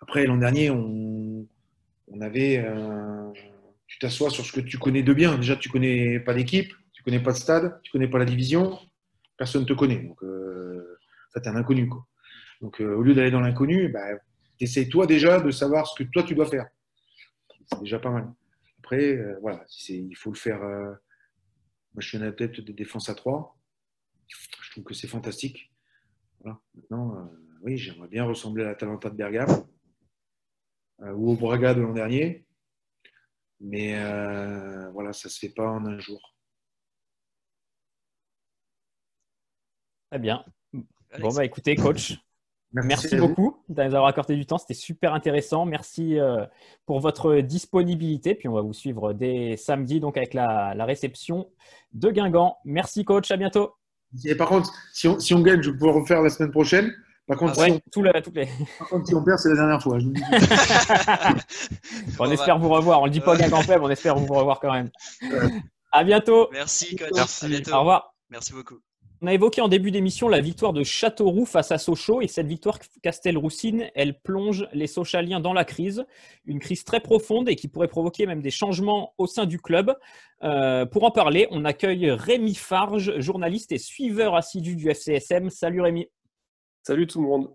après, 0.00 0.26
l'an 0.26 0.36
dernier, 0.36 0.70
on, 0.70 1.46
avait. 2.20 2.58
Euh, 2.58 3.32
tu 3.86 3.98
t'assois 3.98 4.30
sur 4.30 4.44
ce 4.44 4.52
que 4.52 4.60
tu 4.60 4.78
connais 4.78 5.02
de 5.02 5.12
bien. 5.12 5.36
Déjà, 5.36 5.56
tu 5.56 5.68
connais 5.68 6.20
pas 6.20 6.34
d'équipe, 6.34 6.72
connais 7.04 7.22
pas 7.22 7.32
de 7.32 7.36
stade, 7.36 7.80
tu 7.82 7.92
connais 7.92 8.08
pas 8.08 8.18
la 8.18 8.24
division, 8.24 8.78
personne 9.36 9.62
ne 9.62 9.66
te 9.66 9.72
connaît. 9.72 10.02
Donc, 10.02 10.22
euh, 10.22 10.98
ça, 11.32 11.40
tu 11.40 11.48
un 11.48 11.56
inconnu. 11.56 11.90
Donc, 12.60 12.80
au 12.80 13.02
lieu 13.02 13.14
d'aller 13.14 13.30
dans 13.30 13.40
l'inconnu, 13.40 13.88
bah, 13.88 14.04
essaye 14.60 14.88
toi 14.88 15.06
déjà 15.06 15.40
de 15.40 15.50
savoir 15.50 15.86
ce 15.86 16.02
que 16.02 16.08
toi 16.08 16.22
tu 16.22 16.34
dois 16.34 16.46
faire. 16.46 16.66
C'est 17.66 17.80
déjà 17.80 17.98
pas 17.98 18.10
mal. 18.10 18.32
Après, 18.78 19.18
voilà, 19.40 19.64
il 19.88 20.14
faut 20.16 20.30
le 20.30 20.36
faire. 20.36 20.60
moi, 20.60 20.98
je 21.98 22.08
suis 22.08 22.18
un 22.18 22.22
adepte 22.22 22.60
de 22.60 22.72
défense 22.72 23.08
à 23.08 23.14
3. 23.14 23.58
Je 24.28 24.70
trouve 24.70 24.84
que 24.84 24.94
c'est 24.94 25.08
fantastique. 25.08 25.72
Voilà. 26.40 26.60
Maintenant, 26.74 27.30
oui, 27.64 27.78
j'aimerais 27.78 28.08
bien 28.08 28.24
ressembler 28.24 28.62
à 28.62 28.66
la 28.66 28.74
Talenta 28.74 29.08
de 29.08 29.16
Bergame 29.16 29.66
euh, 31.00 31.12
ou 31.12 31.30
au 31.30 31.36
Braga 31.36 31.72
de 31.72 31.80
l'an 31.80 31.94
dernier. 31.94 32.44
Mais 33.58 33.98
euh, 33.98 34.90
voilà, 34.90 35.14
ça 35.14 35.28
ne 35.28 35.30
se 35.30 35.38
fait 35.38 35.48
pas 35.48 35.70
en 35.70 35.86
un 35.86 35.98
jour. 35.98 36.33
Très 40.14 40.20
bien. 40.20 40.44
Bon, 41.18 41.34
bah 41.34 41.44
écoutez, 41.44 41.74
coach, 41.74 42.20
merci, 42.72 43.16
beaucoup 43.16 43.56
d'avoir 43.68 44.06
accordé 44.06 44.36
du 44.36 44.46
temps. 44.46 44.58
C'était 44.58 44.72
super 44.72 45.12
intéressant. 45.12 45.64
Merci 45.64 46.20
euh, 46.20 46.46
pour 46.86 47.00
votre 47.00 47.40
disponibilité. 47.40 48.36
Puis 48.36 48.46
on 48.46 48.52
va 48.52 48.60
vous 48.60 48.72
suivre 48.72 49.12
dès 49.12 49.56
samedi 49.56 49.98
donc 49.98 50.16
avec 50.16 50.32
la, 50.32 50.72
réception 50.84 51.48
de 51.94 52.12
Guingamp. 52.12 52.58
Merci, 52.64 53.04
coach. 53.04 53.32
À 53.32 53.36
bientôt. 53.36 53.74
Et 54.24 54.36
par 54.36 54.48
contre, 54.48 54.72
si 54.92 55.08
on, 55.08 55.18
si 55.18 55.34
on 55.34 55.40
gagne, 55.40 55.62
je 55.62 55.72
peux 55.72 55.90
refaire 55.90 56.22
la 56.22 56.30
semaine 56.30 56.52
prochaine. 56.52 56.92
Par 57.26 57.36
contre, 57.36 57.56
si 57.56 57.62
on... 59.16 59.24
perd, 59.24 59.40
c'est 59.40 59.48
la 59.48 59.56
dernière 59.56 59.82
fois. 59.82 59.98
on 62.20 62.30
espère 62.30 62.60
vous 62.60 62.68
revoir. 62.68 63.02
On 63.02 63.06
le 63.06 63.10
dit 63.10 63.18
pas 63.18 63.36
quand 63.36 63.66
même, 63.66 63.82
on 63.82 63.90
espère 63.90 64.14
vous 64.14 64.32
revoir 64.32 64.60
quand 64.60 64.72
même. 64.72 64.90
À 65.90 66.04
bientôt. 66.04 66.50
Merci, 66.52 66.94
coach. 66.94 67.10
Merci. 67.16 67.64
Au 67.72 67.80
revoir. 67.80 68.14
Merci 68.30 68.52
beaucoup. 68.52 68.78
On 69.24 69.26
a 69.26 69.32
évoqué 69.32 69.62
en 69.62 69.68
début 69.68 69.90
d'émission 69.90 70.28
la 70.28 70.42
victoire 70.42 70.74
de 70.74 70.84
Châteauroux 70.84 71.46
face 71.46 71.72
à 71.72 71.78
Sochaux 71.78 72.20
et 72.20 72.28
cette 72.28 72.46
victoire 72.46 72.78
Castelroussine, 73.02 73.86
elle 73.94 74.20
plonge 74.20 74.68
les 74.74 74.86
Sochaliens 74.86 75.40
dans 75.40 75.54
la 75.54 75.64
crise, 75.64 76.04
une 76.44 76.58
crise 76.58 76.84
très 76.84 77.00
profonde 77.00 77.48
et 77.48 77.56
qui 77.56 77.66
pourrait 77.66 77.88
provoquer 77.88 78.26
même 78.26 78.42
des 78.42 78.50
changements 78.50 79.14
au 79.16 79.26
sein 79.26 79.46
du 79.46 79.58
club. 79.58 79.96
Euh, 80.42 80.84
pour 80.84 81.04
en 81.04 81.10
parler, 81.10 81.48
on 81.50 81.64
accueille 81.64 82.10
Rémi 82.10 82.54
Farge, 82.54 83.18
journaliste 83.18 83.72
et 83.72 83.78
suiveur 83.78 84.34
assidu 84.34 84.76
du 84.76 84.90
FCSM. 84.90 85.48
Salut 85.48 85.80
Rémi. 85.80 86.06
Salut 86.82 87.06
tout 87.06 87.22
le 87.22 87.26
monde. 87.26 87.50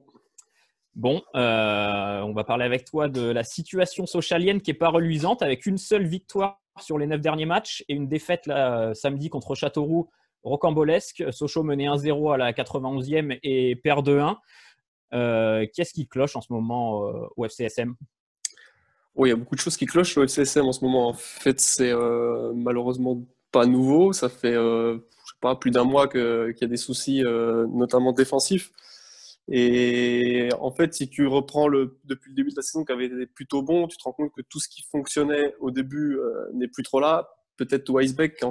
Bon, 0.95 1.21
euh, 1.35 2.21
on 2.21 2.33
va 2.33 2.43
parler 2.45 2.65
avec 2.65 2.85
toi 2.85 3.09
de 3.09 3.29
la 3.29 3.43
situation 3.43 4.07
socialienne 4.07 4.59
qui 4.59 4.71
n'est 4.71 4.77
pas 4.79 4.89
reluisante, 4.89 5.43
avec 5.43 5.67
une 5.67 5.77
seule 5.77 6.07
victoire 6.07 6.63
sur 6.79 6.97
les 6.97 7.05
neuf 7.05 7.21
derniers 7.21 7.45
matchs 7.45 7.85
et 7.89 7.93
une 7.93 8.07
défaite 8.07 8.49
samedi 8.95 9.29
contre 9.29 9.53
Châteauroux 9.53 10.09
rocambolesque. 10.43 11.23
Sochaux 11.31 11.63
menait 11.63 11.87
1-0 11.87 12.33
à 12.33 12.37
la 12.37 12.53
91e 12.53 13.39
et 13.43 13.75
perd 13.75 14.07
2-1. 14.07 14.37
Euh, 15.13 15.65
Qu'est-ce 15.73 15.93
qui 15.93 16.07
cloche 16.07 16.35
en 16.35 16.41
ce 16.41 16.53
moment 16.53 17.07
euh, 17.07 17.27
au 17.35 17.45
FCSM 17.45 17.95
Oui, 19.15 19.29
il 19.29 19.31
y 19.31 19.33
a 19.33 19.37
beaucoup 19.37 19.55
de 19.55 19.61
choses 19.61 19.77
qui 19.77 19.85
clochent 19.85 20.17
au 20.17 20.23
FCSM 20.23 20.65
en 20.65 20.73
ce 20.73 20.83
moment. 20.83 21.09
En 21.09 21.13
fait, 21.13 21.59
c'est 21.59 21.93
malheureusement 22.55 23.21
pas 23.51 23.65
nouveau. 23.65 24.13
Ça 24.13 24.29
fait 24.29 24.57
pas, 25.41 25.55
plus 25.55 25.71
d'un 25.71 25.83
mois 25.83 26.07
qu'il 26.07 26.55
y 26.61 26.63
a 26.63 26.67
des 26.67 26.77
soucis, 26.77 27.23
notamment 27.23 28.13
défensifs. 28.13 28.71
Et 29.51 30.49
en 30.59 30.71
fait, 30.71 30.93
si 30.93 31.09
tu 31.09 31.25
reprends 31.25 31.67
le, 31.67 31.97
depuis 32.03 32.29
le 32.29 32.35
début 32.35 32.51
de 32.51 32.55
la 32.55 32.61
saison 32.61 32.85
qui 32.85 32.91
avait 32.91 33.05
été 33.05 33.25
plutôt 33.25 33.63
bon, 33.63 33.87
tu 33.87 33.97
te 33.97 34.03
rends 34.03 34.11
compte 34.11 34.31
que 34.31 34.41
tout 34.41 34.59
ce 34.59 34.69
qui 34.69 34.83
fonctionnait 34.83 35.55
au 35.59 35.71
début 35.71 36.17
euh, 36.17 36.49
n'est 36.53 36.67
plus 36.67 36.83
trop 36.83 36.99
là. 36.99 37.27
Peut-être 37.59 37.89
Weisbeck 37.91 38.41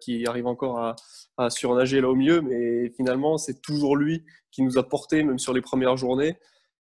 qui, 0.00 0.26
arrive 0.26 0.46
encore 0.46 0.78
à, 0.78 0.96
à, 1.38 1.48
surnager 1.48 2.02
là 2.02 2.10
au 2.10 2.14
mieux, 2.14 2.42
mais 2.42 2.90
finalement, 2.90 3.38
c'est 3.38 3.62
toujours 3.62 3.96
lui 3.96 4.22
qui 4.50 4.62
nous 4.62 4.78
a 4.78 4.86
porté, 4.86 5.22
même 5.22 5.38
sur 5.38 5.54
les 5.54 5.62
premières 5.62 5.96
journées. 5.96 6.36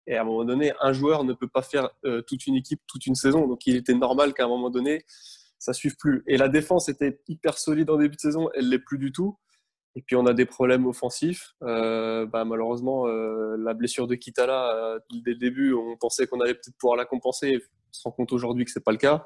Et 0.06 0.16
à 0.16 0.22
un 0.22 0.24
moment 0.24 0.44
donné, 0.44 0.72
un 0.80 0.92
joueur 0.92 1.24
ne 1.24 1.32
peut 1.32 1.48
pas 1.48 1.62
faire 1.62 1.90
euh, 2.04 2.22
toute 2.22 2.46
une 2.46 2.56
équipe 2.56 2.80
toute 2.86 3.06
une 3.06 3.14
saison. 3.14 3.46
Donc 3.46 3.66
il 3.66 3.76
était 3.76 3.94
normal 3.94 4.34
qu'à 4.34 4.44
un 4.44 4.48
moment 4.48 4.70
donné, 4.70 5.04
ça 5.58 5.72
suive 5.72 5.96
plus. 5.96 6.24
Et 6.26 6.36
la 6.36 6.48
défense 6.48 6.88
était 6.88 7.20
hyper 7.28 7.58
solide 7.58 7.90
en 7.90 7.96
début 7.96 8.16
de 8.16 8.20
saison, 8.20 8.48
elle 8.54 8.68
l'est 8.68 8.78
plus 8.78 8.98
du 8.98 9.12
tout. 9.12 9.36
Et 9.96 10.02
puis 10.02 10.16
on 10.16 10.26
a 10.26 10.32
des 10.32 10.46
problèmes 10.46 10.86
offensifs. 10.86 11.54
Euh, 11.62 12.26
bah, 12.26 12.44
malheureusement, 12.44 13.06
euh, 13.06 13.56
la 13.58 13.74
blessure 13.74 14.06
de 14.06 14.14
Kitala, 14.14 14.98
dès 15.12 15.32
le 15.32 15.38
début, 15.38 15.74
on 15.74 15.96
pensait 15.96 16.26
qu'on 16.26 16.40
allait 16.40 16.54
peut-être 16.54 16.76
pouvoir 16.78 16.96
la 16.96 17.04
compenser. 17.04 17.62
On 17.62 17.92
se 17.92 18.02
rend 18.04 18.12
compte 18.12 18.32
aujourd'hui 18.32 18.64
que 18.64 18.70
c'est 18.70 18.84
pas 18.84 18.92
le 18.92 18.98
cas. 18.98 19.24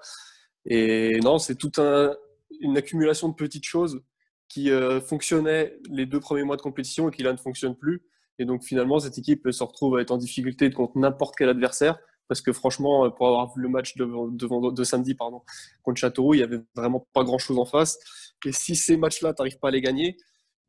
Et 0.67 1.19
non, 1.21 1.39
c'est 1.39 1.55
toute 1.55 1.79
un, 1.79 2.15
une 2.61 2.77
accumulation 2.77 3.29
de 3.29 3.35
petites 3.35 3.65
choses 3.65 4.03
qui 4.49 4.71
fonctionnaient 5.07 5.77
les 5.91 6.07
deux 6.07 6.21
premiers 6.21 6.45
mois 6.45 6.57
de 6.57 6.63
compétition 6.63 7.09
et 7.09 7.13
qui 7.13 7.23
là 7.23 7.33
ne 7.33 7.39
fonctionnent 7.39 7.77
plus. 7.77 8.03
Et 8.39 8.45
donc 8.45 8.63
finalement, 8.63 8.99
cette 9.01 9.19
équipe 9.19 9.51
se 9.51 9.65
retrouve 9.65 9.97
à 9.97 10.01
être 10.01 10.11
en 10.11 10.17
difficulté 10.17 10.71
contre 10.71 10.99
n'importe 10.99 11.35
quel 11.37 11.49
adversaire. 11.49 11.99
Parce 12.29 12.41
que 12.41 12.53
franchement, 12.53 13.11
pour 13.11 13.27
avoir 13.27 13.55
vu 13.55 13.63
le 13.63 13.69
match 13.69 13.97
de, 13.97 14.07
de 14.71 14.85
samedi 14.85 15.15
pardon, 15.15 15.43
contre 15.83 16.01
Châteauroux, 16.01 16.35
il 16.35 16.39
n'y 16.39 16.43
avait 16.43 16.61
vraiment 16.75 17.07
pas 17.13 17.23
grand-chose 17.23 17.59
en 17.59 17.67
face. 17.67 17.99
Et 18.47 18.53
si 18.53 18.77
ces 18.77 18.97
matchs-là, 18.97 19.35
tu 19.35 19.43
n'arrives 19.43 19.59
pas 19.59 19.69
à 19.69 19.71
les 19.71 19.81
gagner, 19.81 20.17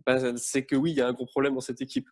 ben, 0.05 0.35
c'est 0.37 0.65
que 0.65 0.75
oui, 0.75 0.91
il 0.91 0.97
y 0.97 1.01
a 1.01 1.07
un 1.07 1.13
gros 1.13 1.25
problème 1.25 1.55
dans 1.55 1.61
cette 1.61 1.81
équipe. 1.81 2.07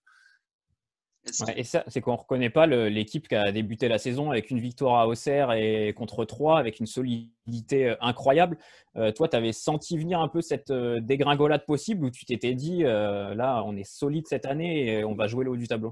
Et 1.55 1.63
ça, 1.63 1.83
c'est 1.87 2.01
qu'on 2.01 2.13
ne 2.13 2.17
reconnaît 2.17 2.49
pas 2.49 2.67
l'équipe 2.67 3.27
qui 3.27 3.35
a 3.35 3.51
débuté 3.51 3.87
la 3.87 3.97
saison 3.97 4.31
avec 4.31 4.51
une 4.51 4.59
victoire 4.59 4.99
à 4.99 5.07
Auxerre 5.07 5.53
et 5.53 5.93
contre 5.93 6.25
3 6.25 6.59
avec 6.59 6.79
une 6.79 6.85
solidité 6.85 7.89
euh, 7.89 7.95
incroyable. 8.01 8.57
Euh, 8.97 9.11
toi, 9.11 9.27
tu 9.27 9.35
avais 9.35 9.53
senti 9.53 9.97
venir 9.97 10.19
un 10.19 10.27
peu 10.27 10.41
cette 10.41 10.71
euh, 10.71 10.99
dégringolade 10.99 11.65
possible 11.65 12.05
où 12.05 12.09
tu 12.09 12.25
t'étais 12.25 12.53
dit 12.53 12.83
là, 12.83 13.63
on 13.65 13.75
est 13.75 13.89
solide 13.89 14.27
cette 14.27 14.45
année 14.45 14.87
et 14.87 15.05
on 15.05 15.15
va 15.15 15.27
jouer 15.27 15.45
le 15.45 15.51
haut 15.51 15.57
du 15.57 15.67
tableau? 15.67 15.91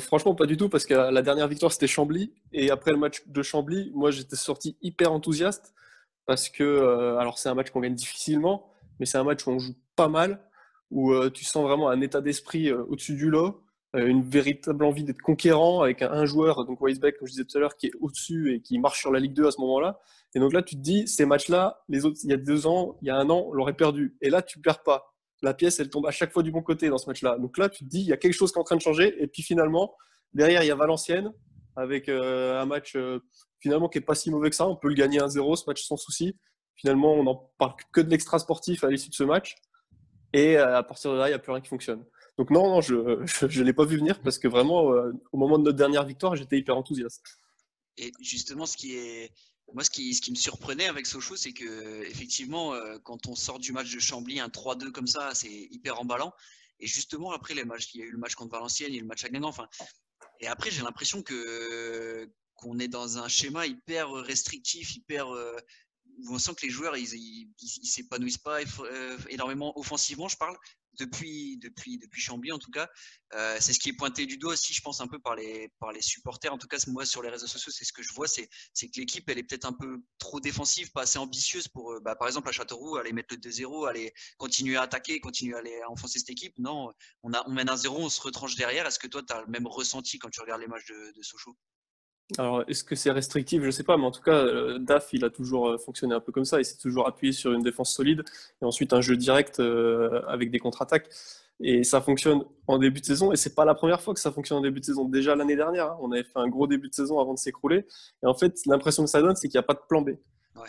Franchement, 0.00 0.34
pas 0.34 0.46
du 0.46 0.56
tout 0.56 0.68
parce 0.68 0.84
que 0.84 0.92
la 0.92 1.22
dernière 1.22 1.48
victoire 1.48 1.72
c'était 1.72 1.86
Chambly. 1.86 2.32
Et 2.52 2.70
après 2.70 2.90
le 2.90 2.98
match 2.98 3.22
de 3.26 3.42
Chambly, 3.42 3.90
moi 3.94 4.10
j'étais 4.10 4.36
sorti 4.36 4.76
hyper 4.82 5.12
enthousiaste 5.12 5.72
parce 6.26 6.48
que, 6.50 7.16
alors 7.18 7.38
c'est 7.38 7.48
un 7.48 7.54
match 7.54 7.70
qu'on 7.70 7.80
gagne 7.80 7.94
difficilement, 7.94 8.66
mais 8.98 9.06
c'est 9.06 9.18
un 9.18 9.24
match 9.24 9.46
où 9.46 9.50
on 9.50 9.58
joue 9.58 9.76
pas 9.96 10.08
mal 10.08 10.40
où 10.90 11.12
euh, 11.12 11.30
tu 11.30 11.44
sens 11.44 11.62
vraiment 11.64 11.88
un 11.88 12.00
état 12.00 12.20
d'esprit 12.20 12.68
euh, 12.68 12.84
au-dessus 12.88 13.14
du 13.14 13.30
lot, 13.30 13.62
une 14.06 14.22
véritable 14.22 14.84
envie 14.84 15.04
d'être 15.04 15.20
conquérant 15.20 15.82
avec 15.82 16.02
un, 16.02 16.24
joueur, 16.24 16.64
donc 16.64 16.80
Weisbeck, 16.80 17.18
comme 17.18 17.26
je 17.28 17.32
disais 17.32 17.44
tout 17.44 17.56
à 17.56 17.60
l'heure, 17.60 17.76
qui 17.76 17.86
est 17.86 17.92
au-dessus 18.00 18.54
et 18.54 18.60
qui 18.60 18.78
marche 18.78 19.00
sur 19.00 19.12
la 19.12 19.20
Ligue 19.20 19.34
2 19.34 19.46
à 19.46 19.50
ce 19.50 19.60
moment-là. 19.60 19.98
Et 20.34 20.40
donc 20.40 20.52
là, 20.52 20.62
tu 20.62 20.76
te 20.76 20.80
dis, 20.80 21.08
ces 21.08 21.24
matchs-là, 21.24 21.82
les 21.88 22.04
autres, 22.04 22.18
il 22.22 22.30
y 22.30 22.34
a 22.34 22.36
deux 22.36 22.66
ans, 22.66 22.98
il 23.02 23.08
y 23.08 23.10
a 23.10 23.16
un 23.16 23.28
an, 23.30 23.46
on 23.48 23.52
l'aurait 23.52 23.76
perdu. 23.76 24.16
Et 24.20 24.30
là, 24.30 24.42
tu 24.42 24.60
perds 24.60 24.82
pas. 24.82 25.14
La 25.40 25.54
pièce, 25.54 25.80
elle 25.80 25.88
tombe 25.88 26.06
à 26.06 26.10
chaque 26.10 26.32
fois 26.32 26.42
du 26.42 26.50
bon 26.50 26.62
côté 26.62 26.88
dans 26.88 26.98
ce 26.98 27.08
match-là. 27.08 27.38
Donc 27.38 27.58
là, 27.58 27.68
tu 27.68 27.84
te 27.84 27.88
dis, 27.88 28.00
il 28.00 28.06
y 28.06 28.12
a 28.12 28.16
quelque 28.16 28.34
chose 28.34 28.52
qui 28.52 28.58
est 28.58 28.60
en 28.60 28.64
train 28.64 28.76
de 28.76 28.82
changer. 28.82 29.14
Et 29.22 29.26
puis 29.26 29.42
finalement, 29.42 29.94
derrière, 30.34 30.62
il 30.62 30.66
y 30.66 30.70
a 30.70 30.74
Valenciennes 30.74 31.32
avec 31.76 32.08
un 32.08 32.66
match 32.66 32.96
finalement 33.60 33.88
qui 33.88 33.98
est 33.98 34.02
pas 34.02 34.14
si 34.14 34.30
mauvais 34.30 34.50
que 34.50 34.56
ça. 34.56 34.66
On 34.66 34.76
peut 34.76 34.88
le 34.88 34.94
gagner 34.94 35.18
1-0, 35.18 35.56
ce 35.56 35.64
match 35.66 35.84
sans 35.84 35.96
souci. 35.96 36.36
Finalement, 36.74 37.14
on 37.14 37.24
n'en 37.24 37.50
parle 37.58 37.74
que 37.92 38.00
de 38.00 38.10
l'extra 38.10 38.38
sportif 38.38 38.84
à 38.84 38.90
l'issue 38.90 39.10
de 39.10 39.14
ce 39.14 39.24
match. 39.24 39.56
Et 40.32 40.56
euh, 40.56 40.76
à 40.76 40.82
partir 40.82 41.12
de 41.12 41.16
là, 41.16 41.26
il 41.26 41.30
n'y 41.30 41.34
a 41.34 41.38
plus 41.38 41.52
rien 41.52 41.60
qui 41.60 41.68
fonctionne. 41.68 42.04
Donc 42.38 42.50
non, 42.50 42.70
non 42.70 42.80
je 42.80 42.94
ne 42.94 43.64
l'ai 43.64 43.72
pas 43.72 43.84
vu 43.84 43.98
venir 43.98 44.22
parce 44.22 44.38
que 44.38 44.46
vraiment, 44.46 44.92
euh, 44.92 45.12
au 45.32 45.36
moment 45.36 45.58
de 45.58 45.64
notre 45.64 45.76
dernière 45.76 46.06
victoire, 46.06 46.36
j'étais 46.36 46.56
hyper 46.56 46.76
enthousiaste. 46.76 47.22
Et 47.96 48.12
justement, 48.20 48.64
ce 48.64 48.76
qui 48.76 48.94
est, 48.94 49.32
moi, 49.74 49.82
ce 49.82 49.90
qui, 49.90 50.14
ce 50.14 50.22
qui 50.22 50.30
me 50.30 50.36
surprenait 50.36 50.86
avec 50.86 51.06
Sochaux, 51.06 51.34
c'est 51.34 51.52
que 51.52 52.02
effectivement, 52.04 52.74
euh, 52.74 52.96
quand 53.02 53.26
on 53.26 53.34
sort 53.34 53.58
du 53.58 53.72
match 53.72 53.92
de 53.92 53.98
Chambly, 53.98 54.38
un 54.38 54.48
3-2 54.48 54.92
comme 54.92 55.08
ça, 55.08 55.34
c'est 55.34 55.50
hyper 55.50 56.00
emballant. 56.00 56.32
Et 56.78 56.86
justement, 56.86 57.32
après 57.32 57.54
les 57.54 57.64
matchs, 57.64 57.92
il 57.94 58.00
y 58.00 58.04
a 58.04 58.06
eu 58.06 58.12
le 58.12 58.18
match 58.18 58.36
contre 58.36 58.52
Valenciennes, 58.52 58.92
il 58.92 58.94
y 58.94 58.98
a 58.98 59.00
eu 59.00 59.02
le 59.02 59.08
match 59.08 59.24
à 59.24 59.28
Guingamp. 59.28 59.48
Enfin, 59.48 59.68
et 60.38 60.46
après, 60.46 60.70
j'ai 60.70 60.82
l'impression 60.82 61.22
que 61.22 62.30
qu'on 62.54 62.78
est 62.78 62.88
dans 62.88 63.18
un 63.18 63.28
schéma 63.28 63.66
hyper 63.66 64.10
restrictif, 64.10 64.96
hyper 64.96 65.28
on 66.28 66.38
sent 66.38 66.54
que 66.56 66.66
les 66.66 66.70
joueurs, 66.70 66.96
ils, 66.96 67.14
ils, 67.14 67.86
s'épanouissent 67.86 68.38
pas 68.38 68.58
énormément 69.28 69.78
offensivement, 69.78 70.28
je 70.28 70.36
parle 70.36 70.56
depuis, 70.98 71.58
depuis, 71.58 71.98
depuis 71.98 72.20
Chambly 72.20 72.52
en 72.52 72.58
tout 72.58 72.70
cas. 72.70 72.88
Euh, 73.34 73.56
c'est 73.60 73.72
ce 73.72 73.78
qui 73.78 73.90
est 73.90 73.94
pointé 73.94 74.26
du 74.26 74.38
doigt 74.38 74.52
aussi, 74.54 74.72
je 74.72 74.80
pense, 74.80 75.00
un 75.00 75.06
peu 75.06 75.18
par 75.18 75.34
les, 75.36 75.70
par 75.80 75.92
les 75.92 76.00
supporters. 76.00 76.52
En 76.52 76.58
tout 76.58 76.66
cas, 76.66 76.78
moi, 76.86 77.04
sur 77.04 77.22
les 77.22 77.28
réseaux 77.28 77.46
sociaux, 77.46 77.72
c'est 77.74 77.84
ce 77.84 77.92
que 77.92 78.02
je 78.02 78.12
vois, 78.12 78.26
c'est, 78.26 78.46
que 78.46 79.00
l'équipe, 79.00 79.28
elle 79.28 79.38
est 79.38 79.42
peut-être 79.42 79.66
un 79.66 79.72
peu 79.72 80.02
trop 80.18 80.40
défensive, 80.40 80.90
pas 80.92 81.02
assez 81.02 81.18
ambitieuse 81.18 81.68
pour, 81.68 81.92
euh, 81.92 82.00
bah, 82.00 82.16
par 82.16 82.28
exemple, 82.28 82.48
à 82.48 82.52
Châteauroux, 82.52 82.96
aller 82.96 83.12
mettre 83.12 83.34
le 83.34 83.40
2-0, 83.40 83.88
aller 83.88 84.12
continuer 84.38 84.76
à 84.76 84.82
attaquer, 84.82 85.20
continuer 85.20 85.54
à, 85.54 85.58
aller, 85.58 85.80
enfoncer 85.88 86.18
cette 86.18 86.30
équipe. 86.30 86.54
Non, 86.58 86.92
on, 87.22 87.32
a, 87.32 87.42
on 87.46 87.52
mène 87.52 87.68
un 87.68 87.76
0, 87.76 87.96
on 87.98 88.08
se 88.08 88.20
retranche 88.20 88.56
derrière. 88.56 88.86
Est-ce 88.86 88.98
que 88.98 89.08
toi, 89.08 89.22
tu 89.22 89.32
as 89.32 89.42
le 89.42 89.48
même 89.48 89.66
ressenti 89.66 90.18
quand 90.18 90.30
tu 90.30 90.40
regardes 90.40 90.60
les 90.60 90.68
matchs 90.68 90.86
de 90.86 91.22
Sochaux? 91.22 91.56
Alors, 92.36 92.62
est-ce 92.68 92.84
que 92.84 92.94
c'est 92.94 93.10
restrictif? 93.10 93.62
Je 93.62 93.66
ne 93.66 93.70
sais 93.70 93.84
pas, 93.84 93.96
mais 93.96 94.04
en 94.04 94.10
tout 94.10 94.20
cas, 94.20 94.34
euh, 94.34 94.78
DAF, 94.78 95.08
il 95.14 95.24
a 95.24 95.30
toujours 95.30 95.68
euh, 95.68 95.78
fonctionné 95.78 96.14
un 96.14 96.20
peu 96.20 96.30
comme 96.30 96.44
ça. 96.44 96.60
Il 96.60 96.64
s'est 96.64 96.76
toujours 96.76 97.08
appuyé 97.08 97.32
sur 97.32 97.52
une 97.52 97.62
défense 97.62 97.94
solide 97.94 98.22
et 98.60 98.64
ensuite 98.66 98.92
un 98.92 99.00
jeu 99.00 99.16
direct 99.16 99.60
euh, 99.60 100.20
avec 100.28 100.50
des 100.50 100.58
contre-attaques. 100.58 101.08
Et 101.60 101.84
ça 101.84 102.02
fonctionne 102.02 102.44
en 102.66 102.78
début 102.78 103.00
de 103.00 103.06
saison. 103.06 103.32
Et 103.32 103.36
c'est 103.36 103.54
pas 103.54 103.64
la 103.64 103.74
première 103.74 104.02
fois 104.02 104.12
que 104.12 104.20
ça 104.20 104.30
fonctionne 104.30 104.58
en 104.58 104.60
début 104.60 104.80
de 104.80 104.84
saison. 104.84 105.06
Déjà 105.06 105.34
l'année 105.34 105.56
dernière, 105.56 105.86
hein, 105.86 105.98
on 106.00 106.12
avait 106.12 106.22
fait 106.22 106.36
un 106.36 106.48
gros 106.48 106.66
début 106.66 106.88
de 106.88 106.94
saison 106.94 107.18
avant 107.18 107.32
de 107.32 107.38
s'écrouler. 107.38 107.86
Et 108.22 108.26
en 108.26 108.34
fait, 108.34 108.54
l'impression 108.66 109.04
que 109.04 109.10
ça 109.10 109.22
donne, 109.22 109.34
c'est 109.34 109.48
qu'il 109.48 109.58
n'y 109.58 109.64
a 109.64 109.66
pas 109.66 109.74
de 109.74 109.80
plan 109.88 110.02
B. 110.02 110.10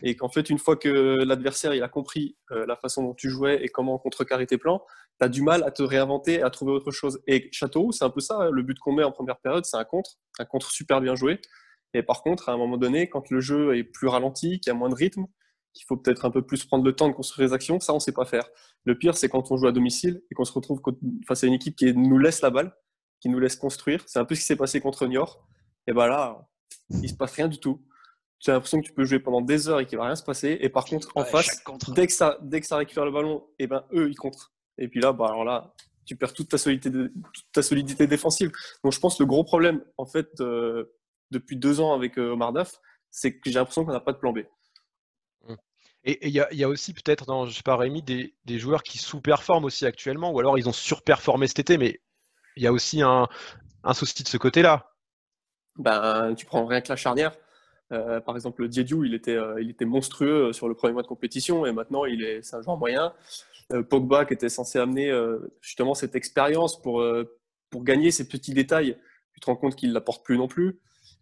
Et 0.04 0.16
qu'en 0.16 0.30
fait, 0.30 0.50
une 0.50 0.60
fois 0.60 0.76
que 0.76 1.24
l'adversaire 1.24 1.74
il 1.74 1.84
a 1.84 1.90
compris 1.90 2.38
la 2.50 2.76
façon 2.76 3.04
dont 3.04 3.14
tu 3.14 3.30
jouais 3.30 3.64
et 3.64 3.68
comment 3.70 3.98
contrecarrer 3.98 4.48
tes 4.48 4.58
plans, 4.58 4.84
tu 5.20 5.26
as 5.26 5.30
du 5.30 5.42
mal 5.42 5.64
à 5.64 5.72
te 5.72 5.84
réinventer, 5.84 6.42
à 6.42 6.50
trouver 6.50 6.72
autre 6.72 6.92
chose. 6.92 7.22
Et 7.28 7.50
Châteauroux, 7.52 7.92
c'est 7.92 8.06
un 8.06 8.10
peu 8.10 8.22
ça. 8.22 8.38
Hein. 8.38 8.50
Le 8.52 8.64
but 8.64 8.80
qu'on 8.80 8.94
met 8.94 9.04
en 9.04 9.12
première 9.12 9.38
période, 9.40 9.66
c'est 9.66 9.78
un 9.78 9.84
contre, 9.84 10.12
un 10.40 10.46
contre 10.46 10.72
super 10.72 11.02
bien 11.02 11.16
joué. 11.16 11.40
Et 11.94 12.04
par 12.04 12.22
contre, 12.22 12.50
à 12.50 12.54
un 12.54 12.58
moment 12.58 12.78
donné, 12.78 13.10
quand 13.10 13.30
le 13.30 13.40
jeu 13.40 13.76
est 13.76 13.84
plus 13.84 14.08
ralenti, 14.08 14.60
qu'il 14.60 14.72
y 14.72 14.76
a 14.76 14.78
moins 14.78 14.90
de 14.90 14.96
rythme, 14.96 15.26
qu'il 15.74 15.86
faut 15.86 15.98
peut-être 15.98 16.26
un 16.26 16.32
peu 16.32 16.42
plus 16.42 16.66
prendre 16.66 16.84
le 16.84 16.96
temps 16.96 17.08
de 17.08 17.14
construire 17.14 17.48
les 17.48 17.54
actions, 17.54 17.80
ça, 17.80 17.94
on 17.94 17.98
ne 17.98 18.02
sait 18.02 18.12
pas 18.12 18.26
faire. 18.26 18.48
Le 18.86 18.98
pire, 18.98 19.18
c'est 19.18 19.30
quand 19.30 19.52
on 19.52 19.58
joue 19.58 19.68
à 19.68 19.72
domicile 19.72 20.22
et 20.32 20.36
qu'on 20.36 20.46
se 20.46 20.54
retrouve 20.54 20.82
face 21.28 21.44
à 21.44 21.48
une 21.48 21.54
équipe 21.54 21.76
qui 21.76 21.94
nous 21.94 22.18
laisse 22.18 22.42
la 22.42 22.50
balle, 22.50 22.76
qui 23.20 23.30
nous 23.30 23.40
laisse 23.40 23.56
construire. 23.56 24.04
C'est 24.08 24.20
un 24.20 24.26
peu 24.26 24.36
ce 24.36 24.42
qui 24.42 24.46
s'est 24.46 24.56
passé 24.56 24.80
contre 24.80 25.06
Niort. 25.08 25.46
Et 25.88 25.94
ben 25.94 26.08
là, 26.08 26.48
il 26.90 27.10
se 27.10 27.16
passe 27.16 27.34
rien 27.34 27.48
du 27.48 27.60
tout. 27.60 27.84
Tu 28.40 28.50
as 28.50 28.54
l'impression 28.54 28.80
que 28.80 28.86
tu 28.86 28.94
peux 28.94 29.06
jouer 29.06 29.20
pendant 29.20 29.42
des 29.42 29.68
heures 29.68 29.80
et 29.80 29.86
qu'il 29.86 29.98
va 29.98 30.06
rien 30.06 30.16
se 30.16 30.24
passer. 30.24 30.58
Et 30.62 30.70
par 30.70 30.86
contre, 30.86 31.10
en 31.16 31.26
face, 31.26 31.62
dès 31.90 32.08
que, 32.08 32.14
ça, 32.14 32.38
dès 32.42 32.62
que 32.62 32.68
ça 32.68 32.78
récupère 32.78 33.06
le 33.06 33.12
ballon, 33.12 33.46
et 33.60 33.68
ben 33.68 33.84
eux, 33.94 34.10
ils 34.10 34.16
contrent. 34.16 34.54
Et 34.78 34.88
puis 34.88 35.02
là, 35.02 35.12
bah, 35.12 35.26
alors 35.28 35.44
là, 35.44 35.74
tu 36.06 36.16
perds 36.16 36.34
toute 36.34 36.50
ta 36.50 36.58
solidité, 36.58 36.90
toute 36.90 37.52
ta 37.52 37.62
solidité 37.62 38.08
défensive. 38.08 38.52
Donc 38.84 38.94
je 38.94 39.00
pense 39.00 39.18
que 39.18 39.24
le 39.24 39.28
gros 39.28 39.44
problème, 39.44 39.84
en 39.98 40.06
fait, 40.06 40.30
euh, 40.40 40.96
depuis 41.32 41.58
deux 41.58 41.82
ans 41.82 41.94
avec 41.94 42.18
euh, 42.18 42.32
Omar 42.32 42.54
Daf, 42.54 42.80
c'est 43.12 43.38
que 43.38 43.50
j'ai 43.50 43.60
l'impression 43.60 43.86
qu'on 43.86 43.92
n'a 43.92 44.00
pas 44.00 44.14
de 44.14 44.18
plan 44.18 44.32
B. 44.32 44.40
Mmh. 45.48 45.56
Et 46.06 46.28
il 46.28 46.34
y, 46.34 46.64
a 46.64 46.70
aussi 46.70 46.94
peut-être 46.94 47.26
dans, 47.26 47.46
je 47.46 47.52
sais 47.52 47.64
pas, 47.64 47.76
Rémi, 47.76 48.02
des, 48.02 48.60
joueurs 48.60 48.84
qui 48.84 48.98
sous-performent 48.98 49.66
aussi 49.66 49.86
actuellement, 49.86 50.32
ou 50.32 50.40
alors 50.40 50.58
ils 50.58 50.70
ont 50.70 50.74
surperformé 50.74 51.46
cet 51.48 51.60
été, 51.60 51.78
mais 51.78 52.00
il 52.56 52.64
y 52.64 52.68
a 52.68 52.72
aussi 52.72 53.02
un, 53.02 53.28
souci 53.94 54.24
de 54.24 54.30
ce 54.30 54.38
côté-là. 54.38 54.94
Ben, 55.76 56.34
tu 56.36 56.46
prends 56.46 56.66
rien 56.66 56.82
que 56.82 56.90
la 56.90 56.96
charnière. 56.96 57.36
Euh, 57.92 58.20
par 58.20 58.36
exemple, 58.36 58.68
Diediou, 58.68 59.04
il 59.04 59.14
était, 59.14 59.36
euh, 59.36 59.62
il 59.62 59.70
était 59.70 59.86
monstrueux 59.86 60.54
sur 60.54 60.68
le 60.68 60.76
premier 60.76 60.94
mois 60.94 61.02
de 61.02 61.08
compétition 61.08 61.66
et 61.66 61.72
maintenant 61.72 62.06
il 62.06 62.24
est, 62.24 62.42
c'est 62.44 62.56
un 62.56 62.62
joueur 62.62 62.78
moyen. 62.78 63.14
Pogba, 63.90 64.26
qui 64.26 64.34
était 64.34 64.50
censé 64.50 64.80
amener 64.80 65.14
justement 65.62 65.94
cette 65.94 66.16
expérience 66.16 66.82
pour, 66.82 67.06
pour 67.70 67.84
gagner 67.84 68.10
ces 68.10 68.28
petits 68.28 68.56
détails, 68.56 68.98
tu 69.34 69.40
te 69.40 69.46
rends 69.46 69.56
compte 69.56 69.76
qu'il 69.76 69.90
ne 69.90 69.94
l'apporte 69.94 70.26
plus 70.26 70.38
non 70.38 70.48
plus. 70.48 70.80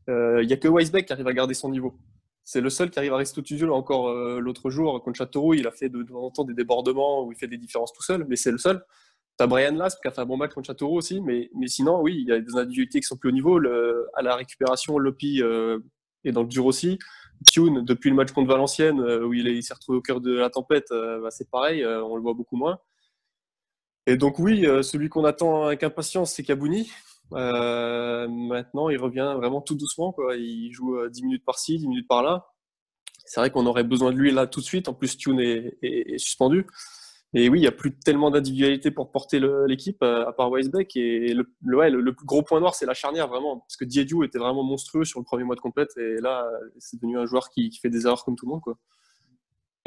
Il 0.07 0.13
euh, 0.13 0.45
n'y 0.45 0.53
a 0.53 0.57
que 0.57 0.67
Weisbeck 0.67 1.05
qui 1.05 1.13
arrive 1.13 1.27
à 1.27 1.33
garder 1.33 1.53
son 1.53 1.69
niveau. 1.69 1.93
C'est 2.43 2.61
le 2.61 2.69
seul 2.69 2.89
qui 2.89 2.97
arrive 2.97 3.13
à 3.13 3.17
rester 3.17 3.41
au 3.41 3.71
encore 3.73 4.07
euh, 4.07 4.39
l'autre 4.39 4.69
jour 4.69 5.01
contre 5.03 5.17
Châteauroux. 5.17 5.53
Il 5.53 5.67
a 5.67 5.71
fait 5.71 5.89
de, 5.89 6.01
temps 6.03 6.23
en 6.23 6.31
temps 6.31 6.43
des 6.45 6.53
débordements 6.53 7.25
où 7.25 7.31
il 7.33 7.37
fait 7.37 7.47
des 7.47 7.57
différences 7.57 7.91
tout 7.91 8.03
seul, 8.03 8.25
mais 8.27 8.37
c'est 8.37 8.51
le 8.51 8.57
seul. 8.57 8.83
Tu 9.37 9.43
as 9.43 9.47
Brian 9.47 9.75
Lasp 9.75 10.01
qui 10.01 10.07
a 10.07 10.11
fait 10.11 10.21
un 10.21 10.25
bon 10.25 10.37
match 10.37 10.53
contre 10.53 10.67
Châteauroux 10.67 10.97
aussi, 10.97 11.19
mais, 11.19 11.49
mais 11.55 11.67
sinon, 11.67 12.01
oui, 12.01 12.19
il 12.21 12.27
y 12.27 12.31
a 12.31 12.39
des 12.39 12.55
individualités 12.55 13.01
qui 13.01 13.05
sont 13.05 13.17
plus 13.17 13.29
au 13.29 13.33
niveau. 13.33 13.59
À 14.13 14.21
la 14.21 14.35
récupération, 14.35 14.97
Lopi 14.97 15.41
euh, 16.25 16.29
est 16.29 16.31
dans 16.31 16.43
le 16.43 16.47
dur 16.47 16.65
aussi. 16.65 16.99
Tune, 17.45 17.85
depuis 17.85 18.09
le 18.09 18.15
match 18.15 18.31
contre 18.31 18.49
Valenciennes, 18.49 18.99
où 18.99 19.33
il 19.33 19.63
s'est 19.63 19.73
retrouvé 19.73 19.99
au 19.99 20.01
cœur 20.01 20.21
de 20.21 20.33
la 20.33 20.49
tempête, 20.49 20.87
bah, 20.89 21.29
c'est 21.29 21.49
pareil, 21.51 21.85
on 21.85 22.15
le 22.15 22.21
voit 22.21 22.33
beaucoup 22.33 22.55
moins. 22.55 22.79
Et 24.07 24.17
donc 24.17 24.39
oui, 24.39 24.63
celui 24.81 25.07
qu'on 25.07 25.23
attend 25.23 25.65
avec 25.65 25.83
impatience, 25.83 26.33
c'est 26.33 26.41
Kabouni. 26.41 26.89
Euh, 27.33 28.27
maintenant, 28.27 28.89
il 28.89 28.97
revient 28.97 29.33
vraiment 29.37 29.61
tout 29.61 29.75
doucement. 29.75 30.11
Quoi. 30.11 30.35
Il 30.35 30.71
joue 30.71 31.07
10 31.07 31.21
euh, 31.21 31.25
minutes 31.25 31.45
par-ci, 31.45 31.77
10 31.77 31.87
minutes 31.87 32.07
par-là. 32.07 32.47
C'est 33.25 33.41
vrai 33.41 33.49
qu'on 33.49 33.65
aurait 33.65 33.83
besoin 33.83 34.11
de 34.11 34.17
lui 34.17 34.31
là 34.31 34.47
tout 34.47 34.61
de 34.61 34.65
suite. 34.65 34.87
En 34.87 34.93
plus, 34.93 35.17
Tune 35.17 35.39
est, 35.39 36.17
suspendu. 36.17 36.65
Et 37.33 37.49
oui, 37.49 37.59
il 37.59 37.61
n'y 37.61 37.67
a 37.67 37.73
plus 37.73 37.97
tellement 37.97 38.31
d'individualité 38.31 38.89
pour 38.89 39.11
porter 39.11 39.41
l'équipe 39.67 40.01
euh, 40.01 40.25
à 40.25 40.33
part 40.33 40.49
Weisbeck. 40.49 40.95
Et 40.95 41.33
le, 41.33 41.45
le, 41.61 42.01
le, 42.01 42.11
gros 42.11 42.41
point 42.41 42.59
noir, 42.59 42.73
c'est 42.73 42.85
la 42.85 42.93
charnière, 42.93 43.27
vraiment. 43.27 43.59
Parce 43.59 43.75
que 43.75 43.85
Diediou 43.85 44.23
était 44.23 44.39
vraiment 44.39 44.63
monstrueux 44.63 45.03
sur 45.03 45.19
le 45.19 45.25
premier 45.25 45.43
mois 45.43 45.55
de 45.55 45.59
complète. 45.59 45.89
Et 45.97 46.21
là, 46.21 46.47
c'est 46.79 46.97
devenu 46.97 47.17
un 47.19 47.25
joueur 47.25 47.49
qui, 47.49 47.71
fait 47.81 47.89
des 47.89 48.05
erreurs 48.05 48.23
comme 48.23 48.35
tout 48.35 48.45
le 48.45 48.51
monde. 48.51 48.61
Quoi. 48.61 48.77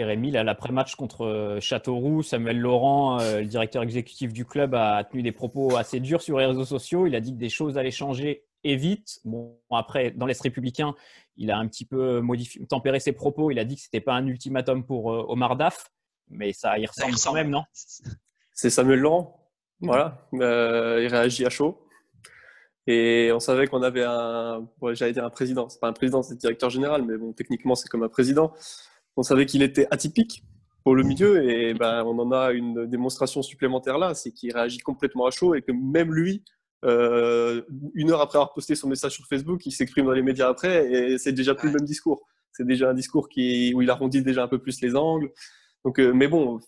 Rémi, 0.04 0.30
l'après-match 0.30 0.94
contre 0.94 1.26
euh, 1.26 1.60
Châteauroux, 1.60 2.22
Samuel 2.22 2.58
Laurent, 2.58 3.20
euh, 3.20 3.40
le 3.40 3.46
directeur 3.46 3.82
exécutif 3.82 4.32
du 4.32 4.44
club, 4.44 4.74
a 4.74 5.04
tenu 5.04 5.22
des 5.22 5.32
propos 5.32 5.76
assez 5.76 6.00
durs 6.00 6.22
sur 6.22 6.38
les 6.38 6.46
réseaux 6.46 6.64
sociaux. 6.64 7.06
Il 7.06 7.14
a 7.14 7.20
dit 7.20 7.32
que 7.32 7.38
des 7.38 7.48
choses 7.48 7.78
allaient 7.78 7.90
changer 7.90 8.44
et 8.64 8.76
vite. 8.76 9.20
Bon, 9.24 9.58
après, 9.70 10.10
dans 10.10 10.26
l'Est 10.26 10.40
républicain, 10.40 10.94
il 11.36 11.50
a 11.50 11.58
un 11.58 11.66
petit 11.66 11.84
peu 11.84 12.20
modifié, 12.20 12.64
tempéré 12.66 13.00
ses 13.00 13.12
propos. 13.12 13.50
Il 13.50 13.58
a 13.58 13.64
dit 13.64 13.76
que 13.76 13.82
ce 13.82 13.86
n'était 13.86 14.04
pas 14.04 14.14
un 14.14 14.26
ultimatum 14.26 14.84
pour 14.84 15.06
Omar 15.06 15.56
Daf, 15.56 15.90
mais 16.30 16.52
ça 16.52 16.78
y 16.78 16.86
ressemble, 16.86 17.14
quand 17.22 17.32
même, 17.32 17.50
non? 17.50 17.64
C'est 18.52 18.70
Samuel 18.70 19.00
Laurent. 19.00 19.36
Voilà, 19.80 20.28
il 20.32 21.08
réagit 21.08 21.46
à 21.46 21.50
chaud. 21.50 21.86
Et 22.86 23.30
on 23.32 23.40
savait 23.40 23.66
qu'on 23.66 23.82
avait 23.82 24.04
un, 24.04 24.66
j'allais 24.92 25.12
dire 25.12 25.24
un 25.24 25.30
président, 25.30 25.68
c'est 25.68 25.80
pas 25.80 25.88
un 25.88 25.92
président, 25.92 26.22
c'est 26.22 26.36
directeur 26.36 26.70
général, 26.70 27.04
mais 27.04 27.16
bon, 27.16 27.32
techniquement 27.32 27.74
c'est 27.74 27.88
comme 27.88 28.02
un 28.02 28.08
président 28.08 28.52
on 29.16 29.22
savait 29.22 29.46
qu'il 29.46 29.62
était 29.62 29.86
atypique 29.90 30.44
pour 30.82 30.94
le 30.94 31.02
milieu 31.02 31.48
et 31.48 31.74
ben, 31.74 32.02
on 32.04 32.18
en 32.18 32.32
a 32.32 32.52
une 32.52 32.86
démonstration 32.86 33.42
supplémentaire 33.42 33.98
là, 33.98 34.14
c'est 34.14 34.32
qu'il 34.32 34.52
réagit 34.52 34.78
complètement 34.78 35.26
à 35.26 35.30
chaud 35.30 35.54
et 35.54 35.62
que 35.62 35.72
même 35.72 36.12
lui, 36.14 36.42
euh, 36.86 37.60
une 37.94 38.10
heure 38.10 38.22
après 38.22 38.38
avoir 38.38 38.54
posté 38.54 38.74
son 38.74 38.88
message 38.88 39.12
sur 39.12 39.26
Facebook, 39.26 39.66
il 39.66 39.72
s'exprime 39.72 40.06
dans 40.06 40.12
les 40.12 40.22
médias 40.22 40.48
après 40.48 40.90
et 40.90 41.18
c'est 41.18 41.32
déjà 41.32 41.54
plus 41.54 41.68
le 41.68 41.74
même 41.74 41.86
discours. 41.86 42.26
C'est 42.52 42.66
déjà 42.66 42.90
un 42.90 42.94
discours 42.94 43.28
qui, 43.28 43.74
où 43.74 43.82
il 43.82 43.90
arrondit 43.90 44.22
déjà 44.22 44.42
un 44.42 44.48
peu 44.48 44.58
plus 44.58 44.80
les 44.80 44.96
angles. 44.96 45.30
Donc, 45.84 45.98
euh, 45.98 46.12
mais 46.12 46.28
bon, 46.28 46.60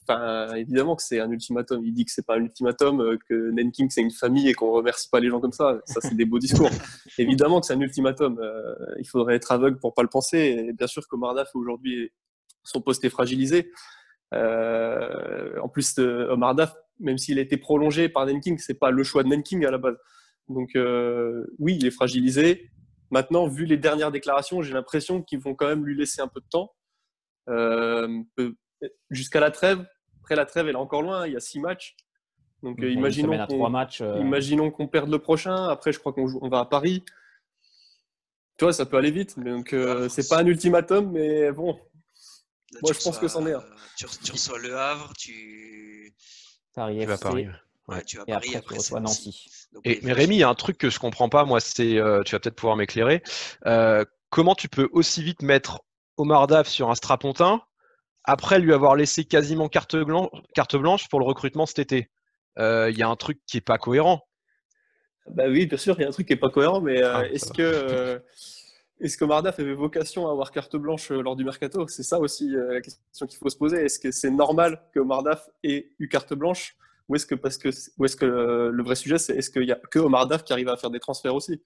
évidemment 0.57 0.97
que 0.97 1.03
c'est 1.03 1.21
un 1.21 1.31
ultimatum. 1.31 1.85
Il 1.85 1.93
dit 1.93 2.05
que 2.05 2.11
c'est 2.11 2.25
pas 2.25 2.37
un 2.37 2.45
ultimatum, 2.45 3.01
euh, 3.01 3.19
que 3.29 3.51
Nanking 3.51 3.91
c'est 3.91 4.01
une 4.01 4.11
famille 4.11 4.49
et 4.49 4.55
qu'on 4.55 4.73
remercie 4.73 5.09
pas 5.11 5.21
les 5.21 5.29
gens 5.29 5.41
comme 5.41 5.53
ça. 5.53 5.81
Ça, 5.85 6.01
c'est 6.01 6.15
des 6.15 6.25
beaux 6.25 6.39
discours. 6.39 6.71
évidemment 7.19 7.61
que 7.61 7.67
c'est 7.67 7.75
un 7.75 7.81
ultimatum. 7.81 8.41
il 8.99 9.07
faudrait 9.07 9.35
être 9.35 9.53
aveugle 9.53 9.79
pour 9.79 9.95
pas 9.95 10.03
le 10.03 10.09
penser. 10.09 10.67
Et 10.69 10.73
bien 10.73 10.87
sûr 10.87 11.07
que 11.07 11.17
Mardaf 11.17 11.51
aujourd'hui 11.55 12.11
son 12.65 12.81
poste 12.81 13.05
est 13.05 13.11
fragilisé. 13.11 13.71
Euh, 14.35 15.59
en 15.61 15.69
plus, 15.69 15.99
Omar 15.99 16.55
Daf, 16.55 16.75
même 17.01 17.19
s'il 17.19 17.39
a 17.39 17.43
été 17.43 17.57
prolongé 17.57 18.09
par 18.09 18.27
Nenking, 18.27 18.59
c'est 18.59 18.79
pas 18.79 18.91
le 18.91 19.03
choix 19.03 19.23
de 19.23 19.29
Nenking 19.29 19.65
à 19.65 19.71
la 19.71 19.79
base. 19.79 19.97
Donc 20.49 20.75
euh, 20.77 21.45
oui, 21.59 21.77
il 21.79 21.87
est 21.87 21.91
fragilisé. 21.91 22.71
Maintenant, 23.11 23.47
vu 23.47 23.67
les 23.67 23.77
dernières 23.77 24.11
déclarations, 24.11 24.63
j'ai 24.63 24.73
l'impression 24.73 25.23
qu'ils 25.23 25.41
vont 25.41 25.55
quand 25.55 25.67
même 25.67 25.85
lui 25.85 25.97
laisser 25.97 26.23
un 26.23 26.29
peu 26.29 26.41
de 26.41 26.47
temps 26.49 26.73
euh, 27.49 28.23
jusqu'à 29.11 29.41
la 29.41 29.51
trêve. 29.51 29.85
Après 30.21 30.37
la 30.37 30.47
trêve, 30.47 30.69
elle 30.69 30.75
est 30.75 30.79
encore 30.79 31.03
loin. 31.03 31.27
Il 31.27 31.33
y 31.33 31.37
a 31.37 31.41
six 31.41 31.61
matchs. 31.61 31.97
Donc 32.63 32.79
imaginons 32.81 33.47
qu'on, 33.47 33.69
matchs, 33.69 34.01
imaginons 34.01 34.71
qu'on 34.71 34.87
perde 34.87 35.11
le 35.11 35.19
prochain. 35.19 35.69
Après, 35.69 35.93
je 35.93 35.99
crois 35.99 36.13
qu'on 36.13 36.27
on 36.41 36.49
va 36.49 36.61
à 36.61 36.65
Paris. 36.65 37.05
Tu 38.57 38.65
vois, 38.65 38.73
ça 38.73 38.87
peut 38.87 38.97
aller 38.97 39.11
vite. 39.11 39.39
Donc 39.39 39.75
c'est 40.09 40.29
pas 40.29 40.39
un 40.39 40.47
ultimatum, 40.47 41.11
mais 41.11 41.51
bon, 41.51 41.79
moi, 42.81 42.93
je 42.93 43.05
pense 43.05 43.19
que 43.19 43.29
c'en 43.29 43.47
est 43.47 43.53
un. 43.53 43.65
Tu, 43.97 44.07
reçois 44.33 44.59
Le 44.59 44.77
Havre, 44.77 45.13
tu. 45.19 46.15
Paris 46.75 47.01
tu 47.01 47.07
vas 47.07 47.19
Paris. 47.19 47.49
Ouais. 47.89 48.03
tu 48.05 48.17
vas 48.17 48.25
Paris, 48.25 48.57
après, 48.57 48.77
après, 48.77 48.79
tu 48.79 48.95
Nancy. 48.95 49.51
Et, 49.85 50.01
mais 50.03 50.13
Rémi, 50.13 50.37
il 50.37 50.39
y 50.39 50.43
a 50.43 50.49
un 50.49 50.55
truc 50.55 50.79
que 50.79 50.89
je 50.89 50.99
comprends 50.99 51.29
pas, 51.29 51.45
moi, 51.45 51.61
c'est, 51.61 51.99
euh, 51.99 52.23
tu 52.23 52.35
vas 52.35 52.41
peut-être 52.41 52.57
pouvoir 52.57 52.77
m'éclairer. 52.77 53.23
Euh, 53.67 54.05
comment 54.31 54.55
tu 54.55 54.69
peux 54.69 54.89
aussi 54.93 55.23
vite 55.23 55.43
mettre 55.43 55.83
Omar 56.17 56.47
Daf 56.47 56.69
sur 56.69 56.91
un 56.91 56.95
strapontin 56.95 57.63
après 58.25 58.59
lui 58.59 58.73
avoir 58.73 58.97
laissé 58.97 59.25
quasiment 59.25 59.69
carte 59.69 59.97
blanche, 59.97 60.31
carte 60.55 60.77
blanche 60.77 61.09
pour 61.09 61.21
le 61.21 61.27
recrutement 61.27 61.67
cet 61.67 61.79
été 61.79 62.11
euh, 62.59 62.91
Il 62.91 62.99
y 62.99 63.03
a 63.03 63.09
un 63.09 63.17
truc 63.17 63.41
qui 63.47 63.57
est 63.57 63.63
pas 63.63 63.79
cohérent. 63.79 64.27
Bah 65.29 65.45
oui, 65.49 65.67
bien 65.67 65.79
sûr, 65.79 65.95
il 65.99 66.03
y 66.03 66.05
a 66.05 66.09
un 66.09 66.13
truc 66.13 66.27
qui 66.27 66.33
est 66.33 66.37
pas 66.37 66.51
cohérent, 66.51 66.81
mais 66.81 67.03
ah, 67.03 67.25
est-ce 67.29 67.53
que 67.53 68.23
est-ce 69.01 69.17
que 69.17 69.25
Mardaf 69.25 69.59
avait 69.59 69.75
vocation 69.75 70.29
à 70.29 70.31
avoir 70.31 70.53
carte 70.53 70.77
blanche 70.77 71.11
euh, 71.11 71.21
lors 71.21 71.35
du 71.35 71.45
mercato? 71.45 71.89
C'est 71.89 72.05
ça 72.05 72.21
aussi 72.21 72.55
euh, 72.55 72.75
la 72.75 72.81
question 72.81 73.27
qu'il 73.27 73.39
faut 73.39 73.49
se 73.49 73.57
poser. 73.57 73.85
Est-ce 73.85 73.99
que 73.99 74.13
c'est 74.13 74.31
normal 74.31 74.81
que 74.95 75.01
Mardaf 75.01 75.49
ait 75.65 75.91
eu 75.99 76.09
carte 76.09 76.35
blanche? 76.35 76.77
Ou 77.09 77.17
est-ce 77.17 77.27
que 77.27 77.35
parce 77.35 77.59
que 77.59 77.71
ou 77.99 78.05
est-ce 78.05 78.17
que 78.17 78.25
le, 78.25 78.83
vrai 78.83 78.95
sujet 78.95 79.19
c'est 79.19 79.37
est-ce 79.37 79.51
qu'il 79.51 79.65
y 79.65 79.73
a 79.73 79.77
que 79.91 79.99
Omar 79.99 80.29
Daf 80.29 80.45
qui 80.45 80.53
arrive 80.53 80.69
à 80.69 80.77
faire 80.77 80.91
des 80.91 81.01
transferts 81.01 81.35
aussi? 81.35 81.61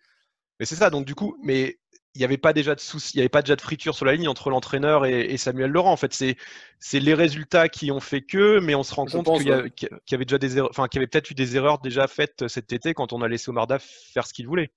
Mais 0.59 0.65
c'est 0.65 0.77
ça. 0.77 0.89
Donc 0.89 1.05
du 1.05 1.15
coup, 1.15 1.37
mais 1.43 1.79
il 2.17 2.21
n'y 2.21 2.25
avait 2.25 2.39
pas 2.39 2.55
déjà 2.55 2.75
de 2.75 2.81
soucis, 2.81 3.13
il 3.15 3.19
n'y 3.19 3.23
avait 3.23 3.29
pas 3.29 3.43
déjà 3.43 3.57
de 3.57 3.61
friture 3.61 3.95
sur 3.95 4.07
la 4.07 4.15
ligne 4.15 4.27
entre 4.27 4.49
l'entraîneur 4.49 5.05
et, 5.05 5.37
Samuel 5.37 5.71
Laurent. 5.71 5.93
En 5.93 5.97
fait, 5.97 6.13
c'est 6.13 7.01
les 7.01 7.15
résultats 7.15 7.69
qui 7.69 7.93
ont 7.93 8.01
fait 8.01 8.23
que, 8.23 8.59
mais 8.61 8.75
on 8.75 8.83
se 8.83 8.95
rend 8.95 9.05
compte 9.05 9.39
qu'il 9.39 9.49
y, 9.49 10.15
avait 10.15 10.25
déjà 10.25 10.39
des 10.39 10.61
enfin, 10.61 10.89
qu'il 10.89 10.99
y 10.99 11.01
avait 11.01 11.07
peut-être 11.07 11.31
eu 11.31 11.35
des 11.35 11.57
erreurs 11.57 11.79
déjà 11.79 12.07
faites 12.09 12.49
cet 12.49 12.73
été 12.73 12.95
quand 12.95 13.13
on 13.13 13.21
a 13.21 13.29
laissé 13.29 13.51
Omarda 13.51 13.79
faire 13.79 14.27
ce 14.27 14.33
qu'il 14.33 14.47
voulait. 14.47 14.71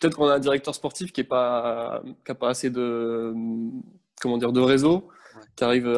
Peut-être 0.00 0.16
qu'on 0.16 0.28
a 0.28 0.34
un 0.34 0.38
directeur 0.38 0.74
sportif 0.74 1.12
qui 1.12 1.22
n'a 1.22 1.26
pas, 1.26 2.02
pas 2.38 2.48
assez 2.48 2.70
de, 2.70 3.34
comment 4.20 4.38
dire, 4.38 4.52
de 4.52 4.60
réseau, 4.60 5.08
qui 5.56 5.64
arrive 5.64 5.92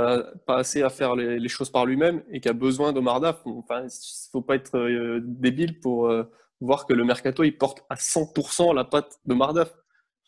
pas 0.46 0.56
assez 0.56 0.82
à 0.82 0.88
faire 0.88 1.16
les, 1.16 1.48
choses 1.48 1.70
par 1.70 1.84
lui-même 1.84 2.22
et 2.30 2.40
qui 2.40 2.48
a 2.48 2.54
besoin 2.54 2.92
d'Omarda. 2.92 3.40
Enfin, 3.44 3.80
il 3.80 3.84
ne 3.84 4.30
faut 4.32 4.42
pas 4.42 4.54
être 4.54 4.78
euh, 4.78 5.20
débile 5.22 5.80
pour 5.80 6.08
euh, 6.08 6.24
voir 6.60 6.86
que 6.86 6.94
le 6.94 7.04
mercato 7.04 7.44
il 7.44 7.56
porte 7.58 7.84
à 7.90 7.96
100% 7.96 8.74
la 8.74 8.84
patte 8.84 9.18
de 9.26 9.34
Mardaf 9.34 9.74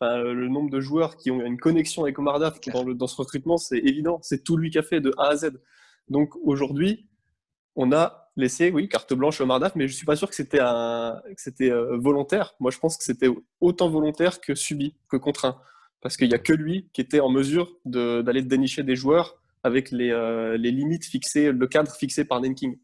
le 0.00 0.48
nombre 0.48 0.70
de 0.70 0.80
joueurs 0.80 1.16
qui 1.16 1.30
ont 1.30 1.44
une 1.44 1.58
connexion 1.58 2.02
avec 2.02 2.18
Omar 2.18 2.38
Daf 2.38 2.60
dans, 2.72 2.84
dans 2.84 3.06
ce 3.06 3.16
recrutement, 3.16 3.58
c'est 3.58 3.78
évident. 3.78 4.18
C'est 4.22 4.42
tout 4.42 4.56
lui 4.56 4.70
qui 4.70 4.78
a 4.78 4.82
fait 4.82 5.00
de 5.00 5.12
A 5.18 5.28
à 5.28 5.36
Z. 5.36 5.60
Donc 6.08 6.34
aujourd'hui, 6.42 7.08
on 7.76 7.92
a 7.92 8.30
laissé, 8.36 8.70
oui, 8.70 8.88
carte 8.88 9.14
blanche 9.14 9.40
à 9.40 9.44
Omar 9.44 9.60
Daf, 9.60 9.74
mais 9.76 9.88
je 9.88 9.94
suis 9.94 10.06
pas 10.06 10.16
sûr 10.16 10.28
que 10.28 10.34
c'était 10.34 10.60
c'était 11.36 11.70
euh, 11.70 11.96
volontaire. 11.96 12.54
Moi, 12.60 12.70
je 12.70 12.78
pense 12.78 12.96
que 12.96 13.04
c'était 13.04 13.28
autant 13.60 13.88
volontaire 13.88 14.40
que 14.40 14.54
subi, 14.54 14.96
que 15.08 15.16
contraint, 15.16 15.60
parce 16.00 16.16
qu'il 16.16 16.28
n'y 16.28 16.34
a 16.34 16.38
que 16.38 16.52
lui 16.52 16.88
qui 16.92 17.00
était 17.00 17.20
en 17.20 17.30
mesure 17.30 17.70
d'aller 17.84 18.42
dénicher 18.42 18.82
des 18.82 18.96
joueurs 18.96 19.36
avec 19.62 19.90
les, 19.90 20.10
euh, 20.10 20.56
les, 20.56 20.70
limites 20.70 21.04
fixées, 21.04 21.52
le 21.52 21.66
cadre 21.66 21.92
fixé 21.92 22.24
par 22.24 22.40
Nanking. 22.40 22.78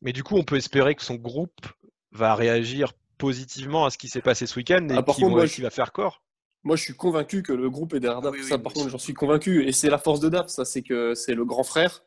Mais 0.00 0.12
du 0.12 0.22
coup, 0.22 0.36
on 0.36 0.44
peut 0.44 0.56
espérer 0.56 0.94
que 0.94 1.02
son 1.02 1.16
groupe 1.16 1.66
va 2.12 2.34
réagir 2.34 2.92
positivement 3.18 3.84
à 3.84 3.90
ce 3.90 3.98
qui 3.98 4.08
s'est 4.08 4.20
passé 4.20 4.46
ce 4.46 4.56
week-end 4.56 4.86
et 4.88 4.96
ah, 4.96 5.46
qu'il 5.48 5.64
va 5.64 5.70
faire 5.70 5.92
corps. 5.92 6.23
Moi, 6.64 6.76
je 6.76 6.82
suis 6.82 6.94
convaincu 6.94 7.42
que 7.42 7.52
le 7.52 7.68
groupe 7.68 7.92
est 7.92 8.00
derrière 8.00 8.22
DAF. 8.22 8.40
ça, 8.42 8.58
par 8.58 8.72
contre, 8.72 8.88
j'en 8.88 8.98
suis 8.98 9.12
convaincu. 9.12 9.66
Et 9.68 9.72
c'est 9.72 9.90
la 9.90 9.98
force 9.98 10.20
de 10.20 10.30
DAF, 10.30 10.48
ça, 10.48 10.64
c'est 10.64 10.82
que 10.82 11.14
c'est 11.14 11.34
le 11.34 11.44
grand 11.44 11.62
frère, 11.62 12.02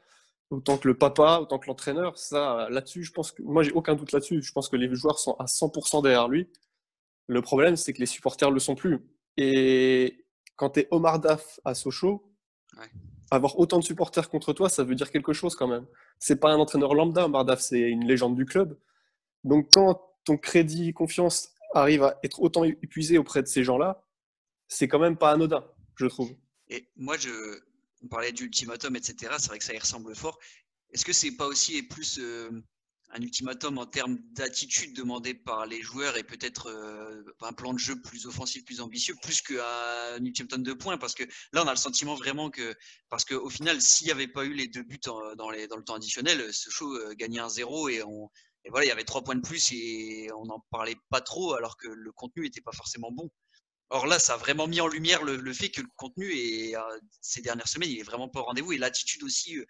autant 0.50 0.78
que 0.78 0.88
le 0.88 0.98
papa, 0.98 1.38
autant 1.40 1.60
que 1.60 1.68
l'entraîneur. 1.68 2.18
Ça, 2.18 2.68
là-dessus, 2.72 3.04
je 3.04 3.12
pense 3.12 3.32
que 3.32 3.44
moi, 3.44 3.62
j'ai 3.62 3.72
aucun 3.72 3.94
doute 3.94 4.12
là-dessus. 4.12 4.42
Je 4.42 4.52
pense 4.52 4.68
que 4.68 4.76
les 4.76 4.94
joueurs 4.96 5.20
sont 5.20 5.34
à 5.34 5.46
100% 5.46 6.02
derrière 6.02 6.28
lui. 6.28 6.50
Le 7.28 7.42
problème, 7.44 7.76
c'est 7.76 7.94
que 7.94 8.00
les 8.00 8.08
supporters 8.08 8.50
le 8.50 8.60
sont 8.60 8.74
plus. 8.74 9.00
Et 9.38 10.26
quand 10.56 10.72
tu 10.72 10.80
es 10.80 10.88
Omar 10.90 11.20
Daf 11.20 11.60
à 11.64 11.76
Sochaux, 11.76 12.34
avoir 13.30 13.60
autant 13.60 13.78
de 13.78 13.84
supporters 13.84 14.28
contre 14.28 14.54
toi, 14.54 14.70
ça 14.70 14.84
veut 14.84 14.96
dire 14.96 15.12
quelque 15.12 15.34
chose 15.34 15.56
quand 15.56 15.68
même. 15.68 15.86
C'est 16.18 16.40
pas 16.40 16.52
un 16.52 16.58
entraîneur 16.58 16.96
lambda, 16.96 17.26
Omar 17.26 17.46
Daf, 17.46 17.60
c'est 17.60 17.82
une 17.82 18.08
légende 18.08 18.36
du 18.36 18.46
club. 18.46 18.76
Donc, 19.44 19.68
quand 19.72 20.02
ton 20.24 20.38
crédit, 20.38 20.94
confiance 20.94 21.50
arrive 21.76 22.04
à 22.04 22.18
être 22.24 22.42
autant 22.42 22.64
épuisé 22.64 23.20
auprès 23.20 23.44
de 23.44 23.48
ces 23.48 23.64
gens-là, 23.64 24.02
c'est 24.68 24.88
quand 24.88 25.00
même 25.00 25.18
pas 25.18 25.32
anodin, 25.32 25.66
je 25.96 26.06
trouve. 26.06 26.32
Et 26.70 26.90
moi, 26.96 27.18
je, 27.18 27.60
on 28.04 28.08
parlait 28.08 28.32
d'ultimatum, 28.32 28.96
etc. 28.96 29.36
C'est 29.40 29.48
vrai 29.48 29.60
que 29.60 29.66
ça 29.66 29.74
y 29.74 29.80
ressemble 29.80 30.16
fort. 30.16 30.38
Est-ce 30.92 31.06
que 31.06 31.14
c'est 31.14 31.36
pas 31.36 31.48
aussi 31.48 31.82
plus 31.84 32.20
euh, 32.20 32.50
un 33.10 33.22
ultimatum 33.22 33.78
en 33.78 33.86
termes 33.86 34.18
d'attitude 34.34 34.96
demandée 34.96 35.34
par 35.34 35.66
les 35.66 35.82
joueurs 35.82 36.18
et 36.18 36.24
peut-être 36.24 36.68
euh, 36.68 37.24
un 37.42 37.54
plan 37.54 37.74
de 37.74 37.80
jeu 37.80 38.00
plus 38.02 38.26
offensif, 38.26 38.66
plus 38.66 38.82
ambitieux, 38.82 39.16
plus 39.22 39.42
qu'un 39.42 40.24
ultimatum 40.24 40.64
de 40.64 40.74
points? 40.74 40.98
Parce 40.98 41.14
que 41.14 41.24
là, 41.54 41.64
on 41.64 41.68
a 41.68 41.72
le 41.72 41.78
sentiment 41.78 42.16
vraiment 42.16 42.50
que, 42.50 42.76
parce 43.10 43.26
qu'au 43.26 43.50
final, 43.50 43.82
s'il 43.82 44.08
n'y 44.08 44.12
avait 44.12 44.28
pas 44.28 44.46
eu 44.46 44.54
les 44.54 44.68
deux 44.68 44.84
buts 44.84 45.00
dans, 45.04 45.20
le 45.50 45.84
temps 45.84 45.96
additionnel, 45.96 46.54
ce 46.54 46.70
show 46.70 46.94
euh, 46.96 47.14
gagnait 47.16 47.40
un 47.40 47.50
zéro 47.50 47.90
et 47.90 48.02
et 48.66 48.70
voilà, 48.70 48.86
il 48.86 48.90
y 48.90 48.92
avait 48.92 49.06
trois 49.06 49.24
points 49.24 49.36
de 49.36 49.42
plus 49.42 49.72
et 49.72 50.28
on 50.36 50.46
n'en 50.46 50.60
parlait 50.72 50.98
pas 51.10 51.22
trop 51.22 51.54
alors 51.54 51.78
que 51.78 51.88
le 51.88 52.12
contenu 52.12 52.44
n'était 52.44 52.60
pas 52.60 52.74
forcément 52.74 53.14
bon. 53.14 53.30
Or 53.90 54.06
là, 54.06 54.20
ça 54.20 54.34
a 54.34 54.38
vraiment 54.38 54.68
mis 54.68 54.82
en 54.82 54.88
lumière 54.88 55.24
le, 55.24 55.54
fait 55.54 55.70
que 55.70 55.82
le 55.82 55.88
contenu 55.96 56.32
est, 56.34 56.76
euh, 56.76 57.00
ces 57.22 57.42
dernières 57.42 57.68
semaines, 57.68 57.90
il 57.90 58.00
est 58.00 58.04
vraiment 58.04 58.28
pas 58.28 58.42
au 58.42 58.44
rendez-vous 58.44 58.74
et 58.74 58.78
l'attitude 58.78 59.24
aussi 59.24 59.58
euh, 59.58 59.66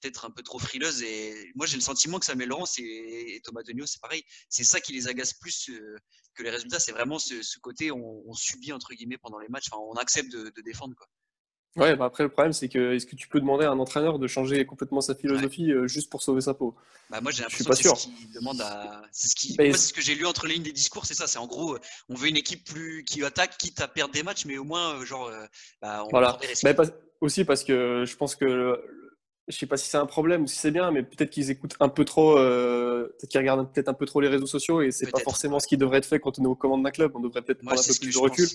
peut-être 0.00 0.24
un 0.24 0.30
peu 0.30 0.42
trop 0.42 0.58
frileuse. 0.58 1.02
Et 1.02 1.52
moi, 1.54 1.66
j'ai 1.66 1.76
le 1.76 1.82
sentiment 1.82 2.18
que 2.18 2.24
Samuel 2.24 2.48
Laurent 2.48 2.64
et, 2.78 3.40
Thomas 3.44 3.62
Denio, 3.62 3.86
c'est 3.86 4.00
pareil. 4.00 4.24
C'est 4.48 4.64
ça 4.64 4.80
qui 4.80 4.92
les 4.92 5.08
agace 5.08 5.34
plus 5.34 5.68
euh, 5.70 5.96
que 6.34 6.42
les 6.42 6.50
résultats. 6.50 6.80
C'est 6.80 6.92
vraiment 6.92 7.18
ce, 7.18 7.58
côté 7.60 7.90
on, 7.92 8.32
subit 8.34 8.72
entre 8.72 8.94
guillemets 8.94 9.18
pendant 9.18 9.38
les 9.38 9.48
matchs. 9.48 9.68
on 9.72 9.94
accepte 9.94 10.32
de, 10.32 10.50
de 10.56 10.62
défendre 10.62 10.94
quoi. 10.96 11.06
Ouais, 11.76 11.94
bah 11.94 12.06
après 12.06 12.24
le 12.24 12.28
problème 12.28 12.52
c'est 12.52 12.68
que 12.68 12.94
est-ce 12.94 13.06
que 13.06 13.14
tu 13.14 13.28
peux 13.28 13.38
demander 13.38 13.64
à 13.64 13.70
un 13.70 13.78
entraîneur 13.78 14.18
de 14.18 14.26
changer 14.26 14.66
complètement 14.66 15.00
sa 15.00 15.14
philosophie 15.14 15.70
euh, 15.70 15.86
juste 15.86 16.10
pour 16.10 16.22
sauver 16.22 16.40
sa 16.40 16.52
peau? 16.52 16.74
Bah 17.10 17.20
moi 17.20 17.30
j'ai 17.30 17.42
l'impression 17.42 17.64
que 17.92 17.98
c'est 17.98 18.08
ce 18.08 18.08
qu'il 18.08 18.32
demande 18.32 18.60
à 18.60 19.02
c'est 19.12 19.28
ce 19.28 19.36
qui 19.36 19.54
ce 19.54 19.92
que 19.92 20.00
j'ai 20.00 20.16
lu 20.16 20.26
entre 20.26 20.46
les 20.46 20.54
lignes 20.54 20.64
des 20.64 20.72
discours, 20.72 21.06
c'est 21.06 21.14
ça, 21.14 21.28
c'est 21.28 21.38
en 21.38 21.46
gros 21.46 21.74
euh, 21.74 21.80
on 22.08 22.14
veut 22.14 22.28
une 22.28 22.36
équipe 22.36 22.64
plus 22.64 23.04
qui 23.04 23.24
attaque 23.24 23.56
quitte 23.56 23.80
à 23.80 23.86
perdre 23.86 24.12
des 24.12 24.24
matchs 24.24 24.46
mais 24.46 24.58
au 24.58 24.64
moins 24.64 24.96
euh, 24.96 25.04
genre 25.04 25.30
bah, 25.80 26.02
on 26.04 26.08
voilà. 26.10 26.38
Des 26.40 26.72
bah, 26.72 26.84
aussi 27.20 27.44
parce 27.44 27.62
que 27.62 28.04
je 28.04 28.16
pense 28.16 28.34
que 28.34 28.82
je 29.50 29.56
sais 29.56 29.66
pas 29.66 29.76
si 29.76 29.88
c'est 29.88 29.96
un 29.96 30.06
problème 30.06 30.44
ou 30.44 30.46
si 30.46 30.56
c'est 30.56 30.70
bien, 30.70 30.90
mais 30.90 31.02
peut-être 31.02 31.30
qu'ils 31.30 31.50
écoutent 31.50 31.76
un 31.80 31.88
peu 31.88 32.04
trop, 32.04 32.38
euh, 32.38 33.08
peut-être 33.18 33.30
qu'ils 33.30 33.40
regardent 33.40 33.70
peut-être 33.72 33.88
un 33.88 33.94
peu 33.94 34.06
trop 34.06 34.20
les 34.20 34.28
réseaux 34.28 34.46
sociaux 34.46 34.80
et 34.80 34.90
c'est 34.90 35.10
pas 35.10 35.18
forcément 35.18 35.58
ce 35.58 35.66
qui 35.66 35.76
devrait 35.76 35.98
être 35.98 36.06
fait 36.06 36.20
quand 36.20 36.38
on 36.38 36.44
est 36.44 36.48
aux 36.48 36.54
commandes 36.54 36.82
d'un 36.82 36.90
club. 36.90 37.12
On 37.14 37.20
devrait 37.20 37.42
peut-être 37.42 37.62
prendre 37.62 37.80
un 37.80 37.82
peu 37.82 37.98
plus 38.00 38.14
de 38.14 38.18
recul. 38.18 38.48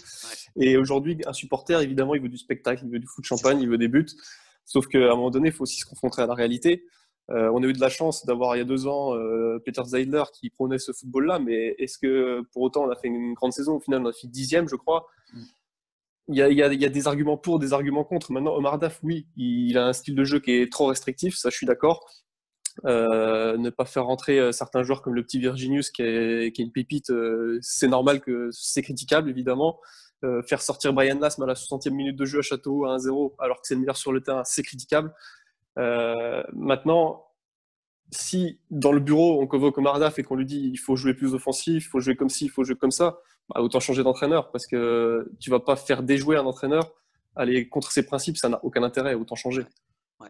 Et 0.56 0.78
aujourd'hui, 0.78 1.18
un 1.26 1.34
supporter, 1.34 1.82
évidemment, 1.82 2.16
il 2.16 2.22
veut 2.22 2.30
du 2.30 2.38
spectacle, 2.38 2.84
il 2.86 2.91
veut 2.91 3.00
du 3.00 3.08
foot 3.08 3.24
de 3.24 3.28
champagne, 3.28 3.60
il 3.62 3.70
veut 3.70 3.78
des 3.78 3.88
buts. 3.88 4.08
Sauf 4.64 4.88
qu'à 4.88 4.98
un 4.98 5.16
moment 5.16 5.32
donné, 5.32 5.50
il 5.50 5.54
faut 5.54 5.64
aussi 5.64 5.80
se 5.80 5.86
confronter 5.86 6.22
à 6.22 6.28
la 6.28 6.34
réalité. 6.34 6.86
Euh, 7.32 7.52
on 7.54 7.64
a 7.64 7.66
eu 7.66 7.74
de 7.74 7.82
la 7.82 7.89
chance 7.89 8.26
d'avoir 8.26 8.56
il 8.56 8.60
y 8.60 8.62
a 8.62 8.66
deux 8.66 8.88
ans 8.88 9.16
euh, 9.16 9.60
Peter 9.66 9.82
Zeidler 9.84 10.24
qui 10.32 10.50
prônait 10.50 10.78
ce 10.78 10.91
football-là, 10.91 11.39
mais 11.39 11.76
est-ce 11.80 11.98
que 11.98 12.41
pour 12.52 12.62
autant 12.62 12.86
on 12.86 12.89
a 12.89 12.96
fait 12.96 13.08
une 13.08 13.34
grande 13.34 13.52
saison? 13.52 13.76
Au 13.76 13.80
final, 13.80 14.04
on 14.04 14.10
a 14.10 14.14
fait 14.14 14.28
dixième, 14.28 14.70
je 14.70 14.76
crois. 14.76 15.08
Mm 15.34 15.41
il 16.28 16.38
y, 16.38 16.63
a, 16.63 16.89
des 16.89 17.07
arguments 17.07 17.38
pour, 17.38 17.59
des 17.59 17.73
arguments 17.73 18.03
contre. 18.03 18.32
Maintenant, 18.32 18.55
Omar 18.55 18.80
Daf, 18.80 18.99
oui, 19.03 19.28
il 19.38 19.78
a 19.78 19.86
un 19.86 19.93
style 19.93 20.15
de 20.15 20.23
jeu 20.23 20.39
qui 20.39 20.53
est 20.53 20.71
trop 20.71 20.88
restrictif, 20.88 21.36
ça 21.36 21.49
je 21.49 21.55
suis 21.55 21.67
d'accord. 21.67 22.07
Euh, 22.84 23.57
ne 23.57 23.69
pas 23.69 23.86
faire 23.86 24.05
rentrer 24.05 24.38
euh, 24.38 24.51
certains 24.51 24.84
joueurs 24.84 25.01
comme 25.01 25.15
le 25.15 25.23
petit 25.23 25.39
Virginius 25.39 25.91
qui 25.91 26.01
est, 26.01 26.59
une 26.59 26.71
pépite, 26.71 27.09
euh, 27.09 27.57
c'est 27.61 27.88
normal 27.88 28.19
que 28.19 28.49
c'est 28.51 28.82
critiquable 28.82 29.30
évidemment. 29.30 29.80
Faire 30.47 30.59
sortir 30.59 30.91
Brian 30.91 31.19
Lasm 31.19 31.43
à 31.43 31.45
la 31.45 31.53
60e 31.53 31.91
minute 31.91 32.15
de 32.15 32.26
jeu 32.26 32.39
à 32.39 32.41
Château 32.41 32.86
à 32.86 32.97
1-0 32.97 33.36
alors 33.38 33.61
que 33.61 33.67
c'est 33.67 33.76
le 33.76 33.82
meilleur 33.82 33.95
sur 33.95 34.11
le 34.11 34.21
terrain, 34.21 34.43
c'est 34.43 34.63
critiquable. 34.63 35.13
Maintenant, 35.78 37.28
si 38.09 38.59
dans 38.71 38.91
le 38.91 39.01
bureau 39.01 39.39
on 39.39 39.45
convoque 39.45 39.78
Omar 39.78 39.99
Daf 39.99 40.17
et 40.17 40.23
qu'on 40.23 40.36
lui 40.36 40.47
dit 40.47 40.71
il 40.73 40.78
faut 40.78 40.95
jouer 40.95 41.13
plus 41.13 41.36
offensif, 41.36 41.86
il 41.86 41.88
faut 41.88 41.99
jouer 41.99 42.15
comme 42.15 42.30
ci, 42.30 42.45
il 42.45 42.49
faut 42.49 42.63
jouer 42.63 42.76
comme 42.76 42.89
ça, 42.89 43.19
bah, 43.50 43.62
autant 43.62 43.80
changer 43.80 44.04
d'entraîneur 44.04 44.52
parce 44.52 44.66
que 44.66 45.32
tu 45.39 45.50
vas 45.50 45.60
pas 45.60 45.76
faire 45.76 46.04
déjouer 46.04 46.38
un 46.38 46.46
entraîneur. 46.46 46.93
Aller 47.36 47.68
contre 47.68 47.91
ses 47.91 48.06
principes, 48.06 48.38
ça 48.38 48.48
n'a 48.48 48.60
aucun 48.64 48.82
intérêt, 48.84 49.14
autant 49.14 49.36
changer 49.36 49.64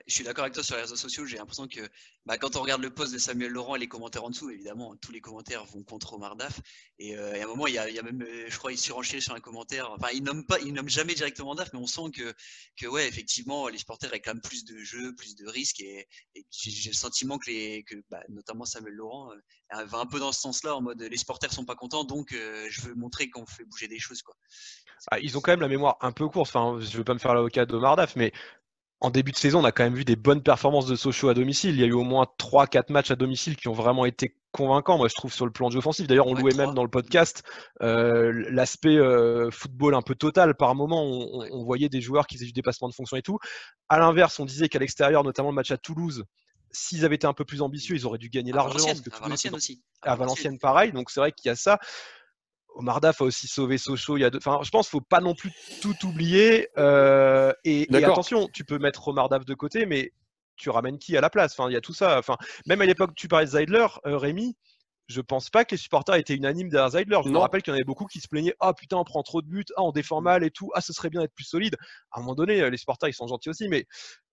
je 0.08 0.14
suis 0.14 0.24
d'accord 0.24 0.44
avec 0.44 0.54
toi 0.54 0.64
sur 0.64 0.76
les 0.76 0.82
réseaux 0.82 0.96
sociaux. 0.96 1.26
J'ai 1.26 1.38
l'impression 1.38 1.68
que 1.68 1.82
bah, 2.26 2.38
quand 2.38 2.56
on 2.56 2.62
regarde 2.62 2.82
le 2.82 2.90
post 2.90 3.14
de 3.14 3.20
Samuel 3.20 3.52
Laurent 3.52 3.76
et 3.76 3.80
les 3.80 3.88
commentaires 3.88 4.24
en 4.24 4.30
dessous, 4.30 4.50
évidemment, 4.50 4.96
tous 4.96 5.12
les 5.12 5.22
commentaires 5.22 5.64
vont 5.66 5.84
contre 5.84 6.14
Omar 6.14 6.36
Daf. 6.36 6.60
Et, 6.98 7.16
euh, 7.16 7.40
à 7.40 7.44
un 7.44 7.48
moment, 7.48 7.68
il 7.68 7.76
y, 7.76 7.78
a, 7.78 8.02
même, 8.02 8.22
euh, 8.24 8.46
je 8.50 8.58
crois, 8.58 8.72
il 8.72 8.80
surenchait 8.80 9.22
sur 9.22 9.34
un 9.34 9.40
commentaire. 9.40 9.92
Enfin, 9.92 10.08
il 10.14 10.24
nomme 10.24 10.46
pas, 10.46 10.60
il 10.60 10.74
nomme 10.74 10.90
jamais 10.90 11.14
directement 11.14 11.54
Daf, 11.54 11.72
mais 11.74 11.80
on 11.80 11.88
sent 11.88 12.12
que, 12.16 12.34
que 12.80 12.88
ouais, 12.88 13.08
effectivement, 13.08 13.68
les 13.68 13.78
supporters 13.78 14.10
réclament 14.10 14.42
plus 14.42 14.66
de 14.66 14.78
jeux, 14.80 15.14
plus 15.16 15.36
de 15.36 15.48
risques. 15.48 15.82
Et, 15.82 16.08
j'ai 16.52 16.90
le 16.90 16.96
sentiment 16.96 17.38
que, 17.38 17.52
les, 17.52 17.84
que 17.84 17.96
bah, 18.10 18.24
notamment 18.30 18.66
Samuel 18.66 18.94
Laurent 18.94 19.32
euh, 19.32 19.86
va 19.86 20.00
un 20.00 20.06
peu 20.08 20.20
dans 20.20 20.32
ce 20.32 20.42
sens-là, 20.42 20.76
en 20.76 20.82
mode 20.82 21.02
les 21.02 21.18
supporters 21.18 21.54
sont 21.54 21.66
pas 21.66 21.76
contents, 21.76 22.04
donc 22.04 22.32
je 22.32 22.82
veux 22.82 22.96
montrer 22.96 23.30
qu'on 23.30 23.46
fait 23.46 23.66
bouger 23.66 23.88
des 23.88 24.00
choses, 24.00 24.22
quoi. 24.22 24.36
Ah, 25.12 25.20
ils 25.20 25.38
ont 25.38 25.42
quand 25.42 25.52
même 25.52 25.62
la 25.62 25.68
mémoire 25.68 25.98
un 26.02 26.12
peu 26.12 26.28
courte. 26.28 26.56
Enfin, 26.56 26.80
je 26.80 26.98
veux 26.98 27.04
pas 27.04 27.14
me 27.14 27.20
faire 27.20 27.34
l'avocat 27.34 27.66
d'Omar 27.66 27.96
Daf, 27.96 28.16
mais 28.16 28.32
en 29.02 29.10
début 29.10 29.32
de 29.32 29.38
saison, 29.38 29.60
on 29.60 29.66
a 29.66 29.72
quand 29.72 29.84
même 29.84 29.96
vu 29.96 30.06
des 30.06 30.16
bonnes 30.16 30.42
performances 30.42 30.86
de 30.86 30.96
Sochaux 30.96 31.30
à 31.30 31.34
domicile. 31.34 31.72
Il 31.72 31.82
y 31.82 31.84
a 31.84 31.88
eu 31.88 31.94
au 31.94 32.04
moins 32.04 32.28
3-4 32.40 32.92
matchs 32.92 33.12
à 33.12 33.16
domicile 33.16 33.56
qui 33.56 33.68
ont 33.68 33.74
vraiment 33.74 34.06
été 34.06 34.36
convaincants, 34.52 34.98
moi 34.98 35.10
je 35.10 35.16
trouve, 35.16 35.34
sur 35.34 35.46
le 35.46 35.52
plan 35.52 35.68
de 35.68 35.74
jeu 35.74 35.80
offensif. 35.80 36.08
D'ailleurs, 36.08 36.28
on 36.28 36.34
louait 36.34 36.56
même 36.56 36.74
dans 36.74 36.84
le 36.84 36.90
podcast 36.90 37.44
euh, 37.82 38.32
l'aspect 38.50 38.98
euh, 38.98 39.52
football 39.52 39.96
un 39.96 40.02
peu 40.02 40.16
total. 40.16 40.56
Par 40.56 40.74
moment, 40.76 41.04
on, 41.04 41.64
voyait 41.66 41.90
des 41.90 42.00
joueurs 42.00 42.26
qui 42.26 42.36
faisaient 42.36 42.46
du 42.46 42.54
dépassement 42.54 42.88
de 42.88 42.94
fonction 42.94 43.18
et 43.18 43.22
tout. 43.22 43.38
À 43.90 44.00
l'inverse, 44.00 44.40
on 44.40 44.46
disait 44.46 44.70
qu'à 44.70 44.80
l'extérieur, 44.80 45.24
notamment 45.24 45.50
le 45.50 45.56
match 45.56 45.72
à 45.72 45.78
Toulouse, 45.78 46.24
s'ils 46.72 47.04
avaient 47.04 47.16
été 47.16 47.28
un 47.28 47.34
peu 47.34 47.44
plus 47.44 47.62
ambitieux, 47.62 47.96
ils 47.96 48.06
auraient 48.06 48.18
dû 48.18 48.30
gagner 48.30 48.54
largement. 48.54 48.88
à 48.88 49.20
Valenciennes 49.20 49.56
aussi. 49.56 49.84
À 50.04 50.16
Valenciennes, 50.16 50.58
pareil. 50.58 50.94
Donc 50.94 51.10
c'est 51.10 51.20
vrai 51.20 51.34
qu'il 51.34 51.50
y 51.50 51.52
a 51.52 51.56
ça. 51.56 51.80
Omar 52.76 53.02
Daf 53.02 53.22
a 53.22 53.26
aussi 53.26 53.48
sauvé 53.48 53.78
Sochaux 53.78 54.18
il 54.18 54.22
y 54.22 54.24
a 54.24 54.30
deux. 54.30 54.38
Enfin, 54.38 54.60
je 54.62 54.70
pense 54.70 54.90
qu'il 54.90 54.98
ne 54.98 55.02
faut 55.02 55.08
pas 55.08 55.22
non 55.22 55.34
plus 55.34 55.52
tout 55.82 55.96
oublier. 56.06 56.70
Euh, 56.78 57.52
et, 57.64 57.88
attention, 57.96 58.48
tu 58.54 58.64
peux 58.64 58.78
mettre 58.78 59.08
Omar 59.08 59.30
Daf 59.30 59.46
de 59.46 59.54
côté, 59.54 59.86
mais 59.86 60.12
tu 60.58 60.70
ramènes 60.70 61.00
qui 61.00 61.18
à 61.18 61.22
la 61.22 61.30
place? 61.30 61.54
Enfin, 61.58 61.70
il 61.70 61.74
y 61.74 61.78
a 61.78 61.82
tout 61.82 61.94
ça. 61.94 62.20
Enfin, 62.20 62.38
même 62.66 62.82
à 62.82 62.86
l'époque, 62.86 63.12
tu 63.16 63.28
parlais 63.28 63.46
de 63.46 63.52
Zeidler, 63.52 63.88
euh, 64.06 64.18
Rémi. 64.18 64.56
Je 65.08 65.22
pense 65.22 65.52
pas 65.52 65.66
que 65.66 65.76
les 65.76 65.78
supporters 65.78 66.16
étaient 66.16 66.36
unanimes 66.36 66.70
derrière 66.70 66.90
Zeidler. 66.90 67.20
Je 67.24 67.30
me 67.30 67.38
rappelle 67.38 67.62
qu'il 67.62 67.72
y 67.72 67.74
en 67.74 67.76
avait 67.76 67.84
beaucoup 67.84 68.06
qui 68.06 68.20
se 68.20 68.28
plaignaient 68.28 68.56
Ah 68.60 68.74
putain, 68.74 68.98
on 68.98 69.04
prend 69.04 69.22
trop 69.22 69.44
de 69.44 69.48
buts, 69.48 69.66
ah 69.78 69.84
on 69.84 69.92
défend 69.92 70.20
mal 70.20 70.44
et 70.44 70.50
tout, 70.50 70.72
ah 70.74 70.82
ce 70.82 70.94
serait 70.94 71.12
bien 71.12 71.22
d'être 71.22 71.36
plus 71.36 71.44
solide. 71.44 71.76
À 72.12 72.18
un 72.18 72.22
moment 72.22 72.34
donné, 72.34 72.62
euh, 72.62 72.72
les 72.72 72.78
supporters 72.78 73.08
ils 73.08 73.14
sont 73.14 73.28
gentils 73.28 73.50
aussi, 73.50 73.68
mais 73.68 73.86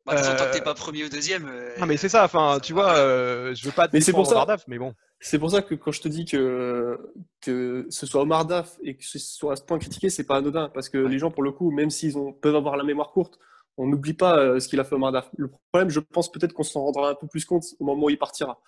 Bah, 0.05 0.16
tant 0.16 0.22
que 0.36 0.42
Euh, 0.50 0.53
t'es 0.53 0.61
pas 0.61 0.74
premier 0.74 1.05
ou 1.05 1.09
deuxième. 1.09 1.46
euh, 1.48 1.70
Non, 1.78 1.86
mais 1.86 1.96
c'est 1.96 2.09
ça, 2.09 2.24
enfin, 2.24 2.59
tu 2.61 2.72
va 2.72 2.82
vois, 2.82 2.96
euh, 2.96 3.55
je 3.55 3.64
veux 3.64 3.70
pas 3.72 3.88
Mais 3.92 4.00
c'est 4.00 4.12
pour 4.12 4.26
ça- 4.26 4.32
Omar 4.32 4.46
Daf, 4.46 4.64
mais 4.66 4.78
bon. 4.78 4.94
C'est 5.20 5.38
pour 5.38 5.50
ça 5.53 5.62
que 5.62 5.76
quand 5.76 5.92
je 5.92 6.00
te 6.00 6.09
dis 6.09 6.24
que, 6.24 6.98
que 7.40 7.86
ce 7.88 8.07
soit 8.07 8.22
Omar 8.22 8.44
Daf 8.44 8.76
et 8.82 8.96
que 8.96 9.05
ce 9.05 9.20
soit 9.20 9.53
à 9.53 9.57
ce 9.57 9.62
point 9.62 9.78
critiqué, 9.78 10.11
c'est 10.11 10.24
pas 10.26 10.36
anodin. 10.36 10.68
Parce 10.74 10.88
que 10.88 10.98
les 10.98 11.18
gens, 11.20 11.30
pour 11.30 11.44
le 11.44 11.53
coup, 11.53 11.70
même 11.70 11.90
s'ils 11.90 12.18
ont, 12.18 12.32
peuvent 12.32 12.57
avoir 12.57 12.76
la 12.76 12.82
mémoire 12.82 13.12
courte, 13.12 13.38
on 13.76 13.86
n'oublie 13.86 14.14
pas 14.14 14.36
euh, 14.38 14.59
ce 14.59 14.66
qu'il 14.66 14.80
a 14.80 14.84
fait 14.84 14.96
Omar 14.96 15.12
Daf. 15.12 15.30
Le 15.36 15.48
problème, 15.70 15.88
je 15.90 16.00
pense 16.00 16.32
peut-être 16.32 16.53
qu'on 16.53 16.64
s'en 16.64 16.80
rendra 16.82 17.11
un 17.11 17.14
peu 17.14 17.28
plus 17.28 17.44
compte 17.44 17.62
au 17.78 17.84
moment 17.84 18.07
où 18.07 18.11
il 18.11 18.18
partira. 18.18 18.61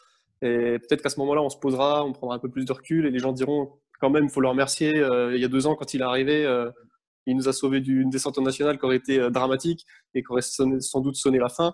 Et 0.43 0.79
peut-être 0.79 1.03
qu'à 1.03 1.09
ce 1.09 1.19
moment-là, 1.21 1.43
on 1.43 1.51
se 1.51 1.57
posera, 1.59 2.05
on 2.05 2.13
prendra 2.13 2.37
un 2.37 2.39
peu 2.39 2.49
plus 2.51 2.65
de 2.65 2.73
recul 2.73 3.07
et 3.07 3.11
les 3.11 3.19
gens 3.19 3.33
diront 3.33 3.73
quand 4.01 4.11
même, 4.11 4.25
il 4.25 4.31
faut 4.31 4.41
le 4.41 4.49
remercier. 4.49 4.97
euh, 4.97 5.35
il 5.35 5.41
y 5.41 5.45
a 5.45 5.49
deux 5.49 5.67
ans, 5.67 5.75
quand 5.75 5.93
il 5.95 6.01
est 6.01 6.05
arrivé, 6.05 6.45
euh, 6.47 6.71
il 7.27 7.37
nous 7.37 7.49
a 7.49 7.53
sauvé 7.53 7.81
d'une 7.81 8.11
descente 8.11 8.39
en 8.39 8.43
nationale 8.43 8.79
qui 8.79 8.85
aurait 8.85 8.97
été 8.97 9.19
euh, 9.19 9.31
dramatique 9.31 9.87
et 10.15 10.23
qui 10.23 10.31
aurait 10.31 10.43
sonné- 10.43 10.81
sans 10.81 11.01
doute 11.01 11.17
sonné 11.17 11.39
la 11.39 11.49
fin. 11.49 11.73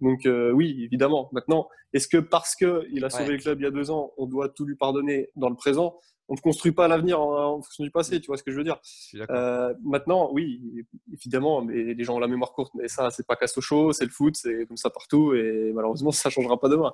Donc 0.00 0.24
euh, 0.26 0.50
oui, 0.52 0.82
évidemment. 0.84 1.28
Maintenant, 1.32 1.68
est-ce 1.92 2.08
que 2.08 2.16
parce 2.18 2.54
qu'il 2.54 3.04
a 3.04 3.10
sauvé 3.10 3.24
Ouais. 3.24 3.30
le 3.32 3.38
club 3.38 3.60
il 3.60 3.64
y 3.64 3.66
a 3.66 3.70
deux 3.70 3.90
ans, 3.90 4.12
on 4.16 4.26
doit 4.26 4.48
tout 4.48 4.64
lui 4.64 4.76
pardonner 4.76 5.28
dans 5.36 5.50
le 5.50 5.56
présent? 5.56 5.98
On 6.30 6.34
ne 6.34 6.40
construit 6.40 6.72
pas 6.72 6.86
l'avenir 6.88 7.20
en, 7.20 7.56
en 7.56 7.60
fonction 7.62 7.84
du 7.84 7.90
passé, 7.90 8.20
tu 8.20 8.28
vois 8.28 8.36
ce 8.38 8.42
que 8.42 8.52
je 8.52 8.56
veux 8.56 8.64
dire. 8.64 8.78
Euh, 9.30 9.74
Maintenant, 9.82 10.30
oui, 10.32 10.86
évidemment, 11.12 11.60
mais 11.62 11.92
les 11.94 12.04
gens 12.04 12.14
ont 12.14 12.20
la 12.20 12.28
mémoire 12.28 12.52
courte, 12.52 12.72
mais 12.76 12.88
ça, 12.88 13.10
c'est 13.10 13.26
pas 13.26 13.34
qu'à 13.36 13.48
Sochaux, 13.48 13.92
c'est 13.92 14.04
le 14.04 14.10
foot, 14.10 14.36
c'est 14.36 14.64
comme 14.66 14.76
ça 14.76 14.90
partout, 14.90 15.34
et 15.34 15.72
malheureusement, 15.74 16.12
ça 16.12 16.30
changera 16.30 16.58
pas 16.58 16.68
demain. 16.68 16.92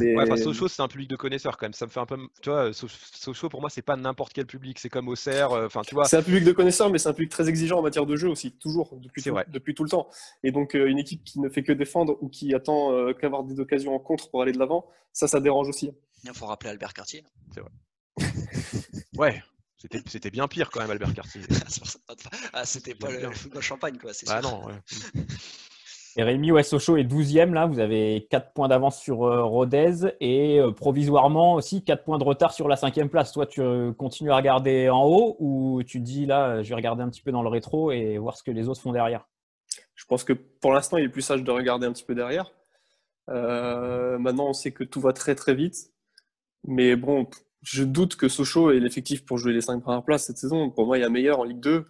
Mais... 0.00 0.16
Ouais, 0.16 0.22
enfin, 0.24 0.36
Sochaux, 0.36 0.68
c'est 0.68 0.82
un 0.82 0.88
public 0.88 1.08
de 1.10 1.16
connaisseurs 1.16 1.56
quand 1.58 1.66
même. 1.66 1.74
Ça 1.74 1.84
me 1.86 1.90
fait 1.90 2.00
un 2.00 2.06
peu. 2.06 2.16
Tu 2.42 2.48
vois, 2.50 2.72
Sochaux, 2.72 3.48
pour 3.50 3.60
moi, 3.60 3.68
c'est 3.70 3.82
pas 3.82 3.96
n'importe 3.96 4.32
quel 4.32 4.46
public. 4.46 4.78
C'est 4.78 4.88
comme 4.88 5.08
Auxerre. 5.08 5.52
euh, 5.52 5.66
Enfin, 5.66 5.82
tu 5.82 5.94
vois. 5.94 6.04
C'est 6.06 6.16
un 6.16 6.22
public 6.22 6.44
de 6.44 6.52
connaisseurs, 6.52 6.90
mais 6.90 6.96
c'est 6.98 7.10
un 7.10 7.12
public 7.12 7.30
très 7.30 7.48
exigeant 7.48 7.78
en 7.78 7.82
matière 7.82 8.06
de 8.06 8.16
jeu 8.16 8.28
aussi, 8.28 8.52
toujours, 8.52 8.96
depuis, 8.96 9.20
C'est 9.20 9.28
tout, 9.30 9.34
vrai. 9.34 9.44
depuis 9.48 9.74
tout 9.74 9.84
le 9.84 9.90
temps. 9.90 10.08
Et 10.42 10.50
donc, 10.50 10.74
euh, 10.74 10.86
une 10.86 10.98
équipe 10.98 11.22
qui 11.24 11.40
ne 11.40 11.50
fait 11.50 11.62
que 11.62 11.72
défendre 11.72 12.16
ou 12.22 12.28
qui 12.30 12.54
attend 12.54 12.92
euh, 12.92 13.12
qu'avoir 13.12 13.44
des 13.44 13.60
occasions 13.60 13.94
en 13.94 13.98
contre 13.98 14.30
pour 14.30 14.40
aller 14.40 14.52
de 14.52 14.58
l'avant, 14.58 14.86
ça, 15.12 15.28
ça 15.28 15.40
dérange 15.40 15.68
aussi. 15.68 15.90
Il 16.24 16.32
faut 16.32 16.46
rappeler 16.46 16.70
Albert 16.70 16.94
Cartier. 16.94 17.22
Ouais. 19.16 19.42
C'était 19.76 20.00
c'était 20.06 20.30
bien 20.30 20.48
pire 20.48 20.70
quand 20.70 20.80
même, 20.80 20.90
Albert 20.90 21.14
Cartier. 21.14 21.40
Que- 21.42 21.54
ah, 22.52 22.64
c'était 22.64 22.94
pas 22.94 23.10
le 23.10 23.30
football 23.30 23.62
champagne, 23.62 23.96
quoi. 23.96 24.12
C'est 24.12 24.26
bah 24.26 24.40
sûr. 24.42 24.50
non, 24.50 24.66
ouais. 24.66 24.74
Et 26.16 26.24
Rémi, 26.24 26.50
Sochaux 26.64 26.96
est 26.96 27.04
12e 27.04 27.52
là. 27.52 27.66
Vous 27.66 27.78
avez 27.78 28.26
4 28.28 28.52
points 28.52 28.66
d'avance 28.66 28.98
sur 28.98 29.22
euh, 29.22 29.44
Rodez 29.44 30.16
et 30.20 30.58
euh, 30.58 30.72
provisoirement 30.72 31.54
aussi 31.54 31.84
4 31.84 32.02
points 32.02 32.18
de 32.18 32.24
retard 32.24 32.52
sur 32.52 32.66
la 32.66 32.74
cinquième 32.74 33.08
place. 33.08 33.30
Toi, 33.30 33.46
tu 33.46 33.60
euh, 33.60 33.92
continues 33.92 34.32
à 34.32 34.36
regarder 34.36 34.88
en 34.88 35.04
haut 35.04 35.36
ou 35.38 35.80
tu 35.86 36.00
te 36.00 36.04
dis 36.04 36.26
là, 36.26 36.60
je 36.64 36.70
vais 36.70 36.74
regarder 36.74 37.04
un 37.04 37.08
petit 37.08 37.22
peu 37.22 37.30
dans 37.30 37.42
le 37.42 37.48
rétro 37.48 37.92
et 37.92 38.18
voir 38.18 38.36
ce 38.36 38.42
que 38.42 38.50
les 38.50 38.68
autres 38.68 38.80
font 38.80 38.92
derrière? 38.92 39.28
Je 39.94 40.04
pense 40.06 40.24
que 40.24 40.32
pour 40.32 40.72
l'instant, 40.72 40.96
il 40.96 41.04
est 41.04 41.08
plus 41.08 41.22
sage 41.22 41.44
de 41.44 41.50
regarder 41.52 41.86
un 41.86 41.92
petit 41.92 42.04
peu 42.04 42.16
derrière. 42.16 42.50
Euh, 43.28 44.18
maintenant, 44.18 44.48
on 44.48 44.52
sait 44.54 44.72
que 44.72 44.82
tout 44.82 45.00
va 45.00 45.12
très 45.12 45.36
très 45.36 45.54
vite. 45.54 45.92
Mais 46.64 46.96
bon, 46.96 47.28
je 47.62 47.84
doute 47.84 48.16
que 48.16 48.28
Sochaux 48.28 48.70
ait 48.70 48.80
l'effectif 48.80 49.24
pour 49.24 49.38
jouer 49.38 49.52
les 49.52 49.60
cinq 49.60 49.80
premières 49.80 50.04
places 50.04 50.26
cette 50.26 50.38
saison. 50.38 50.70
Pour 50.70 50.86
moi, 50.86 50.98
il 50.98 51.00
y 51.00 51.04
a 51.04 51.08
meilleur 51.08 51.40
en 51.40 51.44
Ligue 51.44 51.60
2. 51.60 51.86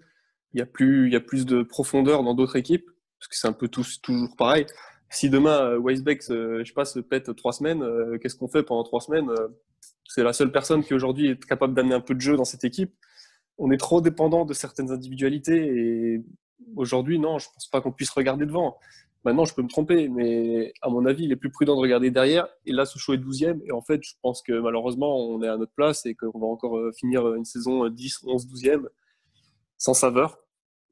Il 0.55 0.59
y 0.59 0.62
a 0.62 0.66
plus, 0.66 1.09
il 1.09 1.12
y 1.12 1.16
a 1.16 1.21
plus 1.21 1.45
de 1.45 1.62
profondeur 1.62 2.23
dans 2.23 2.35
d'autres 2.35 2.57
équipes, 2.57 2.87
parce 3.19 3.29
que 3.29 3.37
c'est 3.37 3.49
un 3.49 3.53
peu 3.53 3.69
toujours 3.69 4.37
pareil. 4.37 4.66
Si 5.11 5.31
demain, 5.31 5.62
euh, 5.62 5.79
Weisbeck, 5.79 6.23
je 6.23 6.62
sais 6.64 6.73
pas, 6.73 6.85
se 6.85 7.01
pète 7.01 7.35
trois 7.37 7.53
semaines, 7.53 7.83
euh, 7.83 8.19
qu'est-ce 8.19 8.37
qu'on 8.37 8.49
fait 8.49 8.62
pendant 8.62 8.83
trois 8.83 9.01
semaines 9.01 9.29
Euh, 9.31 9.49
C'est 10.05 10.23
la 10.23 10.33
seule 10.33 10.51
personne 10.51 10.83
qui 10.83 10.95
aujourd'hui 10.95 11.29
est 11.31 11.45
capable 11.45 11.75
d'amener 11.75 11.95
un 11.95 12.01
peu 12.01 12.14
de 12.14 12.21
jeu 12.21 12.37
dans 12.37 12.47
cette 12.47 12.64
équipe. 12.64 12.95
On 13.59 13.71
est 13.71 13.77
trop 13.77 14.01
dépendant 14.01 14.47
de 14.47 14.55
certaines 14.55 14.91
individualités 14.91 15.66
et 15.66 16.25
aujourd'hui, 16.77 17.19
non, 17.19 17.39
je 17.39 17.49
pense 17.53 17.69
pas 17.69 17.81
qu'on 17.83 17.93
puisse 17.93 18.11
regarder 18.11 18.47
devant. 18.47 18.79
Maintenant, 19.25 19.45
je 19.45 19.55
peux 19.55 19.62
me 19.62 19.69
tromper, 19.69 20.09
mais 20.09 20.73
à 20.81 20.89
mon 20.89 21.05
avis, 21.05 21.25
il 21.25 21.33
est 21.33 21.37
plus 21.37 21.51
prudent 21.51 21.75
de 21.75 21.81
regarder 21.81 22.11
derrière. 22.11 22.49
Et 22.66 22.73
là, 22.73 22.87
Sochaux 22.87 23.14
est 23.14 23.19
12e. 23.19 23.61
Et 23.66 23.73
en 23.73 23.83
fait, 23.83 24.01
je 24.03 24.14
pense 24.23 24.43
que 24.43 24.53
malheureusement, 24.53 25.16
on 25.19 25.43
est 25.43 25.49
à 25.49 25.57
notre 25.57 25.73
place 25.73 26.07
et 26.07 26.14
qu'on 26.14 26.39
va 26.39 26.47
encore 26.47 26.79
euh, 26.79 26.93
finir 26.93 27.35
une 27.35 27.45
saison 27.45 27.85
euh, 27.85 27.91
10, 27.91 28.21
11, 28.25 28.47
12e 28.47 28.87
sans 29.77 29.95
saveur. 29.95 30.39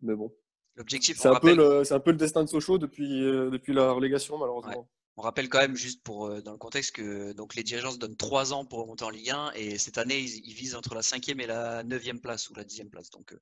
Mais 0.02 0.14
bon, 0.14 0.32
L'objectif, 0.74 1.16
c'est 1.18 1.28
un, 1.28 1.40
peu 1.40 1.54
le, 1.54 1.84
c'est 1.84 1.94
un 1.94 2.00
peu 2.00 2.10
le 2.10 2.18
destin 2.18 2.42
de 2.44 2.48
Sochaux 2.48 2.78
depuis, 2.78 3.22
euh, 3.24 3.48
depuis 3.48 3.72
la 3.72 3.92
relégation, 3.92 4.36
malheureusement. 4.36 4.90
on 5.16 5.22
rappelle 5.22 5.48
quand 5.48 5.60
même, 5.60 5.74
juste 5.76 6.02
pour 6.02 6.26
euh, 6.26 6.42
dans 6.42 6.52
le 6.52 6.58
contexte, 6.58 6.96
que 6.96 7.32
donc, 7.32 7.54
les 7.54 7.62
dirigeants 7.62 7.92
se 7.92 7.98
donnent 7.98 8.16
3 8.16 8.52
ans 8.52 8.64
pour 8.66 8.80
remonter 8.80 9.04
en 9.04 9.10
Ligue 9.10 9.30
1 9.30 9.52
et 9.54 9.78
cette 9.78 9.96
année, 9.98 10.18
ils, 10.18 10.46
ils 10.46 10.52
visent 10.52 10.74
entre 10.74 10.94
la 10.94 11.00
5e 11.00 11.40
et 11.40 11.46
la 11.46 11.82
9e 11.84 12.20
place 12.20 12.50
ou 12.50 12.54
la 12.54 12.64
10e 12.64 12.90
place. 12.90 13.08
Donc, 13.10 13.32
euh, 13.32 13.38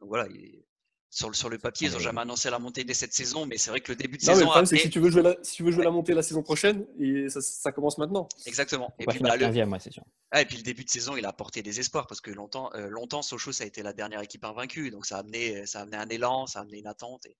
donc 0.00 0.08
voilà, 0.08 0.26
il- 0.28 0.62
sur, 1.10 1.28
le, 1.28 1.34
sur 1.34 1.48
le 1.48 1.58
papier, 1.58 1.88
ils 1.88 1.92
n'ont 1.92 1.98
jamais 1.98 2.20
annoncé 2.20 2.50
la 2.50 2.58
montée 2.58 2.84
dès 2.84 2.94
cette 2.94 3.14
saison, 3.14 3.46
mais 3.46 3.56
c'est 3.56 3.70
vrai 3.70 3.80
que 3.80 3.90
le 3.92 3.96
début 3.96 4.18
de 4.18 4.24
Non, 4.24 4.28
mais 4.28 4.32
le 4.32 4.38
saison. 4.38 4.46
problème, 4.46 4.64
a 4.64 4.66
c'est 4.66 4.76
que 4.76 4.82
si 4.82 4.90
tu 4.90 5.00
veux 5.00 5.10
jouer 5.10 5.22
la, 5.22 5.36
si 5.42 5.56
tu 5.56 5.62
veux 5.62 5.72
jouer 5.72 5.84
la 5.84 5.90
montée 5.90 6.14
la 6.14 6.22
saison 6.22 6.42
prochaine, 6.42 6.86
et 7.00 7.28
ça, 7.28 7.40
ça 7.40 7.72
commence 7.72 7.98
maintenant. 7.98 8.28
Exactement. 8.46 8.94
Et 8.98 9.06
puis, 9.06 9.18
bah, 9.20 9.36
le, 9.36 9.46
15e, 9.46 9.70
ouais, 9.72 9.80
c'est 9.80 9.92
sûr. 9.92 10.04
Ah, 10.30 10.42
et 10.42 10.44
puis 10.44 10.58
le 10.58 10.62
début 10.62 10.84
de 10.84 10.90
saison, 10.90 11.16
il 11.16 11.24
a 11.24 11.30
apporté 11.30 11.62
des 11.62 11.80
espoirs 11.80 12.06
parce 12.06 12.20
que 12.20 12.30
longtemps, 12.30 12.70
euh, 12.74 12.88
longtemps 12.88 13.22
Sochaux, 13.22 13.52
ça 13.52 13.64
a 13.64 13.66
été 13.66 13.82
la 13.82 13.94
dernière 13.94 14.20
équipe 14.20 14.44
invaincue. 14.44 14.90
Donc 14.90 15.06
ça 15.06 15.16
a 15.16 15.20
amené, 15.20 15.64
ça 15.64 15.78
a 15.80 15.82
amené 15.82 15.96
un 15.96 16.08
élan, 16.08 16.46
ça 16.46 16.58
a 16.58 16.62
amené 16.62 16.78
une 16.78 16.86
attente. 16.86 17.24
Et 17.24 17.36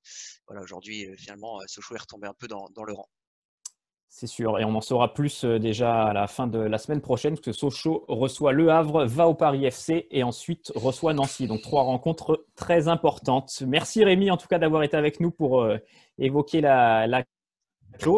voilà, 0.46 0.62
aujourd'hui, 0.62 1.06
euh, 1.06 1.14
finalement, 1.16 1.60
euh, 1.60 1.64
Sochaux 1.66 1.94
est 1.96 2.00
retombé 2.00 2.26
un 2.26 2.34
peu 2.34 2.48
dans, 2.48 2.70
dans 2.70 2.84
le 2.84 2.94
rang. 2.94 3.08
C'est 4.08 4.26
sûr. 4.26 4.58
Et 4.58 4.64
on 4.64 4.74
en 4.74 4.80
saura 4.80 5.12
plus 5.12 5.44
euh, 5.44 5.58
déjà 5.58 6.06
à 6.06 6.12
la 6.12 6.26
fin 6.26 6.46
de 6.46 6.58
la 6.58 6.78
semaine 6.78 7.00
prochaine, 7.00 7.34
parce 7.34 7.44
que 7.44 7.52
Sochaux 7.52 8.04
reçoit 8.08 8.52
Le 8.52 8.70
Havre, 8.70 9.04
va 9.04 9.28
au 9.28 9.34
Paris 9.34 9.66
FC 9.66 10.08
et 10.10 10.22
ensuite 10.22 10.72
reçoit 10.74 11.12
Nancy. 11.12 11.46
Donc 11.46 11.62
trois 11.62 11.82
rencontres 11.82 12.46
très 12.56 12.88
importantes. 12.88 13.62
Merci 13.66 14.02
Rémi, 14.04 14.30
en 14.30 14.36
tout 14.36 14.48
cas, 14.48 14.58
d'avoir 14.58 14.82
été 14.82 14.96
avec 14.96 15.20
nous 15.20 15.30
pour 15.30 15.60
euh, 15.60 15.76
évoquer 16.18 16.60
la, 16.60 17.06
la. 17.06 17.22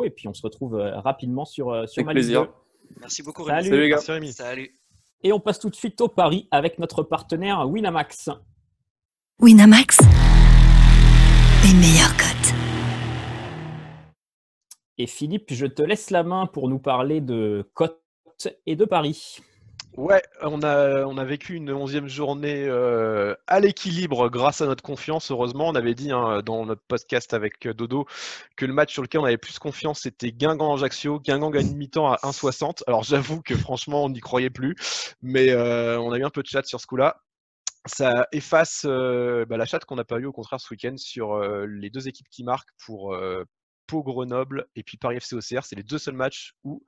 Et 0.04 0.10
puis 0.10 0.28
on 0.28 0.34
se 0.34 0.42
retrouve 0.42 0.76
euh, 0.76 0.98
rapidement 1.00 1.44
sur, 1.44 1.88
sur 1.88 2.02
Avec 2.02 2.14
plaisir. 2.14 2.42
2. 2.44 2.48
Merci 3.00 3.22
beaucoup, 3.22 3.44
Salut. 3.46 3.56
Rémi. 3.56 3.68
Salut 3.68 3.80
les 3.82 3.88
gars. 3.88 3.96
Merci 3.96 4.12
Rémi. 4.12 4.32
Salut. 4.32 4.74
Et 5.22 5.32
on 5.32 5.40
passe 5.40 5.58
tout 5.58 5.70
de 5.70 5.76
suite 5.76 6.00
au 6.00 6.08
Paris 6.08 6.48
avec 6.50 6.78
notre 6.78 7.02
partenaire 7.02 7.68
Winamax. 7.68 8.30
Winamax, 9.40 9.98
Et 15.00 15.06
Philippe, 15.06 15.54
je 15.54 15.64
te 15.64 15.80
laisse 15.80 16.10
la 16.10 16.22
main 16.22 16.44
pour 16.44 16.68
nous 16.68 16.78
parler 16.78 17.22
de 17.22 17.66
cotes 17.72 18.02
et 18.66 18.76
de 18.76 18.84
Paris. 18.84 19.38
Ouais, 19.96 20.20
on 20.42 20.62
a, 20.62 21.06
on 21.06 21.16
a 21.16 21.24
vécu 21.24 21.54
une 21.54 21.72
onzième 21.72 22.06
journée 22.06 22.66
euh, 22.66 23.34
à 23.46 23.60
l'équilibre 23.60 24.28
grâce 24.28 24.60
à 24.60 24.66
notre 24.66 24.82
confiance. 24.82 25.30
Heureusement, 25.30 25.68
on 25.68 25.74
avait 25.74 25.94
dit 25.94 26.12
hein, 26.12 26.42
dans 26.44 26.66
notre 26.66 26.82
podcast 26.82 27.32
avec 27.32 27.64
euh, 27.64 27.72
Dodo 27.72 28.04
que 28.56 28.66
le 28.66 28.74
match 28.74 28.92
sur 28.92 29.00
lequel 29.00 29.22
on 29.22 29.24
avait 29.24 29.38
plus 29.38 29.58
confiance, 29.58 30.00
c'était 30.00 30.32
Guingamp-Ajaccio. 30.32 31.18
Guingamp 31.18 31.48
gagne 31.48 31.74
mi-temps 31.74 32.12
à 32.12 32.16
1,60. 32.16 32.82
Alors 32.86 33.02
j'avoue 33.02 33.40
que 33.40 33.56
franchement, 33.56 34.04
on 34.04 34.10
n'y 34.10 34.20
croyait 34.20 34.50
plus, 34.50 34.76
mais 35.22 35.48
euh, 35.48 35.98
on 35.98 36.12
a 36.12 36.18
eu 36.18 36.24
un 36.24 36.30
peu 36.30 36.42
de 36.42 36.46
chat 36.46 36.66
sur 36.66 36.78
ce 36.78 36.86
coup-là. 36.86 37.22
Ça 37.86 38.28
efface 38.32 38.84
bah, 38.84 39.56
la 39.56 39.64
chatte 39.64 39.86
qu'on 39.86 39.96
n'a 39.96 40.04
pas 40.04 40.18
eu 40.18 40.26
au 40.26 40.32
contraire 40.32 40.60
ce 40.60 40.68
week-end 40.74 40.98
sur 40.98 41.40
les 41.66 41.88
deux 41.88 42.06
équipes 42.06 42.28
qui 42.28 42.44
marquent 42.44 42.68
pour 42.84 43.16
Pau 43.90 44.02
Grenoble 44.04 44.66
et 44.76 44.82
puis 44.84 44.96
Paris 44.96 45.16
FC 45.18 45.34
OCR. 45.34 45.64
C'est 45.64 45.74
les 45.76 45.82
deux 45.82 45.98
seuls 45.98 46.14
matchs 46.14 46.52
où 46.64 46.82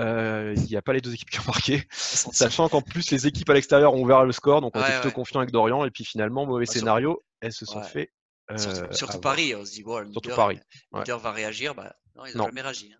euh, 0.00 0.54
il 0.56 0.64
n'y 0.64 0.76
a 0.76 0.82
pas 0.82 0.92
les 0.92 1.00
deux 1.00 1.14
équipes 1.14 1.30
qui 1.30 1.38
ont 1.40 1.44
marqué. 1.46 1.86
Sachant 1.92 2.68
qu'en 2.68 2.82
plus, 2.82 3.10
les 3.12 3.26
équipes 3.26 3.48
à 3.50 3.54
l'extérieur 3.54 3.94
ont 3.94 4.02
ouvert 4.02 4.24
le 4.24 4.32
score, 4.32 4.60
donc 4.60 4.74
on 4.76 4.80
Ouais, 4.80 4.84
était 4.86 4.94
plutôt 4.94 5.08
ouais. 5.08 5.14
confiant 5.14 5.40
avec 5.40 5.52
Dorian. 5.52 5.84
Et 5.84 5.90
puis 5.90 6.04
finalement, 6.04 6.44
mauvais 6.46 6.64
Bah, 6.66 6.72
scénario, 6.72 7.22
elles 7.40 7.52
se 7.52 7.64
sont 7.64 7.78
Ouais. 7.80 7.86
fait. 7.86 8.12
euh, 8.50 8.86
Surtout. 8.92 9.20
Paris, 9.20 9.54
on 9.54 9.64
se 9.64 9.70
dit, 9.72 9.82
bon, 9.84 10.00
le 10.00 10.12
Surtout 10.12 10.30
leader, 10.30 10.36
Paris, 10.36 10.60
le 10.92 10.98
leader 11.00 11.18
va 11.20 11.30
réagir. 11.32 11.74
Bah, 11.74 11.94
non, 12.16 12.26
ils 12.26 12.32
n'ont 12.32 12.38
Non. 12.38 12.44
jamais 12.46 12.62
réagi. 12.62 12.92
hein. 12.92 12.98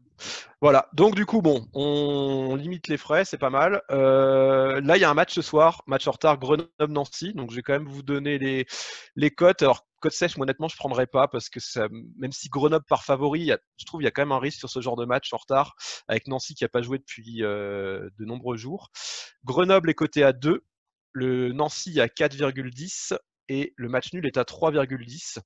Voilà, 0.61 0.89
donc 0.93 1.17
du 1.17 1.27
coup, 1.27 1.43
bon, 1.43 1.67
on 1.75 2.55
limite 2.55 2.87
les 2.87 2.97
frais, 2.97 3.25
c'est 3.25 3.39
pas 3.39 3.51
mal. 3.51 3.83
Euh, 3.91 4.81
là, 4.83 4.97
il 4.97 5.01
y 5.01 5.05
a 5.05 5.11
un 5.11 5.15
match 5.15 5.35
ce 5.35 5.43
soir, 5.43 5.83
match 5.89 6.07
en 6.07 6.13
retard 6.13 6.39
Grenoble-Nancy, 6.39 7.35
donc 7.35 7.51
je 7.51 7.57
vais 7.57 7.63
quand 7.63 7.73
même 7.73 7.89
vous 7.89 8.03
donner 8.05 8.39
les, 8.39 8.67
les 9.17 9.31
cotes. 9.33 9.63
Alors, 9.63 9.85
cote 10.03 10.13
sèche, 10.13 10.37
honnêtement, 10.37 10.69
je 10.69 10.75
ne 10.75 10.79
prendrai 10.79 11.07
pas 11.07 11.29
parce 11.29 11.49
que 11.49 11.61
même 12.19 12.33
si 12.33 12.49
Grenoble 12.49 12.85
part 12.85 13.05
favori, 13.05 13.41
il 13.43 13.59
je 13.79 13.85
trouve 13.87 14.01
qu'il 14.01 14.05
y 14.05 14.09
a 14.09 14.11
quand 14.11 14.23
même 14.23 14.33
un 14.33 14.41
risque 14.41 14.59
sur 14.59 14.69
ce 14.69 14.81
genre 14.81 14.97
de 14.97 15.05
match 15.05 15.33
en 15.33 15.37
retard 15.37 15.77
avec 16.09 16.27
Nancy 16.27 16.55
qui 16.55 16.65
n'a 16.65 16.69
pas 16.69 16.83
joué 16.83 16.99
depuis 16.99 17.43
euh, 17.43 18.11
de 18.19 18.25
nombreux 18.25 18.57
jours. 18.57 18.91
Grenoble 19.45 19.91
est 19.91 19.95
coté 19.95 20.25
à 20.25 20.33
2, 20.33 20.65
le 21.13 21.53
Nancy 21.53 22.01
à 22.01 22.09
4,10 22.09 23.17
et 23.49 23.73
le 23.77 23.89
match 23.89 24.13
nul 24.13 24.27
est 24.27 24.37
à 24.37 24.43
3,10. 24.43 25.39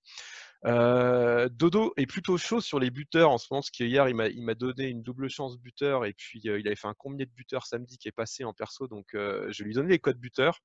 Euh, 0.64 1.48
Dodo 1.50 1.92
est 1.98 2.06
plutôt 2.06 2.38
chaud 2.38 2.62
sur 2.62 2.80
les 2.80 2.90
buteurs 2.90 3.30
en 3.30 3.38
ce 3.38 3.46
moment, 3.50 3.60
parce 3.60 3.70
qu'hier 3.70 4.08
il 4.08 4.14
m'a 4.14 4.28
il 4.28 4.54
donné 4.54 4.86
une 4.86 5.02
double 5.02 5.28
chance 5.28 5.58
buteur 5.58 6.06
et 6.06 6.14
puis 6.14 6.40
euh, 6.46 6.58
il 6.58 6.66
avait 6.66 6.76
fait 6.76 6.88
un 6.88 6.94
combiné 6.94 7.26
de 7.26 7.30
buteurs 7.30 7.66
samedi 7.66 7.98
qui 7.98 8.08
est 8.08 8.12
passé 8.12 8.42
en 8.44 8.54
perso, 8.54 8.88
donc 8.88 9.08
je 9.12 9.62
lui 9.62 9.74
donner 9.74 9.90
les 9.90 9.98
codes 9.98 10.18
buteurs. 10.18 10.60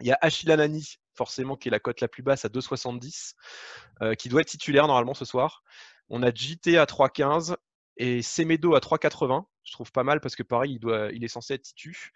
Il 0.00 0.08
y 0.08 0.12
a 0.12 0.18
Achille 0.20 0.50
Anani, 0.50 0.98
forcément, 1.14 1.56
qui 1.56 1.68
est 1.68 1.70
la 1.70 1.80
cote 1.80 2.00
la 2.00 2.08
plus 2.08 2.22
basse 2.22 2.44
à 2.44 2.48
2,70, 2.48 3.34
euh, 4.02 4.14
qui 4.14 4.28
doit 4.28 4.40
être 4.40 4.48
titulaire 4.48 4.86
normalement 4.86 5.14
ce 5.14 5.24
soir. 5.24 5.62
On 6.08 6.22
a 6.22 6.32
JT 6.32 6.76
à 6.76 6.84
3,15 6.84 7.56
et 7.96 8.22
Semedo 8.22 8.74
à 8.74 8.80
3,80. 8.80 9.44
Je 9.62 9.72
trouve 9.72 9.90
pas 9.92 10.04
mal 10.04 10.20
parce 10.20 10.36
que 10.36 10.42
pareil, 10.42 10.74
il, 10.74 10.78
doit, 10.78 11.10
il 11.12 11.24
est 11.24 11.28
censé 11.28 11.54
être 11.54 11.62
titu. 11.62 12.12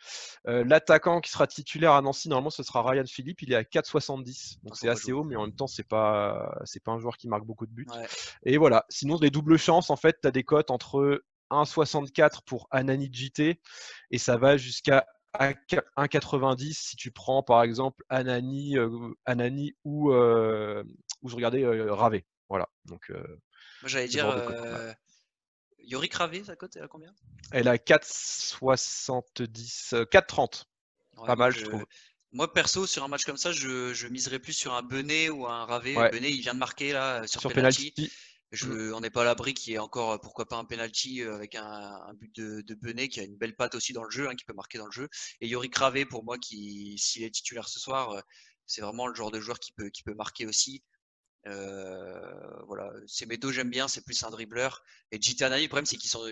Euh, 0.46 0.64
L'attaquant 0.64 1.22
qui 1.22 1.30
sera 1.30 1.46
titulaire 1.46 1.92
à 1.92 2.02
Nancy, 2.02 2.28
normalement, 2.28 2.50
ce 2.50 2.62
sera 2.62 2.82
Ryan 2.82 3.06
Philippe. 3.06 3.40
Il 3.40 3.52
est 3.52 3.56
à 3.56 3.62
4,70. 3.62 4.58
Donc 4.62 4.72
Ah, 4.72 4.78
c'est 4.78 4.88
assez 4.88 5.12
haut, 5.12 5.24
mais 5.24 5.36
en 5.36 5.46
même 5.46 5.54
temps, 5.54 5.66
c'est 5.66 5.88
pas, 5.88 6.60
c'est 6.64 6.82
pas 6.82 6.92
un 6.92 6.98
joueur 6.98 7.16
qui 7.16 7.26
marque 7.26 7.44
beaucoup 7.44 7.66
de 7.66 7.72
buts. 7.72 7.86
Ouais. 7.90 8.06
Et 8.42 8.58
voilà. 8.58 8.84
Sinon, 8.90 9.16
des 9.16 9.30
doubles 9.30 9.56
chances, 9.56 9.88
en 9.88 9.96
fait, 9.96 10.18
tu 10.20 10.28
as 10.28 10.30
des 10.30 10.44
cotes 10.44 10.70
entre 10.70 11.22
1,64 11.50 12.40
pour 12.44 12.68
Anani 12.70 13.08
JT 13.10 13.60
et 14.10 14.18
ça 14.18 14.36
va 14.36 14.56
jusqu'à 14.56 15.06
1,90 15.38 16.72
si 16.72 16.96
tu 16.96 17.10
prends 17.10 17.42
par 17.42 17.62
exemple 17.62 18.04
Anani, 18.08 18.76
euh, 18.76 19.14
Anani 19.24 19.74
ou, 19.84 20.12
euh, 20.12 20.82
ou 21.22 21.28
je 21.28 21.36
regardais 21.36 21.64
euh, 21.64 21.94
Ravé. 21.94 22.24
Voilà. 22.48 22.68
Donc 22.86 23.10
euh, 23.10 23.22
Moi, 23.82 23.88
j'allais 23.88 24.08
dire. 24.08 24.26
Yorick 25.88 26.14
Ravé, 26.14 26.44
sa 26.44 26.54
cote, 26.54 26.76
elle 26.76 26.84
a 26.84 26.88
combien? 26.88 27.14
Elle 27.50 27.66
a 27.68 27.76
4,70, 27.76 29.94
euh, 29.94 30.04
4,30. 30.04 30.64
Ouais, 31.16 31.26
Pas 31.26 31.36
mal, 31.36 31.56
je 31.56 31.64
trouve. 31.64 31.86
Moi, 32.32 32.52
perso, 32.52 32.86
sur 32.86 33.04
un 33.04 33.08
match 33.08 33.24
comme 33.24 33.38
ça, 33.38 33.52
je, 33.52 33.94
je 33.94 34.06
miserais 34.08 34.38
plus 34.38 34.52
sur 34.52 34.74
un 34.74 34.82
Benet 34.82 35.30
ou 35.30 35.46
un 35.46 35.64
Ravé. 35.64 35.96
Ouais. 35.96 36.10
Benet, 36.10 36.30
il 36.30 36.42
vient 36.42 36.52
de 36.52 36.58
marquer 36.58 36.92
là 36.92 37.26
sur, 37.26 37.40
Sur 37.40 37.50
penalty. 37.52 37.92
penalty, 37.92 38.12
Je, 38.50 38.92
on 38.92 39.00
n'est 39.00 39.10
pas 39.10 39.22
à 39.22 39.24
l'abri 39.24 39.52
qu'il 39.52 39.72
y 39.72 39.76
ait 39.76 39.78
encore, 39.78 40.12
euh, 40.12 40.18
pourquoi 40.18 40.46
pas, 40.46 40.56
un 40.56 40.64
penalty 40.64 41.22
euh, 41.22 41.34
avec 41.34 41.54
un, 41.54 41.64
un 41.64 42.14
but 42.14 42.34
de, 42.34 42.62
de 42.62 42.74
Benet 42.74 43.08
qui 43.08 43.20
a 43.20 43.24
une 43.24 43.36
belle 43.36 43.54
patte 43.54 43.74
aussi 43.74 43.92
dans 43.92 44.04
le 44.04 44.10
jeu, 44.10 44.28
hein, 44.28 44.34
qui 44.36 44.44
peut 44.44 44.54
marquer 44.54 44.78
dans 44.78 44.86
le 44.86 44.92
jeu. 44.92 45.08
Et 45.40 45.48
Yorick 45.48 45.76
Ravé, 45.76 46.06
pour 46.06 46.24
moi, 46.24 46.38
qui, 46.38 46.96
s'il 46.98 47.24
est 47.24 47.30
titulaire 47.30 47.68
ce 47.68 47.78
soir, 47.78 48.12
euh, 48.12 48.20
c'est 48.66 48.80
vraiment 48.80 49.06
le 49.06 49.14
genre 49.14 49.30
de 49.30 49.40
joueur 49.40 49.58
qui 49.58 49.72
peut, 49.72 49.90
qui 49.90 50.02
peut 50.02 50.14
marquer 50.14 50.46
aussi. 50.46 50.82
Euh, 51.46 52.62
voilà, 52.66 52.90
Semedo, 53.06 53.52
j'aime 53.52 53.70
bien, 53.70 53.88
c'est 53.88 54.04
plus 54.04 54.22
un 54.22 54.30
dribbleur. 54.30 54.82
Et 55.12 55.20
Gitanani, 55.20 55.62
le 55.64 55.68
problème, 55.68 55.86
c'est 55.86 55.96
qu'ils 55.96 56.10
sont. 56.10 56.26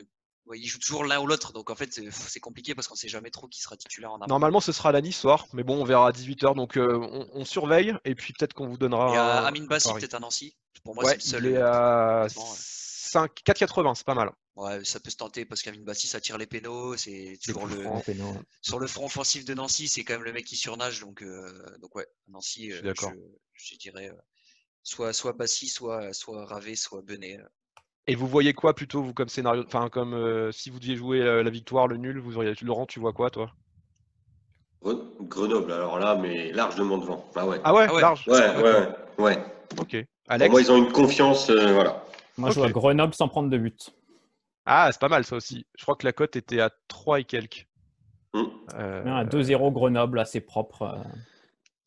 Ouais, 0.47 0.59
ils 0.59 0.66
jouent 0.66 0.78
toujours 0.78 1.05
l'un 1.05 1.20
ou 1.20 1.26
l'autre, 1.26 1.53
donc 1.53 1.70
en 1.70 1.74
fait 1.74 1.92
c'est- 1.92 2.11
c'est 2.11 2.40
compliqué 2.40 2.74
parce 2.74 2.88
qu'on 2.88 2.94
sait 2.94 3.09
jamais 3.09 3.30
trop 3.30 3.47
qui 3.49 3.61
sera 3.61 3.76
titulaire 3.76 4.12
en 4.12 4.16
avant. 4.16 4.26
Normalement, 4.28 4.61
ce 4.61 4.72
sera 4.72 4.92
la 4.92 5.01
Nice 5.01 5.18
soir, 5.18 5.47
mais 5.53 5.62
bon, 5.62 5.80
on 5.80 5.84
verra 5.84 6.09
à 6.09 6.12
18h. 6.12 6.55
Donc, 6.55 6.76
euh, 6.76 6.99
on, 7.01 7.28
on 7.32 7.44
surveille 7.44 7.94
et 8.05 8.14
puis 8.14 8.32
peut-être 8.32 8.55
qu'on 8.55 8.66
vous 8.68 8.78
donnera. 8.78 9.12
Et 9.12 9.16
à 9.16 9.40
un- 9.40 9.44
Amin 9.44 9.64
Bassi, 9.66 9.92
peut-être 9.92 10.14
à 10.14 10.20
Nancy. 10.20 10.57
Pour 10.84 10.94
moi, 10.94 11.05
Ouais, 11.05 11.12
c'est 11.12 11.16
le 11.18 11.22
seul. 11.30 11.44
il 11.47 11.53
est 11.53 11.57
euh, 11.57 11.72
à 11.72 12.20
honnêtement, 12.22 12.51
ouais. 12.51 12.57
5, 12.59 13.30
4,80, 13.44 13.94
c'est 13.94 14.05
pas 14.07 14.14
mal. 14.14 14.30
Ouais, 14.57 14.82
ça 14.84 15.01
peut 15.01 15.11
se 15.11 15.16
tenter 15.16 15.44
parce 15.44 15.62
qu'Amin 15.62 15.82
Bassi, 15.82 16.07
ça 16.07 16.20
tire 16.20 16.38
les 16.38 16.47
pénaux. 16.47 16.97
C'est 16.97 17.38
toujours 17.44 17.66
le. 17.66 17.84
Sur 18.62 18.78
le 18.78 18.86
front 18.86 19.05
offensif 19.07 19.44
de 19.44 19.53
Nancy, 19.55 19.86
c'est 19.88 20.03
quand 20.05 20.14
même 20.14 20.22
le 20.22 20.32
mec 20.32 20.44
qui 20.47 20.57
surnage. 20.57 21.01
Donc, 21.01 21.22
euh, 21.22 21.76
donc 21.80 21.94
ouais, 21.94 22.07
Nancy, 22.28 22.70
Je 22.70 22.76
euh, 22.86 22.94
dirais 23.78 24.09
euh, 24.11 24.14
soit, 24.82 25.12
soit 25.12 25.32
Bassi, 25.34 25.68
soit, 25.68 26.12
soit 26.14 26.47
Ravé, 26.47 26.74
soit 26.76 27.03
Benet. 27.03 27.38
Et 28.09 28.15
vous 28.15 28.27
voyez 28.29 28.53
quoi 28.55 28.75
plutôt, 28.75 29.03
vous, 29.03 29.13
comme 29.13 29.29
scénario 29.29 29.65
Enfin, 29.67 29.89
comme 29.89 30.15
euh, 30.15 30.53
si 30.53 30.71
vous 30.71 30.79
deviez 30.79 30.97
jouer 30.97 31.21
euh, 31.23 31.43
la 31.43 31.51
victoire, 31.51 31.89
le 31.89 31.97
nul, 31.97 32.19
vous 32.21 32.37
auriez... 32.37 32.53
Laurent, 32.63 32.87
tu 32.87 33.01
vois 33.01 33.13
quoi, 33.13 33.31
toi? 33.31 33.51
Gre- 34.85 35.05
Grenoble, 35.23 35.73
alors 35.73 35.99
là, 35.99 36.15
mais 36.15 36.53
largement 36.53 36.99
devant. 36.99 37.29
Ah 37.35 37.47
ouais. 37.47 37.61
Ah 37.65 37.75
ouais, 37.75 37.87
Ah 37.89 37.95
ouais. 37.95 38.01
large 38.01 38.25
Ouais, 38.29 38.63
ouais, 38.63 38.89
ouais. 39.19 39.45
Ok. 39.81 39.97
Alex? 40.29 40.51
moi, 40.51 40.61
ils 40.61 40.71
ont 40.73 40.77
une 40.77 40.93
confiance, 40.93 41.51
euh, 41.51 41.73
voilà. 41.73 42.05
Moi, 42.39 42.51
je 42.51 42.61
vois. 42.61 42.69
Grenoble 42.71 43.15
sans 43.15 43.29
prendre 43.29 43.51
de 43.51 43.59
but. 43.59 43.91
Ah, 44.67 44.89
c'est 44.93 45.01
pas 45.01 45.09
mal 45.09 45.25
ça 45.25 45.37
aussi. 45.37 45.67
Je 45.77 45.83
crois 45.83 45.97
que 45.97 46.07
la 46.07 46.13
cote 46.13 46.37
était 46.37 46.61
à 46.61 46.71
3 46.89 47.21
et 47.21 47.25
quelques. 47.25 47.67
Hmm. 48.35 48.45
Euh, 48.75 49.05
Un 49.05 49.25
2-0 49.25 49.73
Grenoble, 49.73 50.19
assez 50.19 50.41
propre. 50.41 50.83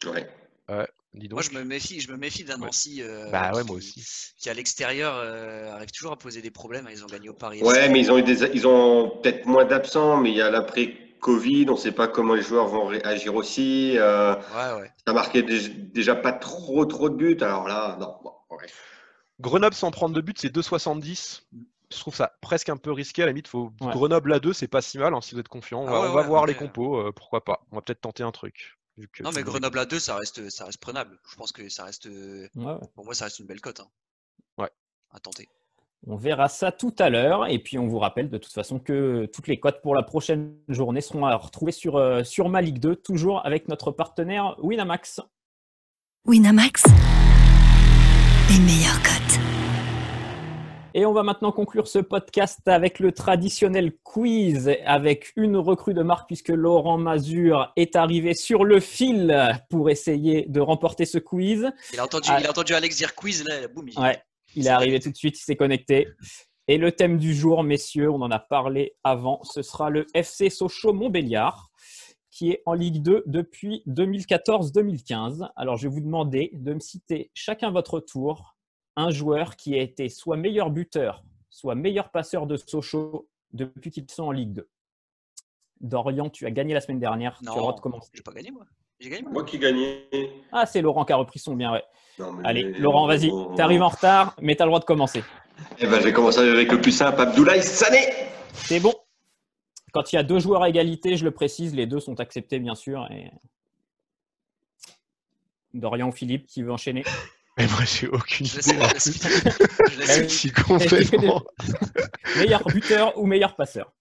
euh. 0.05 0.11
Ouais. 0.11 0.87
Dis 1.13 1.27
donc. 1.27 1.37
Moi, 1.37 1.43
je 1.43 1.51
me 1.57 1.63
méfie, 1.63 1.99
je 2.01 2.11
me 2.11 2.17
méfie 2.17 2.43
d'un 2.43 2.59
Ouais. 2.59 2.65
Nancy 2.65 3.01
euh, 3.01 3.29
Bah 3.31 3.51
ouais, 3.53 3.61
qui, 3.61 3.67
moi 3.67 3.77
aussi. 3.77 4.03
qui 4.37 4.49
à 4.49 4.53
l'extérieur 4.53 5.15
euh, 5.15 5.71
arrive 5.73 5.91
toujours 5.91 6.11
à 6.11 6.17
poser 6.17 6.41
des 6.41 6.51
problèmes. 6.51 6.87
Ils 6.91 7.03
ont 7.03 7.07
gagné 7.07 7.29
au 7.29 7.33
Paris. 7.33 7.63
Ouais, 7.63 7.89
mais 7.89 7.99
ils 7.99 8.11
ont 8.11 8.17
eu 8.17 8.23
des, 8.23 8.43
ils 8.53 8.67
ont 8.67 9.09
peut-être 9.21 9.45
moins 9.45 9.65
d'absents, 9.65 10.17
mais 10.17 10.29
il 10.31 10.35
y 10.37 10.41
a 10.41 10.49
l'après-Covid, 10.51 11.65
on 11.69 11.73
ne 11.73 11.77
sait 11.77 11.91
pas 11.91 12.07
comment 12.07 12.35
les 12.35 12.41
joueurs 12.41 12.67
vont 12.67 12.85
réagir 12.87 13.35
aussi. 13.35 13.97
euh, 13.97 14.35
Ouais, 14.35 14.81
ouais. 14.81 14.91
ça 15.05 15.13
marquait 15.13 15.43
dé- 15.43 15.69
déjà 15.69 16.15
pas 16.15 16.31
trop, 16.33 16.85
trop 16.85 17.09
de 17.09 17.15
buts, 17.15 17.37
alors 17.41 17.67
là, 17.67 17.97
non. 17.99 18.15
bon, 18.23 18.33
ouais. 18.55 18.67
Grenoble 19.39 19.75
sans 19.75 19.91
prendre 19.91 20.15
de 20.15 20.21
but, 20.21 20.37
c'est 20.39 20.49
2,70. 20.53 21.43
Je 21.91 21.97
trouve 21.99 22.15
ça 22.15 22.33
presque 22.41 22.69
un 22.69 22.77
peu 22.77 22.91
risqué. 22.91 23.23
À 23.23 23.25
la 23.25 23.31
limite, 23.31 23.47
faut... 23.47 23.73
Ouais. 23.81 23.91
Grenoble 23.91 24.33
à 24.33 24.39
2, 24.39 24.53
c'est 24.53 24.67
pas 24.67 24.81
si 24.81 24.97
mal 24.99 25.13
hein, 25.13 25.21
si 25.21 25.33
vous 25.35 25.41
êtes 25.41 25.47
confiant. 25.47 25.81
On 25.83 25.87
Ah 25.87 25.91
va, 25.91 26.01
ouais, 26.01 26.07
on 26.07 26.11
va 26.11 26.21
ouais, 26.21 26.27
voir 26.27 26.45
les 26.45 26.53
après, 26.53 26.65
compos, 26.67 26.97
euh, 26.99 27.11
pourquoi 27.11 27.43
pas. 27.43 27.61
On 27.71 27.75
va 27.77 27.81
peut-être 27.81 28.01
tenter 28.01 28.23
un 28.23 28.31
truc. 28.31 28.78
Vu 28.99 29.07
que 29.07 29.23
Non, 29.23 29.31
mais 29.33 29.43
Grenoble 29.43 29.79
à 29.79 29.85
2, 29.85 29.99
ça 29.99 30.15
reste, 30.15 30.49
ça 30.49 30.65
reste 30.65 30.79
prenable. 30.79 31.17
Je 31.29 31.35
pense 31.35 31.51
que 31.51 31.67
ça 31.69 31.85
reste. 31.85 32.05
euh, 32.07 32.47
ouais. 32.55 32.75
Pour 32.95 33.05
moi, 33.05 33.13
ça 33.13 33.25
reste 33.25 33.39
une 33.39 33.45
belle 33.47 33.61
cote. 33.61 33.79
hein. 33.79 33.87
Ouais. 34.57 34.69
À 35.11 35.19
tenter. 35.19 35.47
On 36.07 36.15
verra 36.15 36.47
ça 36.47 36.71
tout 36.71 36.95
à 36.99 37.09
l'heure. 37.09 37.47
Et 37.47 37.59
puis, 37.59 37.77
on 37.77 37.87
vous 37.87 37.99
rappelle 37.99 38.29
de 38.29 38.37
toute 38.37 38.53
façon 38.53 38.79
que 38.79 39.25
toutes 39.33 39.47
les 39.47 39.59
cotes 39.59 39.81
pour 39.81 39.95
la 39.95 40.03
prochaine 40.03 40.55
journée 40.69 41.01
seront 41.01 41.25
à 41.25 41.35
retrouver 41.35 41.71
sur, 41.71 41.97
euh, 41.97 42.23
sur 42.23 42.47
Ma 42.49 42.61
Ligue 42.61 42.79
2, 42.79 42.95
toujours 42.95 43.45
avec 43.45 43.67
notre 43.67 43.91
partenaire 43.91 44.55
Winamax. 44.59 45.19
Winamax, 46.25 46.83
les 48.49 48.59
meilleures 48.59 49.01
cotes. 49.01 49.39
Et 50.95 51.05
on 51.05 51.13
va 51.13 51.21
maintenant 51.23 51.51
conclure 51.51 51.87
ce 51.87 51.99
podcast 51.99 52.67
avec 52.67 52.99
le 52.99 53.11
traditionnel 53.11 53.93
quiz 54.03 54.71
avec 54.85 55.31
une 55.35 55.55
recrue 55.55 55.93
de 55.93 56.01
marque 56.01 56.27
puisque 56.27 56.49
Laurent 56.49 56.97
Mazur 56.97 57.71
est 57.75 57.95
arrivé 57.95 58.33
sur 58.33 58.65
le 58.65 58.79
fil 58.79 59.55
pour 59.69 59.89
essayer 59.91 60.45
de 60.47 60.59
remporter 60.59 61.05
ce 61.05 61.19
quiz. 61.19 61.69
Il 61.93 61.99
a 61.99 62.05
entendu, 62.05 62.29
Ah. 62.31 62.37
il 62.39 62.47
a 62.47 62.49
entendu 62.49 62.73
Alex 62.73 62.97
dire 62.97 63.13
quiz, 63.13 63.43
là, 63.47 63.67
boum. 63.67 63.87
il- 63.87 63.99
Ouais, 63.99 64.19
il 64.55 64.61
est 64.61 64.63
C'est 64.63 64.69
arrivé 64.69 64.99
tout 64.99 65.11
de 65.11 65.15
suite, 65.15 65.37
il 65.39 65.43
s'est 65.43 65.55
connecté. 65.55 66.07
Et 66.67 66.77
le 66.77 66.91
thème 66.91 67.17
du 67.19 67.35
jour, 67.35 67.63
messieurs, 67.63 68.09
on 68.09 68.21
en 68.21 68.31
a 68.31 68.39
parlé 68.39 68.95
avant, 69.03 69.41
ce 69.43 69.61
sera 69.61 69.89
le 69.91 70.07
FC 70.15 70.49
Sochaux 70.49 70.93
Montbéliard, 70.93 71.69
qui 72.31 72.51
est 72.51 72.61
en 72.65 72.73
Ligue 72.73 73.01
2 73.03 73.23
depuis 73.27 73.83
2014-2015. 73.85 75.47
Alors, 75.55 75.77
je 75.77 75.87
vais 75.87 75.93
vous 75.93 76.01
demander 76.01 76.49
de 76.53 76.73
me 76.73 76.79
citer 76.79 77.29
chacun 77.35 77.69
votre 77.71 77.99
tour 77.99 78.55
un 78.99 79.11
joueur 79.11 79.55
qui 79.55 79.75
a 79.75 79.81
été 79.81 80.09
soit 80.09 80.35
meilleur 80.37 80.69
buteur, 80.69 81.23
soit 81.49 81.75
meilleur 81.75 82.09
passeur 82.11 82.45
de 82.47 82.57
Sochaux 82.57 83.27
depuis 83.53 83.91
qu'ils 83.91 84.09
sont 84.11 84.23
en 84.23 84.31
Ligue 84.31 84.53
2. 84.53 84.69
Dorian, 85.81 86.29
tu 86.29 86.45
as 86.45 86.51
gagné 86.51 86.73
la 86.73 86.81
semaine 86.81 86.99
dernière, 86.99 87.39
tu 87.41 87.47
as 87.49 87.53
le 87.53 87.59
droit 87.59 87.71
de 87.71 87.77
Non, 87.77 87.81
commencer. 87.81 88.11
j'ai 88.13 88.21
pas 88.21 88.33
gagné, 88.33 88.51
moi. 88.51 88.65
J'ai 88.99 89.09
gagné, 89.09 89.23
moi. 89.23 89.31
Moi 89.31 89.43
qui 89.45 89.57
gagnais. 89.57 90.09
Ah, 90.51 90.65
c'est 90.65 90.81
Laurent 90.81 91.05
qui 91.05 91.13
a 91.13 91.15
repris 91.15 91.39
son 91.39 91.55
bien, 91.55 91.71
ouais. 91.71 91.83
Non, 92.19 92.33
mais- 92.33 92.43
Allez, 92.45 92.63
Laurent, 92.73 93.07
vas-y, 93.07 93.31
tu 93.55 93.61
arrives 93.61 93.81
en 93.81 93.87
retard, 93.87 94.35
mais 94.41 94.57
tu 94.57 94.61
as 94.61 94.65
le 94.65 94.69
droit 94.71 94.81
de 94.81 94.85
commencer. 94.85 95.23
Eh 95.79 95.87
ben, 95.87 95.99
je 95.99 96.03
vais 96.05 96.13
commencer 96.13 96.39
avec 96.39 96.69
le 96.69 96.81
plus 96.81 96.91
simple, 96.91 97.21
Abdoulaye 97.21 97.63
Sané. 97.63 97.99
C'est 98.53 98.81
bon. 98.81 98.93
Quand 99.93 100.11
il 100.11 100.17
y 100.17 100.19
a 100.19 100.23
deux 100.23 100.39
joueurs 100.39 100.63
à 100.63 100.69
égalité, 100.69 101.15
je 101.15 101.23
le 101.23 101.31
précise, 101.31 101.73
les 101.73 101.87
deux 101.87 102.01
sont 102.01 102.19
acceptés, 102.19 102.59
bien 102.59 102.75
sûr. 102.75 103.07
Et... 103.11 103.31
Dorian 105.73 106.09
ou 106.09 106.11
Philippe 106.11 106.45
qui 106.47 106.61
veut 106.63 106.71
enchaîner? 106.71 107.03
Mais 107.59 107.67
moi, 107.67 107.83
j'ai 107.85 108.07
aucune 108.07 108.45
Je 108.45 108.59
idée. 108.59 108.71
je 108.71 108.71
je 108.71 108.77
Bah, 110.23 110.29
suis 110.29 110.51
complètement. 110.51 111.43
meilleur 112.37 112.63
buteur 112.65 113.17
ou 113.17 113.25
meilleur 113.25 113.55
passeur 113.55 113.91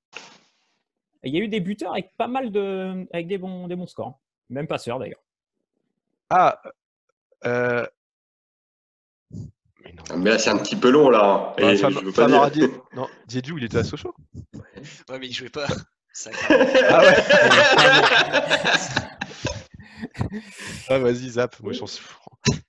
Il 1.24 1.34
y 1.34 1.40
a 1.40 1.44
eu 1.44 1.48
des 1.48 1.58
buteurs 1.60 1.92
avec 1.92 2.16
pas 2.16 2.28
mal 2.28 2.50
de. 2.52 3.06
avec 3.12 3.26
des 3.26 3.36
bons, 3.36 3.66
des 3.68 3.74
bons 3.76 3.86
scores. 3.88 4.18
Même 4.48 4.66
passeurs 4.68 4.98
d'ailleurs. 5.00 5.20
Ah. 6.30 6.62
Euh... 7.46 7.84
Mais 9.84 9.92
non. 9.92 10.04
Mais 10.18 10.30
là, 10.30 10.38
c'est 10.38 10.50
un 10.50 10.58
petit 10.58 10.76
peu 10.76 10.90
long, 10.90 11.10
là. 11.10 11.52
Et 11.58 11.64
Ah, 11.64 11.74
je 11.74 11.80
Fam- 11.82 12.04
veux 12.04 12.12
pas 12.12 12.50
dire. 12.50 12.68
Non, 12.94 13.08
Diédiou, 13.26 13.58
il 13.58 13.64
était 13.64 13.78
à 13.78 13.84
Sochaux 13.84 14.14
Ouais, 14.54 15.18
mais 15.18 15.26
il 15.26 15.32
jouait 15.34 15.50
pas. 15.50 15.66
Ça- 16.12 16.30
Ah 16.90 17.00
ouais 17.02 17.16
Ah, 20.88 20.98
vas-y, 20.98 21.30
zap. 21.30 21.58
Moi, 21.60 21.72
j'en 21.72 21.86
suis 21.86 22.04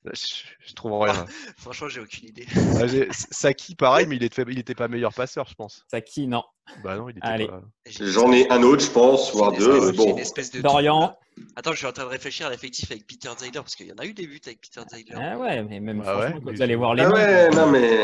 Je, 0.05 0.25
je 0.67 0.73
trouve 0.73 0.99
rien. 1.01 1.25
Franchement, 1.57 1.87
j'ai 1.89 1.99
aucune 2.01 2.29
idée. 2.29 2.45
Ah, 2.55 2.85
Saki, 3.11 3.75
pareil, 3.75 4.07
mais 4.07 4.15
il 4.15 4.23
était, 4.23 4.43
il 4.47 4.59
était 4.59 4.75
pas 4.75 4.87
meilleur 4.87 5.13
passeur, 5.13 5.47
je 5.47 5.53
pense. 5.55 5.85
Saki, 5.89 6.27
non. 6.27 6.43
Bah 6.83 6.95
non, 6.97 7.09
il 7.09 7.17
était 7.17 7.27
Allez. 7.27 7.47
pas. 7.47 7.61
J'ai- 7.85 8.05
J'en 8.07 8.31
ai 8.31 8.49
un 8.51 8.61
autre, 8.63 8.83
je 8.83 8.91
pense, 8.91 9.33
voire 9.33 9.51
deux. 9.53 9.91
Bon. 9.93 10.11
une 10.11 10.19
espèce 10.19 10.51
de 10.51 10.61
Dorian. 10.61 11.15
Attends, 11.55 11.71
je 11.71 11.77
suis 11.77 11.87
en 11.87 11.91
train 11.91 12.03
de 12.03 12.09
réfléchir 12.09 12.47
à 12.47 12.49
l'effectif 12.49 12.91
avec 12.91 13.07
Peter 13.07 13.29
Zeiler 13.37 13.51
parce 13.59 13.75
qu'il 13.75 13.87
y 13.87 13.91
en 13.93 13.97
a 13.97 14.05
eu 14.05 14.13
des 14.13 14.27
buts 14.27 14.41
avec 14.45 14.59
Peter 14.61 14.81
Zeiler. 14.89 15.13
Ah 15.15 15.37
ouais, 15.37 15.63
mais 15.63 15.79
même 15.79 16.01
Ah 16.01 16.03
franchement, 16.13 16.21
ouais, 16.21 16.31
quand 16.33 16.45
mais 16.45 16.51
vous 16.53 16.61
allez 16.61 16.75
voir 16.75 16.93
les 16.95 17.03
Ah 17.03 17.11
ouais, 17.11 17.49
non, 17.51 17.67
mais. 17.71 18.03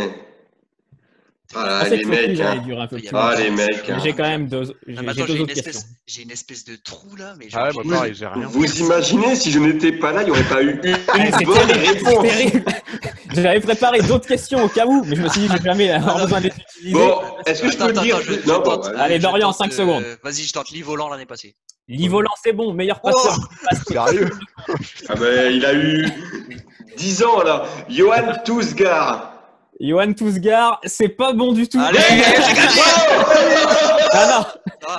Ah, 1.53 1.83
les 1.89 2.03
mecs. 2.05 2.39
allait 2.39 2.41
hein. 2.41 2.79
un 2.79 2.87
peu 2.87 2.97
plus 2.97 3.07
Ah, 3.13 3.35
les 3.37 3.49
mecs. 3.49 3.89
Hein. 3.89 3.99
J'ai 4.03 4.13
quand 4.13 4.23
même 4.23 4.47
deux, 4.47 4.63
j'ai 4.87 5.01
mais 5.01 5.13
j'ai 5.13 5.21
attends, 5.21 5.21
deux 5.21 5.25
j'ai 5.27 5.35
une, 5.35 5.41
autres 5.43 5.53
questions. 5.53 5.71
espèce, 5.71 5.87
j'ai 6.07 6.21
une 6.23 6.31
espèce 6.31 6.65
de 6.65 6.75
trou 6.75 7.15
là, 7.15 7.35
mais 7.37 7.47
Ah 7.53 7.69
ouais, 7.71 7.83
pareil, 7.89 8.13
j'ai 8.15 8.27
rien. 8.27 8.47
Vous 8.47 8.65
imaginez, 8.79 9.35
si 9.35 9.51
je 9.51 9.59
n'étais 9.59 9.91
pas 9.91 10.11
là, 10.11 10.21
il 10.23 10.25
n'y 10.25 10.31
aurait 10.31 10.43
pas 10.43 10.63
eu 10.63 10.79
une 10.83 10.97
Ah, 11.07 11.37
c'est 11.37 11.45
bonne 11.45 11.71
réponse. 11.71 12.27
J'avais 13.33 13.59
préparé 13.59 14.01
d'autres 14.01 14.27
questions 14.27 14.63
au 14.63 14.69
cas 14.69 14.85
où, 14.85 15.03
mais 15.03 15.15
je 15.15 15.21
me 15.21 15.29
suis 15.29 15.41
dit 15.41 15.47
que 15.47 15.57
j'ai 15.57 15.63
jamais 15.63 15.91
avoir 15.91 16.19
besoin 16.19 16.39
de 16.39 16.45
les 16.45 16.53
utiliser. 16.53 16.93
Bon, 16.93 17.21
est-ce 17.45 17.61
que 17.61 17.71
je 17.71 17.77
peux 17.77 17.87
le 17.87 17.93
dire. 18.01 18.19
Allez, 18.97 19.19
Dorian, 19.19 19.47
tente, 19.51 19.57
cinq 19.57 19.73
euh, 19.73 19.75
secondes. 19.75 20.03
Vas-y, 20.23 20.43
je 20.43 20.53
tente 20.53 20.71
Volant 20.83 21.09
l'année 21.09 21.25
passée. 21.25 21.55
Lee 21.87 22.07
Volant, 22.07 22.31
c'est 22.43 22.53
bon, 22.53 22.73
meilleur 22.73 22.99
passeur. 23.01 23.37
Sérieux 23.87 24.29
Ah 25.09 25.15
ben, 25.15 25.53
il 25.53 25.65
a 25.65 25.73
eu 25.73 26.07
10 26.97 27.23
ans 27.23 27.43
là. 27.43 27.65
Johan 27.89 28.33
Tousgar. 28.43 29.34
Johan 29.79 30.13
Tousgar, 30.13 30.79
c'est 30.85 31.09
pas 31.09 31.33
bon 31.33 31.51
du 31.53 31.67
tout. 31.67 31.79
Allez, 31.79 31.99
j'ai 32.09 32.53
gagné 32.53 32.81
Ah 34.11 34.45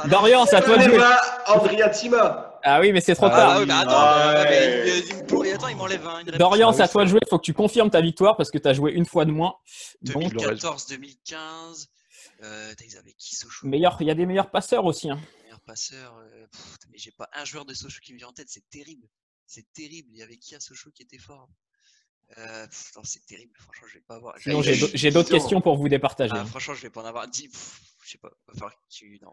non. 0.04 0.10
Dorian, 0.10 0.44
c'est 0.46 0.56
à 0.56 0.62
toi 0.62 0.76
de 0.76 0.82
jouer. 0.82 0.98
Andrea 1.46 1.88
Tima. 1.90 2.60
Ah 2.62 2.80
oui, 2.80 2.92
mais 2.92 3.00
c'est 3.00 3.14
trop 3.14 3.26
Ah, 3.26 3.30
tard. 3.30 3.50
Ah 3.52 3.60
oui, 3.60 3.66
mais 3.66 3.72
attends, 3.74 3.90
Ah, 3.94 4.32
mais- 4.34 4.50
ouais. 4.50 4.82
mais 4.84 4.98
il- 4.98 5.06
il 5.08 5.16
me 5.16 5.26
pourrit, 5.26 5.52
attends, 5.52 5.68
il 5.68 5.76
m'enlève 5.76 6.06
un. 6.06 6.18
une 6.18 6.26
réponse. 6.26 6.38
Dorian, 6.38 6.72
c'est 6.72 6.82
à 6.82 6.88
toi 6.88 7.04
de 7.04 7.08
jouer. 7.10 7.20
Il 7.24 7.28
faut 7.28 7.38
que 7.38 7.44
tu 7.44 7.54
confirmes 7.54 7.90
ta 7.90 8.00
victoire 8.00 8.36
parce 8.36 8.50
que 8.50 8.58
tu 8.58 8.66
as 8.68 8.72
joué 8.74 8.92
une 8.92 9.06
fois 9.06 9.24
de 9.24 9.30
moins. 9.30 9.54
Donc, 10.02 10.14
2014, 10.32 10.86
2015. 10.88 11.88
Euh, 12.42 12.72
t'as- 12.76 12.84
ils 12.84 12.96
avaient 12.98 13.14
qui 13.16 13.34
Sochaux 13.36 13.66
meilleur, 13.66 13.96
il 14.00 14.08
y 14.08 14.10
a 14.10 14.14
des 14.14 14.26
meilleurs 14.26 14.50
passeurs 14.50 14.84
aussi. 14.84 15.08
hein. 15.10 15.18
Meilleur 15.44 15.60
passeur. 15.60 16.14
euh, 16.20 16.46
pff, 16.52 16.62
mais 16.90 16.98
j'ai 16.98 17.12
pas 17.12 17.28
un 17.34 17.44
joueur 17.46 17.64
de 17.64 17.72
Sochaux 17.72 18.00
qui 18.04 18.12
me 18.12 18.18
vient 18.18 18.28
en 18.28 18.32
tête, 18.32 18.48
c'est 18.50 18.68
terrible. 18.68 19.06
C'est 19.46 19.64
terrible. 19.72 20.08
Il 20.12 20.18
y 20.18 20.22
avait 20.22 20.36
qui 20.36 20.54
à 20.54 20.60
Sochaux 20.60 20.90
qui 20.94 21.02
était 21.02 21.18
fort 21.18 21.48
euh, 22.38 22.66
pff, 22.66 22.92
non, 22.96 23.02
c'est 23.04 23.24
terrible. 23.26 23.52
Franchement, 23.58 23.88
je 23.88 23.94
vais 23.94 24.04
pas 24.06 24.16
avoir. 24.16 24.38
Sinon, 24.38 24.62
j'ai 24.62 25.10
d'autres 25.10 25.30
questions 25.30 25.60
pour 25.60 25.76
vous 25.76 25.88
départager. 25.88 26.34
Ah, 26.36 26.44
franchement, 26.44 26.74
je 26.74 26.82
vais 26.82 26.90
pas 26.90 27.02
en 27.02 27.06
avoir 27.06 27.28
10. 27.28 27.48
pff, 27.48 27.80
Je 28.04 28.10
sais 28.12 28.18
pas. 28.18 28.30
Que 28.46 28.74
tu. 28.90 29.18
Non. 29.22 29.32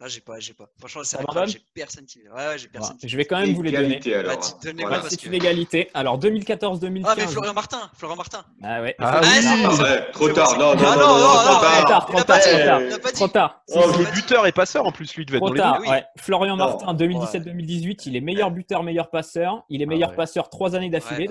Là, 0.00 0.08
j'ai 0.08 0.20
pas, 0.20 0.40
j'ai 0.40 0.52
pas. 0.52 0.64
Franchement, 0.80 1.02
c'est. 1.04 1.16
J'ai 1.46 1.60
personne 1.74 2.04
qui. 2.06 2.18
Ouais, 2.28 2.34
ouais, 2.34 2.58
j'ai 2.58 2.66
personne. 2.66 2.88
Voilà. 2.94 2.98
qui- 2.98 3.08
Je 3.08 3.16
vais 3.16 3.24
quand 3.24 3.38
même 3.38 3.54
vous 3.54 3.62
les 3.62 3.70
donner. 3.70 3.84
Égalité, 3.84 4.14
alors. 4.16 4.32
Hein. 4.32 4.72
Voilà. 4.80 4.98
parce 4.98 5.16
que- 5.16 5.26
une 5.28 5.34
égalité. 5.34 5.90
Alors, 5.94 6.18
2014-2015. 6.18 7.04
Ah, 7.08 7.14
mais 7.16 7.26
Florian 7.28 7.52
Martin. 7.54 7.90
Florian 7.96 8.16
Martin. 8.16 8.44
Ah 8.64 8.82
ouais. 8.82 8.96
Ah 8.98 9.20
Ah 9.22 9.82
ouais, 9.82 10.10
trop 10.10 10.28
tard. 10.30 10.58
Non, 10.58 10.74
non, 10.74 10.82
Ah, 10.84 10.96
non, 10.96 11.02
non, 11.02 11.06
non, 11.06 11.18
non, 11.18 11.18
trop 11.18 11.36
non, 11.36 11.52
Trop 11.52 11.60
tard. 11.60 11.84
tard, 11.86 12.06
trop 12.06 12.22
tard, 12.22 12.40
trop 12.40 13.28
tard. 13.28 13.32
tard. 13.32 13.62
Oh, 13.68 13.80
Il 13.94 13.98
mais- 14.02 14.08
est 14.08 14.12
buteur 14.12 14.46
et 14.48 14.52
passeur 14.52 14.86
en 14.86 14.90
plus, 14.92 15.14
lui, 15.14 15.24
devait 15.24 15.36
être 15.38 15.40
Trop 15.42 15.48
dans 15.50 15.54
les 15.54 15.60
tard, 15.60 15.80
ouais. 15.80 16.04
Florian. 16.18 16.56
Martin, 16.56 16.94
2017-2018, 16.94 18.06
il 18.06 18.16
est 18.16 18.20
meilleur 18.20 18.50
buteur, 18.50 18.82
meilleur 18.82 19.08
passeur. 19.08 19.62
Il 19.68 19.82
est 19.82 19.84
Ah 19.84 19.88
meilleur 19.88 20.14
passeur 20.16 20.50
trois 20.50 20.74
années 20.74 20.90
d'affilée. 20.90 21.28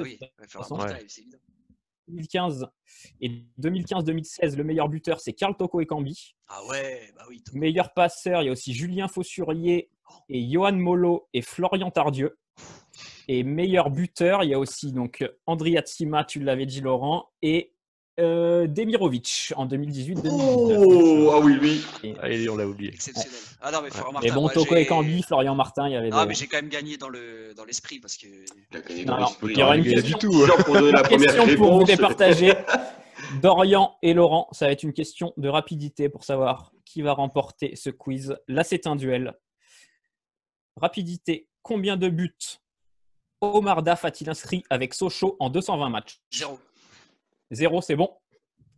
2015 2.12 2.68
et 3.22 3.32
2015-2016, 3.59 4.55
le 4.55 4.64
meilleur 4.64 4.89
buteur, 4.89 5.20
c'est 5.20 5.34
Carl 5.34 5.55
Toko 5.55 5.82
Ekambi. 5.82 6.36
Ah 6.47 6.59
ouais, 6.70 7.12
bah 7.16 7.24
oui. 7.30 7.43
Meilleur 7.53 7.93
passeur, 7.93 8.41
il 8.41 8.45
y 8.45 8.49
a 8.49 8.51
aussi 8.51 8.74
Julien 8.74 9.07
Fossurier 9.07 9.89
et 10.30 10.49
Johan 10.49 10.74
Molo 10.74 11.28
et 11.34 11.41
Florian 11.41 11.91
Tardieu. 11.91 12.38
Et 13.28 13.43
meilleur 13.43 13.89
buteur, 13.89 14.43
il 14.43 14.49
y 14.49 14.53
a 14.53 14.59
aussi 14.59 14.91
donc 14.91 15.26
Andriy 15.45 15.78
Atsima, 15.78 16.26
tu 16.26 16.39
l'avais 16.39 16.66
dit 16.66 16.82
Laurent, 16.82 17.30
et 17.41 17.74
euh, 18.22 18.67
Demirovic 18.67 19.51
en 19.57 19.65
2018-2019. 19.67 20.30
Oh, 20.32 21.32
ah 21.34 21.39
oui, 21.39 21.53
lui. 21.55 21.82
Allez, 22.22 22.47
on 22.49 22.55
l'a 22.55 22.67
oublié. 22.67 22.93
Exceptionnel. 22.93 23.38
Ah 23.61 23.72
non, 23.72 23.82
mais 23.82 23.89
Florian 23.89 24.13
Martin. 24.13 24.34
bon, 24.34 24.47
Toko 24.49 24.76
Ekambi, 24.76 25.24
Florian 25.24 25.55
Martin, 25.55 25.88
il 25.89 25.93
y 25.93 25.95
avait 25.95 26.09
Ah, 26.13 26.22
des- 26.24 26.30
mais 26.30 26.34
j'ai 26.36 26.47
quand 26.47 26.57
même 26.57 26.69
gagné 26.69 26.97
dans 26.97 27.09
le 27.09 27.53
dans 27.55 27.65
l'esprit 27.65 27.99
parce 27.99 28.17
que. 28.17 28.28
Non, 29.05 29.17
non, 29.17 29.26
l'esprit. 29.26 29.53
il 29.53 29.59
y 29.59 29.63
aura 29.63 29.76
une 29.78 29.84
question. 29.84 30.03
du 30.03 30.13
tout. 30.15 30.47
Pour 30.65 30.74
donner 30.76 30.91
la 30.91 31.03
première 31.03 31.36
question 31.36 31.55
pour 31.57 31.78
vous 31.80 31.84
départager. 31.86 32.53
Dorian 33.41 33.95
et 34.01 34.13
Laurent, 34.13 34.47
ça 34.51 34.65
va 34.65 34.72
être 34.72 34.84
une 34.84 34.93
question 34.93 35.34
de 35.38 35.47
rapidité 35.47 36.09
pour 36.09 36.24
savoir 36.24 36.72
qui 36.86 37.01
va 37.01 37.13
remporter 37.13 37.76
ce 37.76 37.89
quiz. 37.89 38.36
Là, 38.47 38.63
c'est 38.63 38.88
un 38.88 38.95
duel. 38.95 39.34
Rapidité, 40.78 41.47
combien 41.61 41.97
de 41.97 42.09
buts 42.09 42.59
Omar 43.41 43.82
Daf 43.84 44.05
a-t-il 44.05 44.30
inscrit 44.30 44.63
avec 44.69 44.93
Sochaux 44.93 45.36
en 45.39 45.49
220 45.49 45.89
matchs? 45.89 46.19
Zéro. 46.32 46.59
Zéro, 47.52 47.82
c'est 47.82 47.95
bon. 47.95 48.10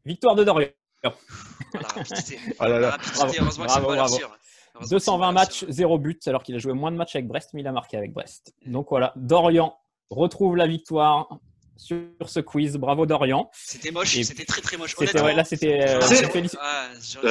Victoire 0.06 0.36
de 0.36 0.44
Dorian. 0.44 0.68
Voilà, 1.04 1.88
rapidité. 1.88 2.40
Ah 2.60 2.68
là 2.68 2.76
La 2.76 2.80
là. 2.80 2.90
rapidité, 2.92 3.18
Bravo, 3.20 3.34
heureusement 3.42 3.66
que 3.66 3.72
c'est 3.72 3.80
bravo, 3.80 3.88
pas 3.88 3.96
l'heure 3.96 4.06
bravo. 4.06 4.18
sûre. 4.18 4.38
Heureusement 4.76 4.80
que 4.80 4.86
c'est 4.86 4.96
220 4.96 5.18
pas 5.20 5.26
l'heure 5.26 5.34
matchs, 5.34 5.58
sûre. 5.60 5.68
0 5.72 5.98
buts, 6.00 6.20
alors 6.26 6.44
qu'il 6.44 6.56
a 6.56 6.58
joué 6.60 6.74
moins 6.74 6.92
de 6.92 6.98
matchs 6.98 7.16
avec 7.16 7.28
Brest, 7.28 7.52
mais 7.54 7.62
il 7.62 7.68
a 7.68 7.72
marqué 7.72 7.98
avec 7.98 8.14
Brest. 8.14 8.54
Donc 8.66 8.88
voilà, 8.90 9.14
Dorian 9.16 9.78
retrouve 10.10 10.56
la 10.56 10.68
victoire 10.68 11.40
sur 11.78 11.98
ce 12.28 12.40
quiz. 12.40 12.78
Bravo 12.78 13.06
Dorian. 13.06 13.50
C'était 13.54 13.92
moche, 13.92 14.16
Et 14.18 14.24
c'était 14.24 14.46
très 14.46 14.62
très 14.62 14.78
moche. 14.78 14.92
C'était 14.92 15.04
Honnêtement, 15.04 15.24
ouais, 15.26 15.36
là, 15.36 15.44
c'était. 15.44 15.82
euh, 15.82 16.02
j'en 16.02 16.08
C'est- 16.08 16.16
tire- 16.18 16.30
félici- 16.32 16.58
ah, 16.62 16.88
j'en- 17.02 17.22
Ouais, 17.22 17.30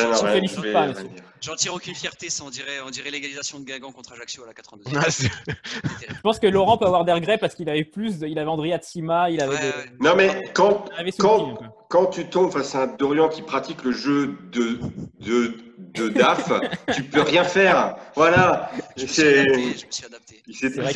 tire- 1.57 1.73
ouais, 1.73 1.77
aucune 1.77 1.95
fierté, 1.95 2.31
ça, 2.31 2.45
on 2.45 2.51
dirait, 2.51 2.81
on 2.87 2.91
dirait 2.91 3.11
l'égalisation 3.11 3.59
de 3.61 3.65
Guingamp 3.65 3.93
contre 3.93 4.13
Ajaccio 4.13 4.45
à 4.45 4.47
la 4.47 4.55
82 4.55 4.91
Ah, 4.97 5.07
Je 6.09 6.21
pense 6.23 6.39
que 6.39 6.47
Laurent 6.47 6.79
peut 6.79 6.87
avoir 6.87 7.05
des 7.05 7.13
regrets 7.13 7.39
parce 7.39 7.55
qu'il 7.55 7.69
avait 7.69 7.85
plus, 7.85 8.19
de- 8.19 8.27
il 8.27 8.39
avait 8.39 8.49
André 8.51 8.73
Atsima, 8.73 9.31
il 9.31 9.41
avait. 9.41 9.55
Ouais, 9.55 9.61
des- 9.61 9.67
ouais. 9.67 9.93
Non, 10.01 10.15
mais 10.17 10.51
quand, 10.55 10.85
quand, 11.19 11.59
quand 11.89 12.07
tu 12.07 12.27
tombes 12.29 12.53
face 12.53 12.75
à 12.75 12.83
un 12.83 12.87
Dorian 12.89 13.29
qui 13.29 13.43
pratique 13.43 13.83
le 13.85 13.93
jeu 13.93 14.37
de, 14.53 14.79
de, 15.21 15.55
de 15.95 16.09
DAF, 16.09 16.51
tu 16.95 17.03
peux 17.05 17.23
rien 17.23 17.45
faire. 17.45 17.97
Voilà. 18.15 18.71
Je 18.97 19.03
me 19.03 19.07
suis 19.09 19.15
C'est- 19.17 19.39
adapté, 19.41 19.63
je 19.63 19.87
me 19.87 19.91
suis 19.93 20.05
adapté. 20.07 20.43
Il 20.47 20.55
s'est 20.57 20.81
a- 20.81 20.87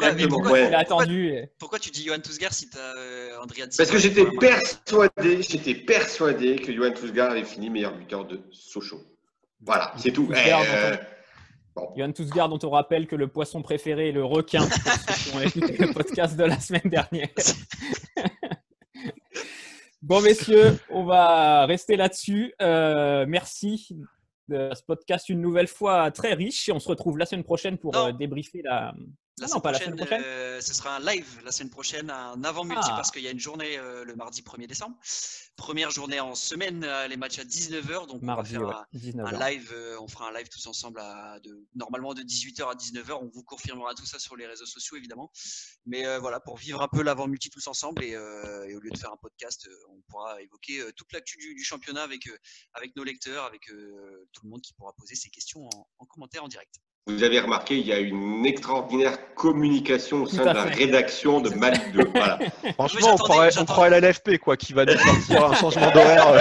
adapté, 0.00 0.28
pourquoi- 0.28 0.52
ouais. 0.52 0.72
A 0.74 0.78
attendu. 0.80 1.34
Pourquoi 1.58 1.78
tu 1.78 1.90
dis 1.90 2.04
Johan 2.04 2.18
Tousgar 2.20 2.52
si 2.52 2.68
t'as 2.68 2.78
euh, 2.96 3.38
Andrea 3.42 3.64
Parce 3.76 3.90
que 3.90 3.98
j'étais 3.98 4.24
persuadé, 4.38 5.42
j'étais 5.42 5.74
persuadé 5.74 6.56
que 6.56 6.72
Johan 6.72 6.92
Tousgar 6.92 7.30
avait 7.30 7.44
fini 7.44 7.70
meilleur 7.70 7.94
buteur 7.96 8.24
de 8.26 8.40
Sochaux. 8.52 9.02
Voilà, 9.60 9.92
c'est 9.96 10.10
tout. 10.10 10.28
Euh, 10.30 10.96
Johan 11.96 12.12
Tousgaard, 12.12 12.48
dont 12.48 12.58
on 12.62 12.70
rappelle 12.70 13.06
que 13.06 13.16
le 13.16 13.26
poisson 13.28 13.62
préféré 13.62 14.10
est 14.10 14.12
le 14.12 14.24
requin. 14.24 14.60
pour 14.68 15.14
ceux 15.14 15.30
qui 15.30 15.36
ont 15.36 15.40
écouté 15.40 15.76
le 15.78 15.92
podcast 15.92 16.36
de 16.36 16.44
la 16.44 16.60
semaine 16.60 16.82
dernière. 16.84 17.28
Bon, 20.06 20.20
messieurs, 20.20 20.78
on 20.90 21.04
va 21.04 21.64
rester 21.64 21.96
là-dessus. 21.96 22.52
Euh, 22.60 23.24
merci 23.26 23.96
de 24.48 24.68
ce 24.74 24.82
podcast 24.82 25.30
une 25.30 25.40
nouvelle 25.40 25.66
fois 25.66 26.10
très 26.10 26.34
riche. 26.34 26.68
Et 26.68 26.72
on 26.72 26.78
se 26.78 26.88
retrouve 26.88 27.16
la 27.16 27.24
semaine 27.24 27.42
prochaine 27.42 27.78
pour 27.78 27.96
euh, 27.96 28.12
débriefer 28.12 28.60
la. 28.62 28.92
La 29.38 29.46
Ah 29.46 29.48
semaine 29.48 29.56
non, 29.56 29.60
pas 29.62 29.72
la 29.72 29.78
prochaine, 29.80 29.94
semaine 29.98 30.06
prochaine. 30.06 30.24
euh, 30.24 30.60
ce 30.60 30.72
sera 30.74 30.94
un 30.94 31.00
live 31.00 31.40
la 31.44 31.50
semaine 31.50 31.70
prochaine, 31.70 32.08
un 32.08 32.44
avant-multi 32.44 32.86
Ah. 32.88 32.94
parce 32.94 33.10
qu'il 33.10 33.22
y 33.22 33.26
a 33.26 33.32
une 33.32 33.40
journée 33.40 33.76
euh, 33.78 34.04
le 34.04 34.14
mardi 34.14 34.42
1er 34.42 34.68
décembre. 34.68 34.96
Première 35.56 35.90
journée 35.90 36.20
en 36.20 36.36
semaine, 36.36 36.84
euh, 36.84 37.08
les 37.08 37.16
matchs 37.16 37.40
à 37.40 37.44
19h. 37.44 38.06
Donc 38.06 38.22
Mardi, 38.22 38.56
on 38.56 38.60
va 38.60 38.66
ouais, 38.66 38.72
faire 38.72 38.78
un, 38.80 38.86
19 38.92 39.26
un 39.34 39.50
live, 39.50 39.74
on 40.00 40.06
fera 40.06 40.28
un 40.28 40.32
live 40.32 40.48
tous 40.48 40.64
ensemble 40.68 41.00
à 41.00 41.40
de, 41.40 41.66
normalement 41.74 42.14
de 42.14 42.22
18h 42.22 42.70
à 42.70 42.74
19h. 42.76 43.12
On 43.20 43.26
vous 43.26 43.42
confirmera 43.42 43.94
tout 43.94 44.06
ça 44.06 44.20
sur 44.20 44.36
les 44.36 44.46
réseaux 44.46 44.66
sociaux 44.66 44.96
évidemment. 44.96 45.32
Mais 45.84 46.18
voilà, 46.18 46.38
pour 46.38 46.56
vivre 46.56 46.80
un 46.80 46.88
peu 46.88 47.02
l'avant-multi 47.02 47.50
tous 47.50 47.66
ensemble 47.66 48.04
et, 48.04 48.10
et 48.10 48.74
au 48.76 48.80
lieu 48.80 48.90
de 48.90 48.98
faire 48.98 49.12
un 49.12 49.16
podcast, 49.16 49.68
on 49.90 50.00
pourra 50.10 50.40
évoquer 50.42 50.80
toute 50.96 51.12
l'actu 51.12 51.38
du, 51.38 51.54
du 51.56 51.64
championnat 51.64 52.02
avec, 52.04 52.28
avec 52.74 52.94
nos 52.94 53.02
lecteurs, 53.02 53.44
avec 53.46 53.62
tout 54.32 54.44
le 54.44 54.48
monde 54.48 54.60
qui 54.60 54.74
pourra 54.74 54.92
poser 54.96 55.16
ses 55.16 55.30
questions 55.30 55.66
en, 55.74 55.88
en 55.98 56.04
commentaire 56.06 56.44
en 56.44 56.48
direct. 56.48 56.76
Vous 57.06 57.22
avez 57.22 57.38
remarqué, 57.38 57.76
il 57.76 57.86
y 57.86 57.92
a 57.92 57.98
une 57.98 58.46
extraordinaire 58.46 59.18
communication 59.34 60.22
au 60.22 60.26
sein 60.26 60.46
à 60.46 60.52
de 60.54 60.58
la 60.58 60.66
fait. 60.68 60.84
rédaction 60.86 61.40
de 61.40 61.50
Malik 61.50 61.92
2. 61.92 62.00
Voilà. 62.14 62.38
Franchement, 62.72 63.08
on 63.12 63.16
croirait, 63.18 63.48
on 63.48 63.50
j'attendais. 63.50 63.66
croirait 63.72 63.90
la 63.90 64.00
LFP, 64.00 64.38
quoi, 64.38 64.56
qui 64.56 64.72
va 64.72 64.86
nous 64.86 64.96
sortir 64.96 65.44
un 65.44 65.54
changement 65.54 65.90
d'horaire 65.90 66.28
euh, 66.28 66.40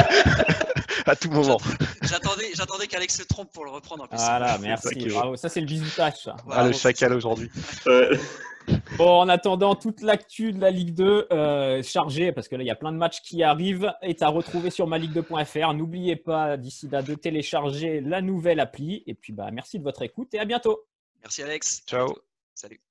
à 1.06 1.18
tout 1.18 1.30
moment. 1.32 1.58
J'attendais, 2.04 2.46
j'attendais 2.56 2.88
qu'Alex 2.88 3.18
se 3.18 3.24
trompe 3.24 3.52
pour 3.52 3.66
le 3.66 3.72
reprendre 3.72 4.06
en 4.06 4.08
plus. 4.08 4.16
Voilà, 4.18 4.58
merci. 4.62 5.06
Bravo. 5.10 5.36
Ça, 5.36 5.50
c'est 5.50 5.60
le 5.60 5.66
bisutage. 5.66 6.14
ça. 6.24 6.38
Voilà. 6.46 6.62
Ah, 6.62 6.68
le 6.68 6.72
chacal 6.74 7.12
aujourd'hui. 7.12 7.52
Euh, 7.88 8.16
Bon, 8.98 9.22
en 9.22 9.30
attendant, 9.30 9.76
toute 9.76 10.02
l'actu 10.02 10.54
de 10.54 10.62
la 10.62 10.70
Ligue 10.70 10.94
2 10.94 11.28
euh, 11.32 11.84
chargée, 11.84 12.32
parce 12.32 12.48
que 12.48 12.56
là, 12.56 12.64
il 12.64 12.68
y 12.68 12.72
a 12.72 12.76
plein 12.76 12.92
de 12.92 12.98
matchs 12.98 13.22
qui 13.22 13.44
arrivent, 13.44 13.92
est 14.02 14.22
à 14.22 14.28
retrouver 14.30 14.70
sur 14.70 14.88
maligue2.fr. 14.88 15.74
N'oubliez 15.74 16.16
pas 16.16 16.58
d'ici 16.58 16.88
là 16.90 17.02
de 17.02 17.16
télécharger 17.16 18.02
la 18.02 18.22
nouvelle 18.22 18.60
appli. 18.60 19.04
Et 19.08 19.14
puis, 19.14 19.34
bah, 19.34 19.50
merci 19.52 19.80
de 19.80 19.84
votre 19.84 20.04
écoute 20.04 20.34
et 20.34 20.40
à 20.40 20.46
bientôt. 20.46 20.86
Merci 21.22 21.44
Alex. 21.44 21.84
Ciao. 21.88 22.14
Salut. 22.54 22.82